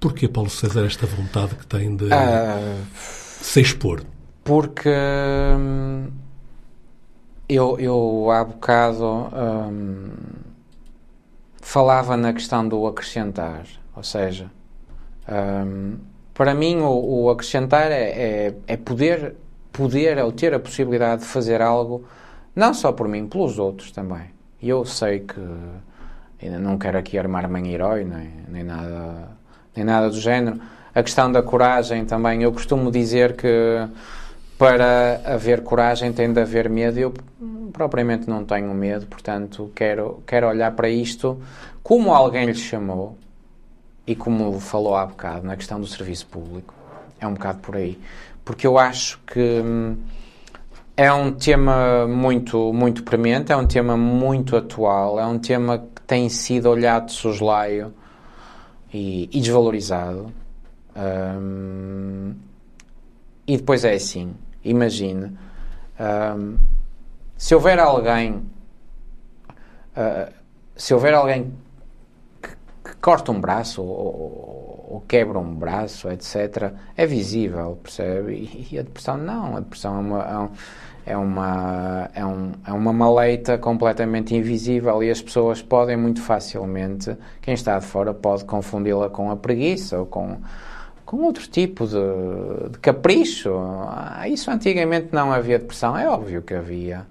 Porquê, 0.00 0.28
Paulo 0.28 0.50
César, 0.50 0.84
esta 0.84 1.06
vontade 1.06 1.54
que 1.54 1.66
tem 1.66 1.94
de 1.94 2.12
Ah, 2.12 2.76
se 2.92 3.60
expor? 3.60 4.02
Porque 4.44 4.88
hum, 4.88 6.08
eu, 7.48 7.78
eu 7.78 8.30
há 8.30 8.44
bocado 8.44 9.04
hum, 9.04 10.10
falava 11.60 12.16
na 12.16 12.32
questão 12.32 12.66
do 12.66 12.86
acrescentar, 12.86 13.66
ou 13.98 14.04
seja, 14.04 14.48
hum, 15.28 15.96
para 16.32 16.54
mim 16.54 16.78
o, 16.78 17.24
o 17.24 17.30
acrescentar 17.30 17.90
é, 17.90 18.04
é, 18.04 18.54
é 18.68 18.76
poder, 18.76 19.34
poder 19.72 20.18
ou 20.18 20.30
ter 20.30 20.54
a 20.54 20.60
possibilidade 20.60 21.22
de 21.22 21.26
fazer 21.26 21.60
algo, 21.60 22.04
não 22.54 22.72
só 22.72 22.92
por 22.92 23.08
mim, 23.08 23.26
pelos 23.26 23.58
outros 23.58 23.90
também. 23.90 24.30
E 24.62 24.68
eu 24.68 24.84
sei 24.84 25.20
que 25.20 25.40
ainda 26.40 26.60
não 26.60 26.78
quero 26.78 26.96
aqui 26.96 27.18
armar-me 27.18 27.58
em 27.58 27.72
herói, 27.74 28.04
nem, 28.04 28.30
nem, 28.48 28.62
nada, 28.62 29.30
nem 29.74 29.84
nada 29.84 30.08
do 30.08 30.20
género. 30.20 30.60
A 30.94 31.02
questão 31.02 31.30
da 31.30 31.42
coragem 31.42 32.04
também, 32.04 32.44
eu 32.44 32.52
costumo 32.52 32.88
dizer 32.92 33.34
que 33.34 33.48
para 34.56 35.20
haver 35.24 35.62
coragem 35.64 36.12
tem 36.12 36.32
de 36.32 36.40
haver 36.40 36.70
medo. 36.70 36.98
Eu 37.00 37.14
propriamente 37.72 38.30
não 38.30 38.44
tenho 38.44 38.72
medo, 38.74 39.06
portanto 39.06 39.72
quero, 39.74 40.22
quero 40.24 40.46
olhar 40.46 40.70
para 40.72 40.88
isto 40.88 41.40
como 41.82 42.12
alguém 42.12 42.46
lhe 42.46 42.54
chamou 42.54 43.16
e 44.08 44.16
como 44.16 44.58
falou 44.58 44.96
há 44.96 45.04
bocado 45.04 45.46
na 45.46 45.54
questão 45.54 45.78
do 45.78 45.86
serviço 45.86 46.26
público. 46.28 46.72
É 47.20 47.26
um 47.26 47.34
bocado 47.34 47.58
por 47.58 47.76
aí. 47.76 48.00
Porque 48.42 48.66
eu 48.66 48.78
acho 48.78 49.20
que 49.26 49.60
hum, 49.60 49.98
é 50.96 51.12
um 51.12 51.30
tema 51.30 52.06
muito, 52.06 52.72
muito 52.72 53.02
premente, 53.04 53.52
é 53.52 53.56
um 53.56 53.66
tema 53.66 53.98
muito 53.98 54.56
atual, 54.56 55.20
é 55.20 55.26
um 55.26 55.38
tema 55.38 55.78
que 55.94 56.00
tem 56.06 56.26
sido 56.30 56.70
olhado 56.70 57.06
de 57.06 57.12
soslaio 57.12 57.92
e, 58.92 59.28
e 59.30 59.40
desvalorizado. 59.42 60.32
Hum, 60.96 62.34
e 63.46 63.58
depois 63.58 63.84
é 63.84 63.92
assim, 63.92 64.34
imagine, 64.64 65.36
hum, 66.00 66.56
se 67.36 67.54
houver 67.54 67.78
alguém, 67.78 68.42
ah, 69.94 70.30
se 70.74 70.94
houver 70.94 71.12
alguém 71.12 71.52
corta 73.00 73.32
um 73.32 73.40
braço 73.40 73.82
ou, 73.82 73.88
ou- 74.90 75.04
quebra 75.08 75.38
um 75.38 75.54
braço, 75.54 76.08
etc., 76.10 76.72
é 76.96 77.06
visível, 77.06 77.78
percebe? 77.82 78.32
E, 78.34 78.68
e 78.74 78.78
a 78.78 78.82
depressão 78.82 79.16
não, 79.16 79.56
a 79.56 79.60
depressão 79.60 79.96
é 79.96 80.00
uma, 80.00 80.22
é 80.24 80.38
um- 80.38 80.50
é 81.06 81.16
uma, 81.16 82.10
é, 82.14 82.24
um, 82.26 82.52
é 82.66 82.72
uma 82.72 82.92
maleita 82.92 83.56
completamente 83.58 84.34
invisível 84.34 85.02
e 85.02 85.10
as 85.10 85.22
pessoas 85.22 85.62
podem 85.62 85.96
muito 85.96 86.20
facilmente, 86.20 87.16
quem 87.40 87.54
está 87.54 87.78
de 87.78 87.86
fora 87.86 88.12
pode 88.12 88.44
confundi-la 88.44 89.08
com 89.08 89.30
a 89.30 89.36
preguiça 89.36 89.98
ou 90.00 90.06
com, 90.06 90.36
com 91.06 91.18
outro 91.22 91.48
tipo 91.48 91.86
de, 91.86 92.70
de 92.70 92.78
capricho. 92.78 93.54
Ah, 93.88 94.28
Isso 94.28 94.50
antigamente 94.50 95.08
não 95.12 95.32
havia 95.32 95.58
depressão, 95.58 95.96
é 95.96 96.06
óbvio 96.08 96.42
que 96.42 96.52
havia. 96.54 97.06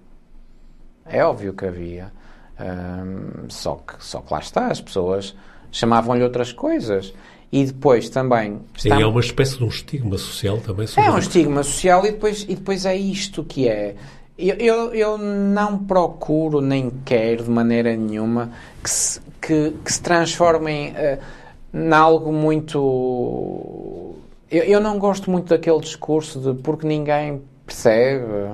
É 1.05 1.23
óbvio 1.23 1.53
que 1.53 1.65
havia. 1.65 2.11
Hum, 2.59 3.45
só, 3.49 3.75
que, 3.75 4.03
só 4.03 4.21
que 4.21 4.33
lá 4.33 4.39
está, 4.39 4.67
as 4.67 4.81
pessoas 4.81 5.35
chamavam-lhe 5.77 6.23
outras 6.23 6.51
coisas. 6.51 7.13
E 7.51 7.63
depois 7.65 8.09
também. 8.09 8.59
Sim, 8.77 8.89
está- 8.89 8.99
é 9.01 9.05
uma 9.05 9.21
espécie 9.21 9.57
de 9.57 9.63
um 9.63 9.69
estigma 9.69 10.17
social 10.17 10.57
também 10.57 10.85
sobre 10.85 11.09
é 11.09 11.13
um 11.13 11.17
estigma 11.17 11.63
social 11.63 12.05
e 12.05 12.11
depois, 12.11 12.43
e 12.43 12.55
depois 12.55 12.85
é 12.85 12.95
isto 12.95 13.43
que 13.43 13.69
é. 13.69 13.95
Eu, 14.37 14.55
eu, 14.55 14.93
eu 14.93 15.17
não 15.17 15.79
procuro 15.79 16.59
nem 16.61 16.91
quero 17.05 17.45
de 17.45 17.49
maneira 17.49 17.95
nenhuma 17.95 18.51
que 18.83 18.89
se, 18.89 19.19
que, 19.41 19.71
que 19.83 19.93
se 19.93 20.01
transformem 20.01 20.93
eh, 20.95 21.19
em 21.73 21.93
algo 21.93 22.31
muito. 22.33 24.15
Eu, 24.51 24.63
eu 24.63 24.79
não 24.81 24.99
gosto 24.99 25.31
muito 25.31 25.47
daquele 25.49 25.79
discurso 25.79 26.39
de 26.39 26.61
porque 26.61 26.85
ninguém 26.85 27.41
percebe. 27.65 28.51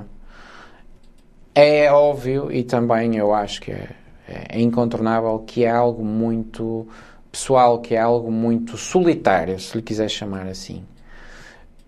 É 1.55 1.91
óbvio 1.91 2.51
e 2.51 2.63
também 2.63 3.15
eu 3.15 3.34
acho 3.34 3.61
que 3.61 3.71
é, 3.71 3.89
é 4.28 4.61
incontornável 4.61 5.39
que 5.45 5.63
é 5.63 5.69
algo 5.69 6.03
muito 6.03 6.88
pessoal, 7.34 7.79
que 7.79 7.95
é 7.95 7.99
algo 7.99 8.31
muito 8.31 8.77
solitário, 8.77 9.59
se 9.59 9.75
lhe 9.75 9.81
quiser 9.81 10.07
chamar 10.07 10.45
assim. 10.45 10.86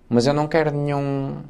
Mas 0.09 0.25
eu 0.25 0.33
não 0.33 0.47
quero 0.47 0.71
nenhum 0.71 1.43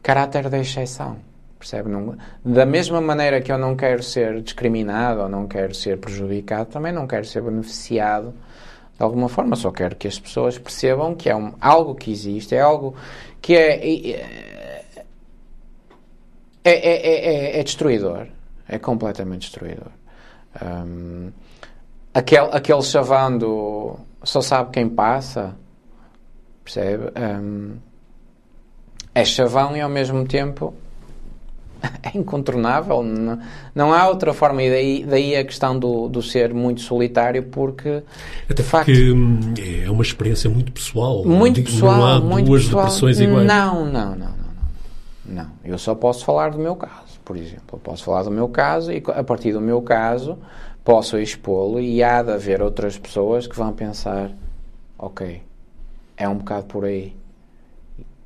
caráter 0.00 0.48
da 0.48 0.58
exceção. 0.58 1.16
Percebe? 1.58 1.88
Não, 1.88 2.16
da 2.44 2.64
mesma 2.64 3.00
maneira 3.00 3.40
que 3.40 3.50
eu 3.50 3.58
não 3.58 3.74
quero 3.74 4.00
ser 4.00 4.40
discriminado 4.40 5.22
ou 5.22 5.28
não 5.28 5.48
quero 5.48 5.74
ser 5.74 5.98
prejudicado, 5.98 6.70
também 6.70 6.92
não 6.92 7.04
quero 7.08 7.24
ser 7.24 7.42
beneficiado 7.42 8.32
de 8.96 9.02
alguma 9.02 9.28
forma. 9.28 9.56
Só 9.56 9.72
quero 9.72 9.96
que 9.96 10.06
as 10.06 10.20
pessoas 10.20 10.56
percebam 10.56 11.16
que 11.16 11.28
é 11.28 11.34
um, 11.34 11.52
algo 11.60 11.96
que 11.96 12.12
existe, 12.12 12.54
é 12.54 12.60
algo 12.60 12.94
que 13.42 13.56
é, 13.56 13.84
é, 16.62 16.70
é, 16.70 17.60
é 17.60 17.62
destruidor. 17.64 18.28
É 18.68 18.78
completamente 18.78 19.42
destruidor. 19.42 19.90
Um, 20.62 21.32
aquele, 22.14 22.48
aquele 22.52 22.82
chavão 22.82 23.36
do 23.36 23.96
só 24.22 24.40
sabe 24.40 24.70
quem 24.70 24.88
passa, 24.88 25.54
percebe? 26.62 27.12
Um, 27.16 27.72
é 29.14 29.24
chavão 29.24 29.76
e 29.76 29.80
ao 29.80 29.88
mesmo 29.88 30.24
tempo 30.24 30.72
é 32.02 32.16
incontornável. 32.16 33.02
Não, 33.02 33.38
não 33.74 33.92
há 33.92 34.08
outra 34.08 34.32
forma. 34.32 34.62
E 34.62 34.70
daí, 34.70 35.04
daí 35.04 35.36
a 35.36 35.44
questão 35.44 35.78
do, 35.78 36.08
do 36.08 36.22
ser 36.22 36.54
muito 36.54 36.80
solitário, 36.80 37.42
porque. 37.44 38.02
Até 38.48 38.62
de 38.62 38.68
porque 38.68 39.12
hum, 39.12 39.54
é 39.84 39.90
uma 39.90 40.02
experiência 40.02 40.48
muito 40.48 40.72
pessoal. 40.72 41.24
Muito 41.24 41.58
não, 41.58 41.64
pessoal. 41.64 41.96
Não 41.96 42.06
há 42.06 42.20
muito 42.20 42.46
duas 42.46 42.64
pessoal. 42.64 42.84
depressões 42.84 43.20
iguais. 43.20 43.46
Não, 43.46 43.84
não, 43.84 43.92
não, 43.92 44.16
não, 44.16 44.16
não. 44.16 44.44
Não. 45.26 45.50
Eu 45.64 45.78
só 45.78 45.94
posso 45.94 46.24
falar 46.24 46.50
do 46.50 46.58
meu 46.58 46.76
caso, 46.76 47.20
por 47.24 47.36
exemplo. 47.36 47.64
Eu 47.74 47.78
posso 47.78 48.04
falar 48.04 48.22
do 48.22 48.30
meu 48.30 48.48
caso 48.48 48.90
e 48.90 49.02
a 49.06 49.22
partir 49.22 49.52
do 49.52 49.60
meu 49.60 49.82
caso 49.82 50.38
posso 50.84 51.18
expô-lo 51.18 51.80
e 51.80 52.02
há 52.02 52.22
de 52.22 52.32
haver 52.32 52.60
outras 52.62 52.98
pessoas 52.98 53.46
que 53.46 53.56
vão 53.56 53.72
pensar: 53.72 54.30
ok, 54.98 55.42
é 56.16 56.28
um 56.28 56.36
bocado 56.36 56.66
por 56.66 56.84
aí. 56.84 57.16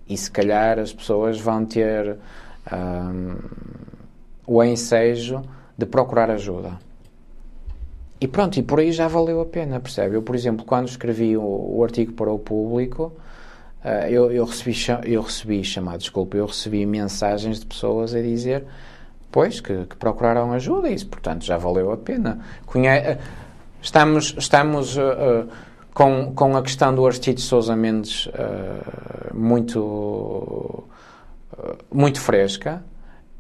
E 0.09 0.16
se 0.16 0.30
calhar 0.30 0.78
as 0.78 0.92
pessoas 0.92 1.38
vão 1.38 1.64
ter 1.64 2.16
um, 2.72 3.36
o 4.46 4.64
ensejo 4.64 5.42
de 5.76 5.86
procurar 5.86 6.30
ajuda. 6.30 6.78
E 8.20 8.26
pronto, 8.26 8.59
e 8.59 8.62
por 8.62 8.80
aí 8.80 8.90
já 8.90 9.06
valeu 9.06 9.40
a 9.40 9.46
pena, 9.46 9.78
percebe? 9.78 10.16
Eu, 10.16 10.22
por 10.22 10.34
exemplo, 10.34 10.64
quando 10.64 10.88
escrevi 10.88 11.36
o, 11.36 11.42
o 11.42 11.84
artigo 11.84 12.12
para 12.14 12.32
o 12.32 12.38
público, 12.38 13.12
uh, 13.84 14.09
eu, 14.09 14.32
eu, 14.32 14.44
recebi, 14.44 14.76
eu 15.04 15.22
recebi, 15.22 15.62
chamado, 15.62 15.98
desculpa, 15.98 16.36
eu 16.36 16.46
recebi 16.46 16.84
mensagens 16.84 17.61
de 17.61 17.66
pessoas 17.66 18.14
a 18.14 18.20
dizer, 18.20 18.64
pois, 19.31 19.61
que, 19.61 19.87
que 19.87 19.97
procuraram 19.97 20.53
ajuda, 20.53 20.89
e 20.89 20.95
isso, 20.95 21.09
portanto, 21.09 21.45
já 21.45 21.57
valeu 21.57 21.93
a 21.93 21.97
pena. 21.97 22.39
Conhe 22.66 23.18
estamos, 23.83 24.35
estamos 24.39 24.97
uh, 24.97 25.01
uh, 25.01 25.49
com, 25.95 26.33
com 26.35 26.57
a 26.57 26.62
questão 26.62 26.95
do 26.95 27.05
Aristides 27.07 27.45
Sousa 27.45 27.74
Mendes 27.76 28.29
muito 29.35 30.85
muito 31.93 32.20
fresca. 32.20 32.83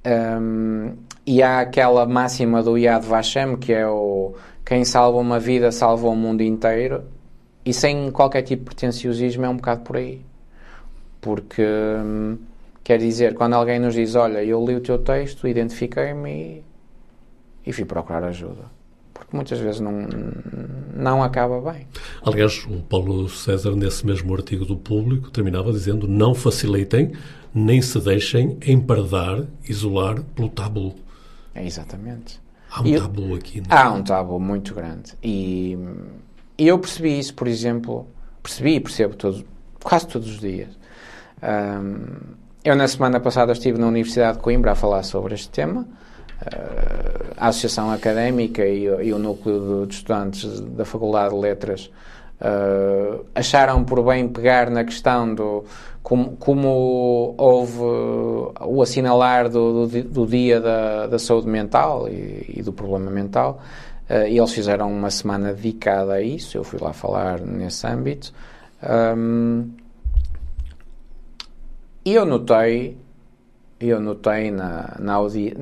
Um, 0.06 0.96
e 1.26 1.42
há 1.42 1.60
aquela 1.60 2.06
máxima 2.06 2.62
do 2.62 2.78
Yad 2.78 3.04
Vashem 3.04 3.56
que 3.56 3.72
é 3.72 3.86
o 3.86 4.34
quem 4.64 4.84
salva 4.84 5.18
uma 5.18 5.38
vida 5.38 5.70
salva 5.70 6.08
o 6.08 6.14
mundo 6.14 6.40
inteiro 6.40 7.02
e 7.64 7.74
sem 7.74 8.10
qualquer 8.10 8.42
tipo 8.42 8.60
de 8.60 8.66
pretenciosismo 8.66 9.44
é 9.44 9.48
um 9.48 9.56
bocado 9.56 9.82
por 9.82 9.96
aí 9.96 10.24
porque 11.20 11.62
hum, 11.62 12.38
quer 12.88 12.98
dizer, 12.98 13.34
quando 13.34 13.52
alguém 13.52 13.78
nos 13.78 13.92
diz 13.92 14.14
olha, 14.14 14.42
eu 14.42 14.64
li 14.64 14.74
o 14.74 14.80
teu 14.80 14.98
texto, 14.98 15.46
identifiquei-me 15.46 16.30
e, 16.30 16.64
e 17.66 17.70
fui 17.70 17.84
procurar 17.84 18.24
ajuda 18.24 18.64
porque 19.12 19.36
muitas 19.36 19.58
vezes 19.58 19.80
não, 19.80 20.06
não 20.94 21.22
acaba 21.22 21.60
bem. 21.72 21.86
Aliás, 22.24 22.64
o 22.64 22.80
Paulo 22.82 23.28
César, 23.28 23.74
nesse 23.74 24.06
mesmo 24.06 24.32
artigo 24.32 24.64
do 24.64 24.76
Público, 24.76 25.28
terminava 25.30 25.70
dizendo 25.70 26.08
não 26.08 26.34
facilitem 26.34 27.12
nem 27.52 27.82
se 27.82 28.00
deixem 28.00 28.56
empardar, 28.64 29.44
isolar 29.68 30.22
pelo 30.34 30.48
tabu. 30.48 30.94
É 31.54 31.66
exatamente. 31.66 32.40
Há 32.70 32.80
um 32.80 32.96
tabu 32.96 33.34
aqui. 33.34 33.60
Não? 33.60 33.76
É? 33.76 33.80
Há 33.80 33.90
um 33.90 34.02
tabu 34.02 34.40
muito 34.40 34.72
grande. 34.72 35.12
E, 35.22 35.76
eu 36.56 36.78
percebi 36.78 37.18
isso, 37.18 37.34
por 37.34 37.48
exemplo, 37.48 38.06
percebi 38.42 38.76
e 38.76 38.80
percebo 38.80 39.14
todos, 39.14 39.44
quase 39.82 40.06
todos 40.06 40.30
os 40.30 40.38
dias. 40.38 40.70
Um, 41.42 42.47
eu, 42.64 42.74
na 42.74 42.88
semana 42.88 43.20
passada, 43.20 43.52
estive 43.52 43.78
na 43.78 43.86
Universidade 43.86 44.38
de 44.38 44.42
Coimbra 44.42 44.72
a 44.72 44.74
falar 44.74 45.02
sobre 45.02 45.34
este 45.34 45.48
tema. 45.48 45.86
Uh, 46.40 47.34
a 47.36 47.48
Associação 47.48 47.90
Académica 47.90 48.64
e, 48.64 48.84
e, 48.84 49.12
o 49.12 49.18
Núcleo 49.18 49.86
de 49.86 49.94
Estudantes 49.94 50.60
da 50.60 50.84
Faculdade 50.84 51.34
de 51.34 51.40
Letras 51.40 51.90
uh, 52.40 53.24
acharam 53.34 53.84
por 53.84 54.02
bem 54.04 54.28
pegar 54.28 54.70
na 54.70 54.84
questão 54.84 55.34
do 55.34 55.64
como, 56.00 56.36
como 56.36 57.34
houve 57.36 57.80
o 58.60 58.82
assinalar 58.82 59.48
do, 59.48 59.86
do, 59.86 60.02
do 60.04 60.26
dia 60.26 60.60
da, 60.60 61.06
da, 61.08 61.18
saúde 61.18 61.48
mental 61.48 62.08
e, 62.08 62.54
e 62.56 62.62
do 62.62 62.72
problema 62.72 63.10
mental, 63.10 63.60
uh, 64.08 64.26
e 64.26 64.38
eles 64.38 64.52
fizeram 64.52 64.92
uma 64.92 65.10
semana 65.10 65.52
dedicada 65.52 66.14
a 66.14 66.22
isso. 66.22 66.56
Eu 66.56 66.64
fui 66.64 66.78
lá 66.80 66.92
falar 66.92 67.40
nesse 67.40 67.86
âmbito. 67.86 68.32
Um, 68.82 69.70
e 69.70 69.77
eu 72.12 72.24
notei, 72.24 72.96
eu 73.80 74.00
notei 74.00 74.50
na, 74.50 74.96
na 74.98 75.14
audi 75.14 75.54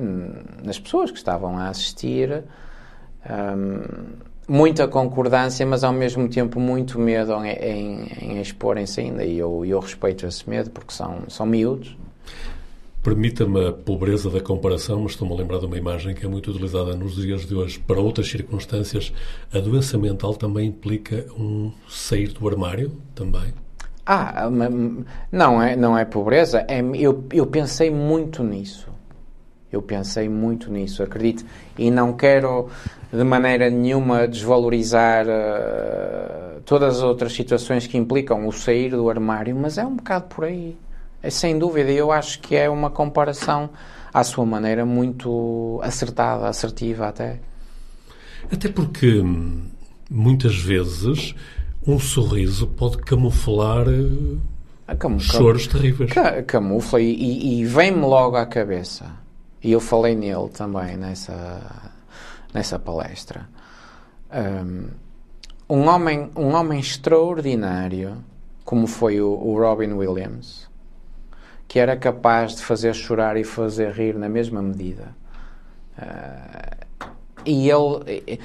nas 0.63 0.79
pessoas 0.79 1.11
que 1.11 1.17
estavam 1.17 1.57
a 1.57 1.69
assistir 1.69 2.43
um, 3.29 3.81
muita 4.47 4.87
concordância, 4.87 5.65
mas 5.65 5.83
ao 5.83 5.93
mesmo 5.93 6.29
tempo 6.29 6.59
muito 6.59 6.97
medo 6.99 7.33
em, 7.43 7.49
em, 7.49 8.07
em 8.21 8.41
exporem-se 8.41 9.01
ainda. 9.01 9.25
E 9.25 9.37
eu, 9.37 9.65
eu 9.65 9.79
respeito 9.79 10.25
esse 10.25 10.49
medo 10.49 10.69
porque 10.69 10.93
são, 10.93 11.23
são 11.27 11.45
miúdos. 11.45 11.95
Permita-me 13.03 13.67
a 13.67 13.71
pobreza 13.71 14.29
da 14.29 14.41
comparação, 14.41 15.01
mas 15.01 15.13
estou-me 15.13 15.33
a 15.33 15.37
lembrar 15.37 15.59
de 15.59 15.65
uma 15.65 15.77
imagem 15.77 16.13
que 16.13 16.25
é 16.25 16.29
muito 16.29 16.51
utilizada 16.51 16.93
nos 16.93 17.15
dias 17.15 17.45
de 17.45 17.55
hoje. 17.55 17.79
Para 17.79 18.01
outras 18.01 18.27
circunstâncias, 18.29 19.13
a 19.53 19.59
doença 19.59 19.97
mental 19.97 20.35
também 20.35 20.67
implica 20.67 21.25
um 21.37 21.71
sair 21.87 22.33
do 22.33 22.47
armário? 22.47 22.91
Também? 23.15 23.53
Ah, 24.09 24.49
não 25.29 25.61
é, 25.61 25.75
não 25.75 25.97
é 25.97 26.05
pobreza. 26.05 26.65
É, 26.69 26.79
eu, 26.95 27.25
eu 27.33 27.45
pensei 27.45 27.91
muito 27.91 28.41
nisso. 28.41 28.87
Eu 29.69 29.81
pensei 29.81 30.29
muito 30.29 30.71
nisso, 30.71 31.03
acredito. 31.03 31.43
E 31.77 31.91
não 31.91 32.13
quero 32.13 32.69
de 33.11 33.23
maneira 33.25 33.69
nenhuma 33.69 34.25
desvalorizar 34.25 35.25
uh, 35.27 36.61
todas 36.61 36.97
as 36.97 37.03
outras 37.03 37.33
situações 37.33 37.85
que 37.85 37.97
implicam 37.97 38.47
o 38.47 38.51
sair 38.53 38.91
do 38.91 39.09
armário, 39.09 39.53
mas 39.53 39.77
é 39.77 39.85
um 39.85 39.97
bocado 39.97 40.27
por 40.33 40.45
aí. 40.45 40.77
É 41.21 41.29
sem 41.29 41.59
dúvida. 41.59 41.91
Eu 41.91 42.09
acho 42.09 42.39
que 42.39 42.55
é 42.55 42.69
uma 42.69 42.89
comparação 42.89 43.69
à 44.13 44.23
sua 44.23 44.45
maneira 44.45 44.85
muito 44.85 45.81
acertada, 45.83 46.47
assertiva 46.47 47.09
até. 47.09 47.39
Até 48.49 48.69
porque 48.69 49.19
hum, 49.19 49.63
muitas 50.09 50.55
vezes 50.57 51.35
um 51.87 51.99
sorriso 51.99 52.67
pode 52.67 52.97
camuflar 52.97 53.87
eh, 53.87 54.95
Cam 54.95 55.19
choros 55.19 55.67
terríveis. 55.67 56.11
Camufla 56.45 57.01
e, 57.01 57.13
e, 57.13 57.61
e 57.61 57.65
vem-me 57.65 58.01
logo 58.01 58.35
à 58.35 58.45
cabeça 58.45 59.27
e 59.63 59.71
eu 59.71 59.79
falei 59.79 60.15
nele 60.15 60.49
também 60.49 60.97
nessa, 60.97 61.91
nessa 62.53 62.77
palestra. 62.77 63.49
Um, 65.69 65.87
homem, 65.87 66.29
um 66.35 66.53
homem 66.53 66.79
extraordinário, 66.79 68.23
como 68.63 68.87
foi 68.87 69.19
o, 69.19 69.29
o 69.29 69.57
Robin 69.59 69.93
Williams, 69.93 70.69
que 71.67 71.79
era 71.79 71.97
capaz 71.97 72.55
de 72.55 72.61
fazer 72.61 72.93
chorar 72.93 73.35
e 73.35 73.43
fazer 73.43 73.91
rir 73.91 74.15
na 74.15 74.29
mesma 74.29 74.61
medida. 74.61 75.15
Uh, 75.97 76.85
e 77.45 77.69
ele. 77.69 78.39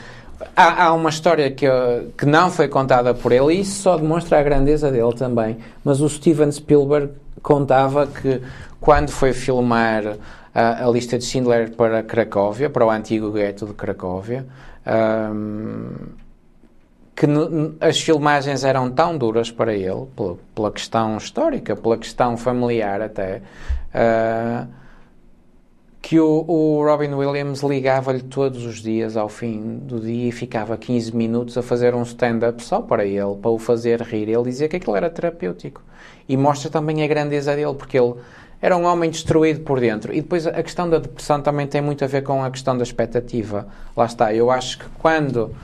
Há, 0.56 0.84
há, 0.84 0.92
uma 0.92 1.10
história 1.10 1.50
que, 1.50 1.66
que 2.16 2.26
não 2.26 2.50
foi 2.50 2.68
contada 2.68 3.14
por 3.14 3.32
ele, 3.32 3.54
e 3.54 3.60
isso 3.60 3.82
só 3.82 3.96
demonstra 3.96 4.38
a 4.38 4.42
grandeza 4.42 4.90
dele 4.90 5.12
também. 5.14 5.58
Mas 5.84 6.00
o 6.00 6.08
Steven 6.08 6.50
Spielberg 6.50 7.12
contava 7.42 8.06
que 8.06 8.40
quando 8.80 9.10
foi 9.10 9.32
filmar 9.32 10.16
a, 10.54 10.84
a 10.84 10.90
lista 10.90 11.18
de 11.18 11.24
Schindler 11.24 11.72
para 11.72 12.02
Cracóvia, 12.02 12.68
para 12.68 12.84
o 12.84 12.90
antigo 12.90 13.30
gueto 13.30 13.66
de 13.66 13.74
Cracóvia, 13.74 14.46
um, 15.34 15.90
que 17.14 17.26
as 17.80 18.00
filmagens 18.00 18.64
eram 18.64 18.90
tão 18.90 19.16
duras 19.16 19.50
para 19.50 19.72
ele, 19.74 20.06
pela, 20.16 20.36
pela 20.54 20.72
questão 20.72 21.16
histórica, 21.16 21.76
pela 21.76 21.96
questão 21.96 22.36
familiar 22.36 23.00
até, 23.00 23.42
uh, 23.94 24.66
que 26.02 26.18
o, 26.18 26.44
o, 26.48 26.84
Robin 26.84 27.14
Williams 27.14 27.62
ligava-lhe 27.62 28.22
todos 28.22 28.66
os 28.66 28.82
dias 28.82 29.16
ao 29.16 29.28
fim 29.28 29.78
do 29.78 30.00
dia 30.00 30.28
e 30.28 30.32
ficava 30.32 30.76
15 30.76 31.14
minutos 31.16 31.56
a 31.56 31.62
fazer 31.62 31.94
um 31.94 32.02
stand-up 32.02 32.60
só 32.62 32.82
para 32.82 33.04
ele, 33.04 33.36
para 33.40 33.50
o 33.52 33.58
fazer 33.58 34.02
rir. 34.02 34.28
Ele 34.28 34.42
dizia 34.42 34.68
que 34.68 34.76
aquilo 34.76 34.96
era 34.96 35.08
terapêutico. 35.08 35.80
E 36.28 36.36
mostra 36.36 36.68
também 36.68 37.04
a 37.04 37.06
grandeza 37.06 37.54
dele, 37.54 37.74
porque 37.74 37.96
ele 37.96 38.14
era 38.60 38.76
um 38.76 38.84
homem 38.84 39.10
destruído 39.10 39.60
por 39.60 39.78
dentro. 39.78 40.12
E 40.12 40.20
depois 40.20 40.44
a 40.44 40.60
questão 40.62 40.90
da 40.90 40.98
depressão 40.98 41.40
também 41.40 41.68
tem 41.68 41.80
muito 41.80 42.02
a 42.04 42.08
ver 42.08 42.22
com 42.22 42.42
a 42.42 42.50
questão 42.50 42.76
da 42.76 42.82
expectativa. 42.82 43.68
Lá 43.96 44.06
está. 44.06 44.34
Eu 44.34 44.50
acho 44.50 44.80
que 44.80 44.86
quando. 44.98 45.54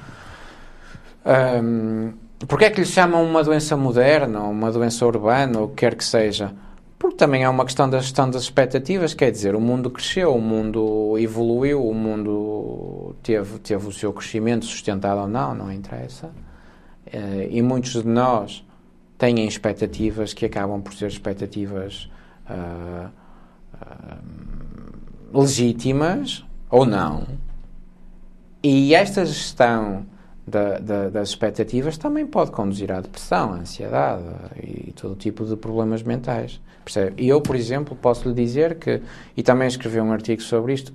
Um, 1.26 2.12
porque 2.46 2.66
é 2.66 2.70
que 2.70 2.80
lhe 2.80 2.86
chamam 2.86 3.24
uma 3.24 3.42
doença 3.42 3.76
moderna, 3.76 4.44
ou 4.44 4.52
uma 4.52 4.70
doença 4.70 5.04
urbana, 5.04 5.58
ou 5.58 5.64
o 5.64 5.68
que 5.68 5.76
quer 5.76 5.96
que 5.96 6.04
seja? 6.04 6.52
Porque 6.98 7.16
também 7.16 7.44
é 7.44 7.48
uma 7.48 7.64
questão 7.64 7.88
da 7.88 8.00
gestão 8.00 8.28
das 8.28 8.42
expectativas, 8.42 9.14
quer 9.14 9.30
dizer, 9.30 9.54
o 9.54 9.60
mundo 9.60 9.88
cresceu, 9.88 10.34
o 10.34 10.40
mundo 10.40 11.16
evoluiu, 11.18 11.86
o 11.86 11.94
mundo 11.94 13.14
teve, 13.22 13.58
teve 13.60 13.86
o 13.86 13.92
seu 13.92 14.12
crescimento 14.12 14.64
sustentado 14.64 15.20
ou 15.20 15.28
não, 15.28 15.54
não 15.54 15.72
interessa. 15.72 16.32
Eh, 17.06 17.48
e 17.52 17.62
muitos 17.62 17.92
de 17.92 18.08
nós 18.08 18.64
têm 19.16 19.46
expectativas 19.46 20.32
que 20.32 20.44
acabam 20.46 20.80
por 20.80 20.94
ser 20.94 21.08
expectativas 21.08 22.10
uh, 22.48 23.10
uh, 23.74 25.40
legítimas 25.40 26.44
ou 26.70 26.86
não. 26.86 27.26
E 28.62 28.94
esta 28.94 29.24
gestão 29.24 30.06
da, 30.46 30.78
da, 30.78 31.08
das 31.10 31.30
expectativas 31.30 31.98
também 31.98 32.26
pode 32.26 32.52
conduzir 32.52 32.92
à 32.92 33.00
depressão, 33.00 33.52
à 33.52 33.56
ansiedade 33.56 34.22
e 34.62 34.92
todo 34.92 35.16
tipo 35.16 35.44
de 35.44 35.56
problemas 35.56 36.02
mentais. 36.02 36.60
Percebe? 36.88 37.22
E 37.22 37.28
eu, 37.28 37.38
por 37.42 37.54
exemplo, 37.54 37.94
posso 37.94 38.26
lhe 38.26 38.34
dizer 38.34 38.76
que, 38.76 39.02
e 39.36 39.42
também 39.42 39.68
escrevi 39.68 40.00
um 40.00 40.10
artigo 40.10 40.40
sobre 40.40 40.72
isto, 40.72 40.90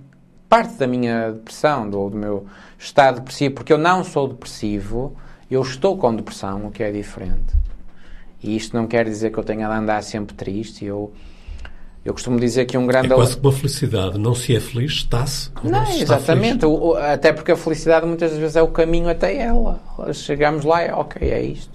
parte 0.50 0.74
da 0.74 0.88
minha 0.88 1.34
depressão, 1.34 1.88
do, 1.88 2.10
do 2.10 2.18
meu 2.18 2.48
estado 2.80 3.18
depressivo, 3.18 3.54
porque 3.54 3.72
eu 3.72 3.78
não 3.78 4.04
sou 4.04 4.28
depressivo, 4.28 5.16
eu 5.52 5.62
estou 5.62 5.96
com 5.96 6.16
depressão, 6.16 6.66
o 6.66 6.72
que 6.72 6.82
é 6.82 6.92
diferente. 6.92 7.54
E 8.42 8.56
isto 8.56 8.76
não 8.76 8.88
quer 8.88 9.06
dizer 9.06 9.30
que 9.32 9.38
eu 9.38 9.44
tenha 9.44 9.68
de 9.68 9.74
andar 9.74 10.02
sempre 10.02 10.34
triste. 10.34 10.84
Eu, 10.84 11.14
eu 12.04 12.12
costumo 12.12 12.40
dizer 12.40 12.66
que 12.66 12.76
um 12.76 12.88
grande. 12.88 13.14
É 13.14 13.16
quase 13.16 13.38
que 13.38 13.46
uma 13.46 13.54
felicidade. 13.54 14.18
Não 14.18 14.34
se 14.34 14.56
é 14.56 14.60
feliz, 14.60 14.94
está-se. 14.94 15.52
Não, 15.64 15.72
não 15.72 15.92
exatamente. 15.92 16.66
O, 16.66 16.96
até 16.96 17.32
porque 17.32 17.52
a 17.52 17.56
felicidade 17.56 18.08
muitas 18.08 18.36
vezes 18.36 18.56
é 18.56 18.64
o 18.64 18.68
caminho 18.68 19.10
até 19.10 19.38
ela. 19.38 19.80
Chegamos 20.12 20.66
lá 20.66 20.84
e, 20.84 20.92
ok, 20.92 21.30
é 21.30 21.42
isto. 21.44 21.72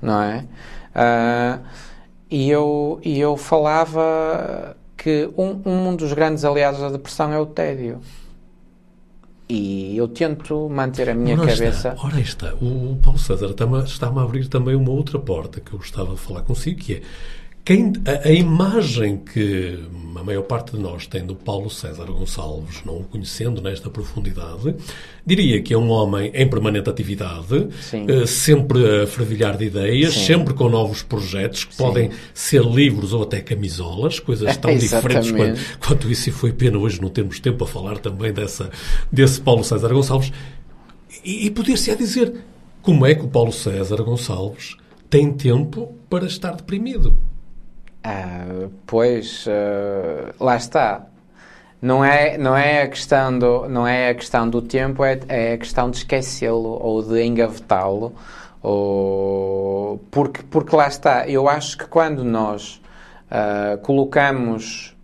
Não 0.00 0.22
é? 0.22 0.44
Uh, 0.94 1.89
e, 2.30 2.48
eu, 2.48 3.00
e 3.02 3.18
eu 3.18 3.36
falava 3.36 4.76
que 4.96 5.28
um, 5.36 5.60
um 5.64 5.96
dos 5.96 6.12
grandes 6.12 6.44
aliados 6.44 6.80
da 6.80 6.90
depressão 6.90 7.32
é 7.32 7.38
o 7.38 7.46
tédio. 7.46 8.00
E 9.48 9.96
eu 9.96 10.06
tento 10.06 10.68
manter 10.68 11.10
a 11.10 11.14
minha 11.14 11.36
ora 11.36 11.50
cabeça. 11.52 11.88
Está, 11.88 12.06
ora 12.06 12.20
está, 12.20 12.54
o 12.62 12.96
Paulo 13.02 13.18
César 13.18 13.52
está-me 13.84 14.20
a 14.20 14.22
abrir 14.22 14.46
também 14.46 14.76
uma 14.76 14.90
outra 14.92 15.18
porta 15.18 15.60
que 15.60 15.72
eu 15.72 15.78
gostava 15.78 16.14
de 16.14 16.20
falar 16.20 16.42
consigo, 16.42 16.78
que 16.78 16.94
é 16.94 17.02
quem, 17.70 17.92
a, 18.04 18.26
a, 18.26 18.32
imagem 18.32 19.18
que 19.18 19.78
a 20.16 20.24
maior 20.24 20.42
parte 20.42 20.72
de 20.72 20.82
nós 20.82 21.06
tem 21.06 21.24
do 21.24 21.36
Paulo 21.36 21.70
César 21.70 22.06
Gonçalves, 22.06 22.82
não 22.84 22.96
o 22.96 23.04
conhecendo 23.04 23.62
nesta 23.62 23.88
profundidade, 23.88 24.74
diria 25.24 25.62
que 25.62 25.72
é 25.72 25.78
um 25.78 25.88
homem 25.88 26.32
em 26.34 26.50
permanente 26.50 26.90
atividade, 26.90 27.54
uh, 27.54 28.26
sempre 28.26 29.02
a 29.02 29.06
fervilhar 29.06 29.56
de 29.56 29.66
ideias, 29.66 30.14
Sim. 30.14 30.26
sempre 30.26 30.52
com 30.52 30.68
novos 30.68 31.04
projetos 31.04 31.62
que 31.62 31.72
Sim. 31.72 31.84
podem 31.84 32.10
ser 32.34 32.64
livros 32.64 33.12
ou 33.12 33.22
até 33.22 33.40
camisolas, 33.40 34.18
coisas 34.18 34.54
tão 34.58 34.76
diferentes 34.76 35.30
quanto, 35.30 35.60
quanto, 35.78 36.10
isso, 36.10 36.28
e 36.28 36.32
foi 36.32 36.52
pena 36.52 36.76
hoje 36.76 37.00
não 37.00 37.08
termos 37.08 37.38
tempo 37.38 37.62
a 37.62 37.68
falar 37.68 37.98
também 37.98 38.32
dessa, 38.32 38.68
desse 39.12 39.40
Paulo 39.40 39.62
César 39.62 39.94
Gonçalves. 39.94 40.32
E, 41.24 41.46
e 41.46 41.50
poder-se 41.52 41.92
a 41.92 41.94
dizer 41.94 42.34
como 42.82 43.06
é 43.06 43.14
que 43.14 43.24
o 43.24 43.28
Paulo 43.28 43.52
César 43.52 44.02
Gonçalves 44.02 44.76
tem 45.08 45.32
tempo 45.32 45.94
para 46.08 46.26
estar 46.26 46.56
deprimido. 46.56 47.29
Ah, 48.02 48.68
pois, 48.86 49.46
uh, 49.46 50.34
lá 50.42 50.56
está. 50.56 51.06
Não 51.82 52.04
é, 52.04 52.36
não, 52.36 52.56
é 52.56 52.82
a 52.82 52.88
questão 52.88 53.38
do, 53.38 53.68
não 53.68 53.86
é 53.86 54.10
a 54.10 54.14
questão 54.14 54.48
do 54.48 54.60
tempo, 54.60 55.04
é, 55.04 55.18
é 55.28 55.52
a 55.54 55.58
questão 55.58 55.90
de 55.90 55.98
esquecê-lo 55.98 56.78
ou 56.82 57.02
de 57.02 57.22
engavetá-lo. 57.22 58.14
Ou, 58.62 59.98
porque, 60.10 60.42
porque 60.42 60.76
lá 60.76 60.88
está. 60.88 61.28
Eu 61.28 61.48
acho 61.48 61.78
que 61.78 61.86
quando 61.86 62.24
nós 62.24 62.80
uh, 63.30 63.78
colocamos 63.78 64.94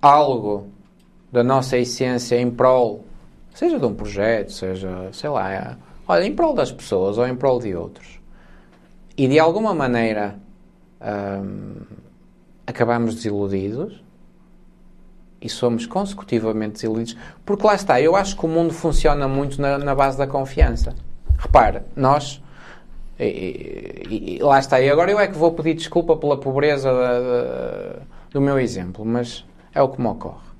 algo 0.00 0.68
da 1.32 1.42
nossa 1.42 1.76
essência 1.78 2.40
em 2.40 2.50
prol, 2.50 3.04
seja 3.54 3.78
de 3.78 3.86
um 3.86 3.94
projeto, 3.94 4.52
seja, 4.52 5.08
sei 5.12 5.30
lá, 5.30 5.52
é, 5.52 5.76
olha, 6.06 6.24
em 6.24 6.34
prol 6.34 6.54
das 6.54 6.70
pessoas 6.70 7.18
ou 7.18 7.26
em 7.26 7.34
prol 7.34 7.58
de 7.58 7.74
outros, 7.74 8.20
e 9.16 9.28
de 9.28 9.38
alguma 9.38 9.74
maneira. 9.74 10.36
Acabamos 12.66 13.14
desiludidos 13.14 14.02
e 15.40 15.48
somos 15.48 15.86
consecutivamente 15.86 16.74
desiludidos, 16.74 17.16
porque 17.44 17.66
lá 17.66 17.74
está, 17.74 18.00
eu 18.00 18.14
acho 18.14 18.36
que 18.36 18.46
o 18.46 18.48
mundo 18.48 18.72
funciona 18.72 19.26
muito 19.26 19.60
na, 19.60 19.78
na 19.78 19.94
base 19.94 20.16
da 20.16 20.26
confiança. 20.26 20.94
Repara, 21.36 21.84
nós. 21.96 22.40
E, 23.18 23.24
e, 24.08 24.36
e, 24.36 24.42
lá 24.42 24.58
está, 24.58 24.80
e 24.80 24.88
agora 24.88 25.10
eu 25.10 25.18
é 25.18 25.26
que 25.26 25.36
vou 25.36 25.52
pedir 25.52 25.74
desculpa 25.74 26.16
pela 26.16 26.38
pobreza 26.38 26.92
da, 26.92 27.20
da, 27.20 27.96
do 28.30 28.40
meu 28.40 28.58
exemplo, 28.58 29.04
mas 29.04 29.44
é 29.74 29.82
o 29.82 29.88
que 29.88 30.00
me 30.00 30.06
ocorre. 30.06 30.52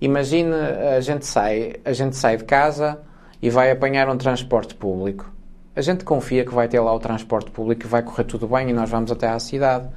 Imagine 0.00 0.52
a 0.96 1.00
gente 1.00 1.24
sai, 1.24 1.76
a 1.84 1.92
gente 1.92 2.16
sai 2.16 2.36
de 2.36 2.44
casa 2.44 3.00
e 3.40 3.48
vai 3.48 3.70
apanhar 3.70 4.08
um 4.08 4.16
transporte 4.16 4.74
público. 4.74 5.32
A 5.74 5.80
gente 5.80 6.04
confia 6.04 6.44
que 6.44 6.54
vai 6.54 6.68
ter 6.68 6.80
lá 6.80 6.92
o 6.92 6.98
transporte 6.98 7.50
público 7.50 7.86
e 7.86 7.88
vai 7.88 8.02
correr 8.02 8.24
tudo 8.24 8.46
bem 8.46 8.70
e 8.70 8.72
nós 8.72 8.90
vamos 8.90 9.10
até 9.10 9.28
à 9.28 9.38
cidade. 9.38 9.88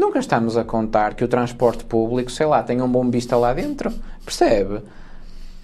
Nunca 0.00 0.18
estamos 0.18 0.56
a 0.56 0.64
contar 0.64 1.12
que 1.12 1.22
o 1.22 1.28
transporte 1.28 1.84
público, 1.84 2.30
sei 2.30 2.46
lá, 2.46 2.62
tenha 2.62 2.82
um 2.82 2.88
bombista 2.88 3.36
lá 3.36 3.52
dentro. 3.52 3.92
Percebe? 4.24 4.80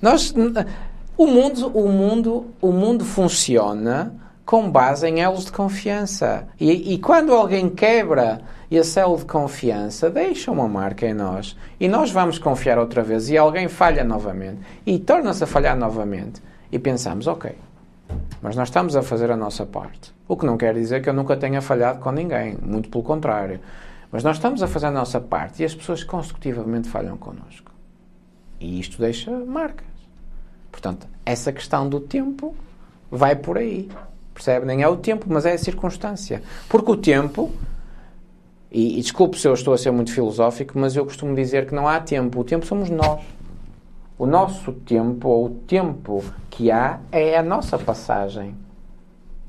Nós, 0.00 0.34
o 1.16 1.26
mundo, 1.26 1.68
o 1.72 1.88
mundo, 1.88 2.46
o 2.60 2.70
mundo 2.70 3.02
funciona 3.02 4.12
com 4.44 4.70
base 4.70 5.08
em 5.08 5.22
elos 5.22 5.46
de 5.46 5.52
confiança. 5.52 6.46
E, 6.60 6.92
e, 6.92 6.98
quando 6.98 7.32
alguém 7.32 7.70
quebra 7.70 8.42
esse 8.70 9.00
elo 9.00 9.16
de 9.16 9.24
confiança, 9.24 10.10
deixa 10.10 10.52
uma 10.52 10.68
marca 10.68 11.06
em 11.06 11.14
nós. 11.14 11.56
E 11.80 11.88
nós 11.88 12.10
vamos 12.10 12.38
confiar 12.38 12.78
outra 12.78 13.02
vez. 13.02 13.30
E 13.30 13.38
alguém 13.38 13.68
falha 13.68 14.04
novamente. 14.04 14.60
E 14.84 14.98
torna-se 14.98 15.44
a 15.44 15.46
falhar 15.46 15.78
novamente. 15.78 16.42
E 16.70 16.78
pensamos, 16.78 17.26
ok, 17.26 17.54
mas 18.42 18.54
nós 18.54 18.68
estamos 18.68 18.96
a 18.96 19.02
fazer 19.02 19.30
a 19.30 19.36
nossa 19.36 19.64
parte. 19.64 20.14
O 20.28 20.36
que 20.36 20.44
não 20.44 20.58
quer 20.58 20.74
dizer 20.74 21.00
que 21.00 21.08
eu 21.08 21.14
nunca 21.14 21.38
tenha 21.38 21.62
falhado 21.62 22.00
com 22.00 22.12
ninguém. 22.12 22.58
Muito 22.62 22.90
pelo 22.90 23.02
contrário. 23.02 23.60
Mas 24.10 24.22
nós 24.22 24.36
estamos 24.36 24.62
a 24.62 24.66
fazer 24.66 24.86
a 24.86 24.90
nossa 24.90 25.20
parte 25.20 25.62
e 25.62 25.64
as 25.64 25.74
pessoas 25.74 26.04
consecutivamente 26.04 26.88
falham 26.88 27.16
connosco. 27.16 27.72
E 28.60 28.80
isto 28.80 29.00
deixa 29.00 29.30
marcas. 29.30 29.86
Portanto, 30.70 31.06
essa 31.24 31.52
questão 31.52 31.88
do 31.88 32.00
tempo 32.00 32.54
vai 33.10 33.36
por 33.36 33.58
aí. 33.58 33.88
Percebe? 34.32 34.66
Nem 34.66 34.82
é 34.82 34.88
o 34.88 34.96
tempo, 34.96 35.26
mas 35.28 35.46
é 35.46 35.52
a 35.52 35.58
circunstância. 35.58 36.42
Porque 36.68 36.90
o 36.90 36.96
tempo, 36.96 37.50
e, 38.70 38.98
e 38.98 39.02
desculpe 39.02 39.38
se 39.38 39.48
eu 39.48 39.54
estou 39.54 39.72
a 39.72 39.78
ser 39.78 39.90
muito 39.90 40.12
filosófico, 40.12 40.78
mas 40.78 40.94
eu 40.94 41.04
costumo 41.04 41.34
dizer 41.34 41.66
que 41.66 41.74
não 41.74 41.88
há 41.88 42.00
tempo. 42.00 42.40
O 42.40 42.44
tempo 42.44 42.66
somos 42.66 42.90
nós. 42.90 43.22
O 44.18 44.26
nosso 44.26 44.72
tempo, 44.72 45.28
ou 45.28 45.46
o 45.46 45.50
tempo 45.50 46.24
que 46.50 46.70
há, 46.70 47.00
é 47.10 47.36
a 47.36 47.42
nossa 47.42 47.78
passagem. 47.78 48.54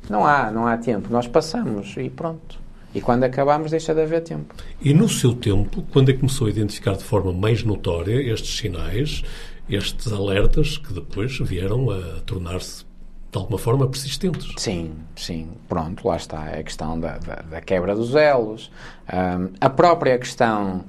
Não 0.09 0.25
há, 0.25 0.49
não 0.51 0.67
há 0.67 0.77
tempo. 0.77 1.09
Nós 1.11 1.27
passamos 1.27 1.95
e 1.97 2.09
pronto. 2.09 2.66
E 2.97 3.01
quando 3.01 3.25
acabamos, 3.25 3.69
deixa 3.69 3.93
de 3.93 4.01
haver 4.01 4.23
tempo. 4.23 4.55
E 4.81 4.91
no 4.91 5.07
seu 5.07 5.35
tempo, 5.35 5.83
quando 5.93 6.09
é 6.09 6.13
que 6.13 6.19
começou 6.19 6.47
a 6.47 6.49
identificar 6.49 6.93
de 6.93 7.03
forma 7.03 7.31
mais 7.31 7.63
notória 7.63 8.19
estes 8.33 8.57
sinais, 8.57 9.23
estes 9.69 10.11
alertas 10.11 10.79
que 10.79 10.91
depois 10.91 11.37
vieram 11.37 11.91
a 11.91 12.21
tornar-se 12.21 12.83
de 13.31 13.37
alguma 13.37 13.59
forma 13.59 13.87
persistentes? 13.87 14.51
Sim, 14.57 14.95
sim. 15.15 15.51
Pronto, 15.69 16.07
lá 16.07 16.17
está. 16.17 16.41
A 16.45 16.63
questão 16.63 16.99
da, 16.99 17.19
da, 17.19 17.35
da 17.43 17.61
quebra 17.61 17.93
dos 17.93 18.15
elos, 18.15 18.71
um, 19.13 19.53
a 19.61 19.69
própria 19.69 20.17
questão, 20.17 20.83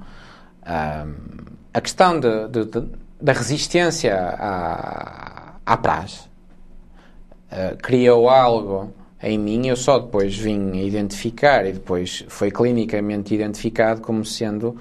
um, 0.66 1.44
a 1.74 1.80
questão 1.82 2.18
de, 2.18 2.48
de, 2.48 2.64
de, 2.64 2.88
da 3.20 3.34
resistência 3.34 4.16
à, 4.18 5.56
à 5.66 5.76
praxe. 5.76 6.26
Uh, 7.52 7.76
criou 7.82 8.30
algo 8.30 8.94
em 9.22 9.36
mim, 9.36 9.66
eu 9.66 9.76
só 9.76 9.98
depois 9.98 10.36
vim 10.36 10.76
identificar 10.84 11.66
e 11.66 11.72
depois 11.72 12.24
foi 12.28 12.50
clinicamente 12.50 13.34
identificado 13.34 14.00
como 14.00 14.24
sendo 14.24 14.76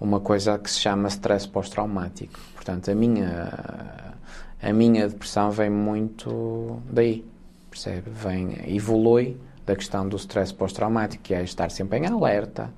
uma 0.00 0.20
coisa 0.20 0.56
que 0.58 0.70
se 0.70 0.80
chama 0.80 1.08
stress 1.08 1.48
pós-traumático. 1.48 2.38
Portanto, 2.54 2.90
a 2.90 2.94
minha, 2.94 4.14
a 4.62 4.72
minha 4.72 5.08
depressão 5.08 5.50
vem 5.50 5.70
muito 5.70 6.80
daí, 6.90 7.24
percebe? 7.68 8.10
Vem, 8.10 8.74
evolui 8.74 9.36
da 9.64 9.74
questão 9.74 10.08
do 10.08 10.16
stress 10.16 10.54
pós-traumático, 10.54 11.24
que 11.24 11.34
é 11.34 11.42
estar 11.42 11.70
sempre 11.70 11.98
em 11.98 12.06
alerta, 12.06 12.70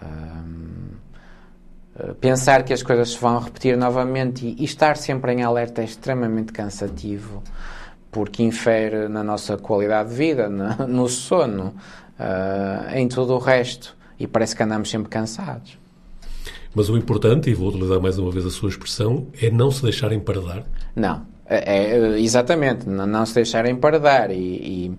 hum, 0.00 0.90
pensar 2.20 2.62
que 2.62 2.72
as 2.72 2.82
coisas 2.82 3.10
se 3.10 3.18
vão 3.18 3.40
repetir 3.40 3.76
novamente 3.76 4.46
e, 4.46 4.62
e 4.62 4.64
estar 4.64 4.96
sempre 4.96 5.32
em 5.32 5.42
alerta 5.42 5.82
é 5.82 5.84
extremamente 5.84 6.52
cansativo 6.52 7.42
porque 8.12 8.42
infere 8.42 9.08
na 9.08 9.24
nossa 9.24 9.56
qualidade 9.56 10.10
de 10.10 10.14
vida, 10.14 10.48
no, 10.48 10.86
no 10.86 11.08
sono, 11.08 11.74
uh, 12.20 12.94
em 12.94 13.08
todo 13.08 13.32
o 13.32 13.38
resto. 13.38 13.96
E 14.20 14.26
parece 14.26 14.54
que 14.54 14.62
andamos 14.62 14.90
sempre 14.90 15.08
cansados. 15.08 15.78
Mas 16.74 16.88
o 16.88 16.96
importante, 16.96 17.50
e 17.50 17.54
vou 17.54 17.68
utilizar 17.70 18.00
mais 18.00 18.18
uma 18.18 18.30
vez 18.30 18.46
a 18.46 18.50
sua 18.50 18.68
expressão, 18.68 19.26
é 19.40 19.50
não 19.50 19.70
se 19.70 19.82
deixarem 19.82 20.20
paradar? 20.20 20.62
Não. 20.94 21.26
É, 21.46 21.96
é, 21.96 22.20
exatamente, 22.20 22.88
não, 22.88 23.06
não 23.06 23.26
se 23.26 23.34
deixarem 23.34 23.74
paradar. 23.74 24.30
E, 24.30 24.36
e, 24.36 24.98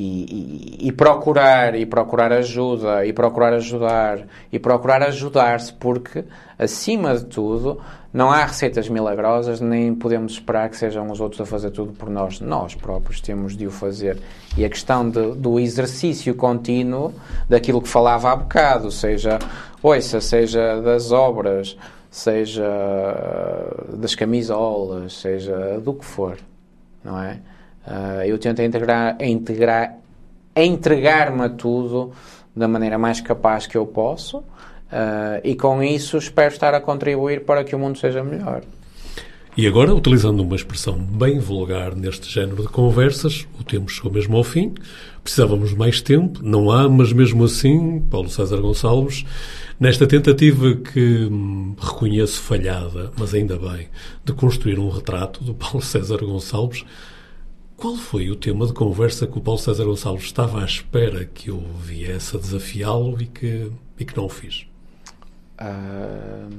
e, 0.00 0.78
e, 0.80 0.88
e, 0.88 0.92
procurar 0.92 1.74
e 1.74 1.84
procurar 1.84 2.32
ajuda 2.32 3.04
e 3.04 3.12
procurar 3.12 3.52
ajudar 3.52 4.26
e 4.50 4.58
procurar 4.58 5.02
ajudar-se 5.02 5.74
porque 5.74 6.24
acima 6.58 7.14
de 7.18 7.26
tudo 7.26 7.78
não 8.10 8.30
há 8.30 8.46
receitas 8.46 8.88
milagrosas 8.88 9.60
nem 9.60 9.94
podemos 9.94 10.32
esperar 10.32 10.70
que 10.70 10.76
sejam 10.78 11.10
os 11.10 11.20
outros 11.20 11.42
a 11.42 11.44
fazer 11.44 11.70
tudo 11.70 11.92
por 11.92 12.08
nós. 12.08 12.40
Nós 12.40 12.74
próprios 12.74 13.20
temos 13.20 13.54
de 13.56 13.66
o 13.66 13.70
fazer. 13.70 14.18
E 14.56 14.64
a 14.64 14.70
questão 14.70 15.08
de, 15.08 15.32
do 15.32 15.60
exercício 15.60 16.34
contínuo 16.34 17.12
daquilo 17.46 17.82
que 17.82 17.88
falava 17.88 18.32
há 18.32 18.36
bocado 18.36 18.90
seja 18.90 19.38
ouça 19.82 20.20
seja 20.20 20.80
das 20.80 21.12
obras 21.12 21.76
seja 22.10 22.66
das 23.96 24.14
camisolas 24.14 25.12
seja 25.12 25.78
do 25.78 25.94
que 25.94 26.04
for 26.04 26.36
não 27.04 27.22
é 27.22 27.38
Uh, 27.90 28.22
eu 28.24 28.38
tento 28.38 28.62
integrar, 28.62 29.16
integrar, 29.20 29.96
entregar-me 30.54 31.42
a 31.42 31.48
tudo 31.48 32.12
da 32.54 32.68
maneira 32.68 32.96
mais 32.96 33.20
capaz 33.20 33.66
que 33.66 33.76
eu 33.76 33.84
posso 33.84 34.38
uh, 34.38 35.40
e 35.42 35.56
com 35.56 35.82
isso 35.82 36.16
espero 36.16 36.52
estar 36.52 36.72
a 36.72 36.80
contribuir 36.80 37.44
para 37.44 37.64
que 37.64 37.74
o 37.74 37.78
mundo 37.78 37.98
seja 37.98 38.22
melhor. 38.22 38.62
E 39.56 39.66
agora, 39.66 39.92
utilizando 39.92 40.40
uma 40.40 40.54
expressão 40.54 40.96
bem 40.96 41.40
vulgar 41.40 41.96
neste 41.96 42.32
género 42.32 42.62
de 42.62 42.68
conversas, 42.68 43.48
o 43.58 43.64
tempo 43.64 43.90
chegou 43.90 44.12
mesmo 44.12 44.36
ao 44.36 44.44
fim, 44.44 44.72
precisávamos 45.24 45.70
de 45.70 45.76
mais 45.76 46.00
tempo, 46.00 46.38
não 46.42 46.70
há, 46.70 46.88
mas 46.88 47.12
mesmo 47.12 47.44
assim, 47.44 48.00
Paulo 48.08 48.30
César 48.30 48.58
Gonçalves, 48.58 49.24
nesta 49.78 50.06
tentativa 50.06 50.76
que 50.76 51.28
hum, 51.30 51.74
reconheço 51.80 52.40
falhada, 52.40 53.10
mas 53.18 53.34
ainda 53.34 53.58
bem, 53.58 53.88
de 54.24 54.32
construir 54.32 54.78
um 54.78 54.88
retrato 54.88 55.42
do 55.42 55.52
Paulo 55.52 55.82
César 55.82 56.18
Gonçalves, 56.18 56.84
qual 57.80 57.96
foi 57.96 58.30
o 58.30 58.36
tema 58.36 58.66
de 58.66 58.74
conversa 58.74 59.26
que 59.26 59.38
o 59.38 59.40
Paulo 59.40 59.58
César 59.58 59.84
Gonçalves 59.84 60.24
estava 60.24 60.60
à 60.60 60.64
espera 60.66 61.24
que 61.24 61.48
eu 61.48 61.64
viesse 61.82 62.36
a 62.36 62.38
desafiá-lo 62.38 63.20
e 63.20 63.26
que, 63.26 63.72
e 63.98 64.04
que 64.04 64.14
não 64.14 64.26
o 64.26 64.28
fiz? 64.28 64.66
Uh, 65.58 66.54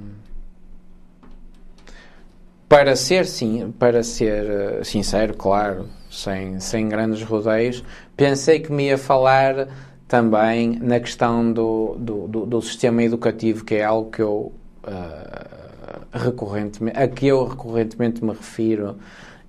para 2.67 2.95
ser 2.95 3.27
sim, 3.27 3.71
para 3.77 4.01
ser 4.01 4.79
uh, 4.79 4.83
sincero, 4.83 5.35
claro, 5.35 5.87
sem, 6.09 6.59
sem 6.59 6.89
grandes 6.89 7.21
rodeios, 7.21 7.83
pensei 8.17 8.59
que 8.59 8.71
me 8.71 8.87
ia 8.87 8.97
falar 8.97 9.67
também 10.07 10.79
na 10.79 10.99
questão 10.99 11.53
do, 11.53 11.95
do, 11.99 12.27
do, 12.27 12.45
do 12.47 12.61
sistema 12.63 13.03
educativo, 13.03 13.63
que 13.63 13.75
é 13.75 13.83
algo 13.83 14.09
que 14.09 14.23
eu 14.23 14.51
uh, 14.87 16.01
recorrentemente, 16.11 16.97
a 16.97 17.07
que 17.07 17.27
eu 17.27 17.45
recorrentemente 17.45 18.25
me 18.25 18.31
refiro 18.31 18.97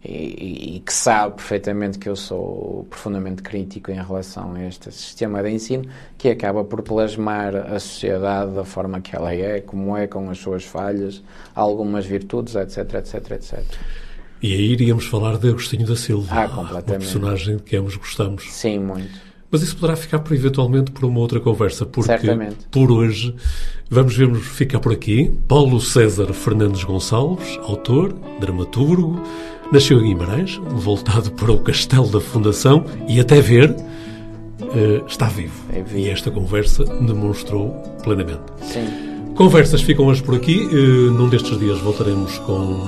e, 0.04 0.76
e, 0.76 0.80
que 0.80 0.92
sabe 0.92 1.36
perfeitamente 1.36 1.98
que 1.98 2.08
eu 2.08 2.16
sou 2.16 2.86
profundamente 2.90 3.40
crítico 3.42 3.90
em 3.90 4.02
relação 4.02 4.54
a 4.54 4.64
este 4.64 4.90
sistema 4.90 5.42
de 5.42 5.50
ensino, 5.50 5.84
que 6.18 6.28
acaba 6.28 6.64
por 6.64 6.82
plasmar 6.82 7.54
a 7.54 7.78
sociedade 7.78 8.52
da 8.52 8.64
forma 8.64 9.00
que 9.00 9.14
ela 9.14 9.32
é, 9.32 9.60
como 9.60 9.96
é, 9.96 10.08
com 10.08 10.28
as 10.28 10.38
suas 10.38 10.64
falhas, 10.64 11.22
algumas 11.54 12.04
virtudes, 12.04 12.56
etc, 12.56 12.94
etc, 12.94 13.30
etc. 13.30 13.64
E 14.42 14.52
aí 14.52 14.72
iríamos 14.72 15.06
falar 15.06 15.38
de 15.38 15.48
Agostinho 15.50 15.86
da 15.86 15.94
Silva, 15.94 16.28
ah, 16.32 16.48
completamente. 16.48 16.90
uma 16.90 16.98
personagem 16.98 17.56
de 17.58 17.62
que 17.62 17.76
ambos 17.76 17.94
gostamos. 17.94 18.52
Sim, 18.52 18.80
muito. 18.80 19.32
Mas 19.52 19.62
isso 19.62 19.76
poderá 19.76 19.94
ficar 19.94 20.18
por, 20.18 20.34
eventualmente 20.34 20.90
por 20.90 21.04
uma 21.04 21.20
outra 21.20 21.38
conversa, 21.38 21.86
porque 21.86 22.10
Certamente. 22.10 22.66
por 22.70 22.90
hoje 22.90 23.36
vamos 23.88 24.16
ver 24.16 24.34
ficar 24.36 24.80
por 24.80 24.92
aqui. 24.92 25.30
Paulo 25.46 25.78
César 25.78 26.32
Fernandes 26.32 26.82
Gonçalves, 26.82 27.58
autor, 27.58 28.14
dramaturgo, 28.40 29.22
Nasceu 29.72 29.98
em 30.00 30.08
Guimarães, 30.08 30.60
voltado 30.68 31.30
para 31.30 31.50
o 31.50 31.58
castelo 31.58 32.06
da 32.06 32.20
Fundação 32.20 32.84
e 33.08 33.18
até 33.18 33.40
ver, 33.40 33.70
uh, 33.70 35.06
está 35.06 35.28
vivo. 35.28 35.64
É 35.72 35.80
vivo. 35.80 35.98
E 35.98 36.10
esta 36.10 36.30
conversa 36.30 36.84
demonstrou 36.84 37.70
plenamente. 38.02 38.42
Sim. 38.60 38.86
Conversas 39.34 39.80
ficam 39.80 40.08
hoje 40.08 40.22
por 40.22 40.34
aqui. 40.34 40.66
Uh, 40.66 41.10
num 41.12 41.26
destes 41.26 41.58
dias 41.58 41.78
voltaremos 41.78 42.38
com, 42.40 42.86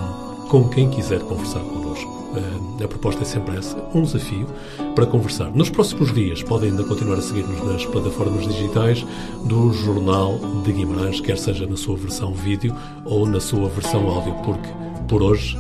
com 0.50 0.68
quem 0.68 0.90
quiser 0.90 1.20
conversar 1.20 1.60
connosco. 1.60 2.06
Uh, 2.36 2.84
a 2.84 2.86
proposta 2.86 3.22
é 3.22 3.24
sempre 3.24 3.56
essa, 3.56 3.82
um 3.94 4.02
desafio 4.02 4.46
para 4.94 5.06
conversar. 5.06 5.50
Nos 5.52 5.70
próximos 5.70 6.12
dias 6.12 6.42
podem 6.42 6.68
ainda 6.68 6.84
continuar 6.84 7.16
a 7.16 7.22
seguir-nos 7.22 7.64
nas 7.64 7.86
plataformas 7.86 8.46
digitais 8.46 9.06
do 9.46 9.72
Jornal 9.72 10.38
de 10.62 10.70
Guimarães, 10.70 11.18
quer 11.18 11.38
seja 11.38 11.66
na 11.66 11.78
sua 11.78 11.96
versão 11.96 12.34
vídeo 12.34 12.76
ou 13.06 13.24
na 13.26 13.40
sua 13.40 13.70
versão 13.70 14.06
áudio, 14.06 14.34
porque 14.44 14.68
por 15.08 15.22
hoje 15.22 15.56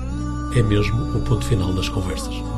é 0.54 0.62
mesmo 0.62 1.16
o 1.16 1.20
ponto 1.20 1.44
final 1.44 1.72
das 1.72 1.88
conversas. 1.88 2.53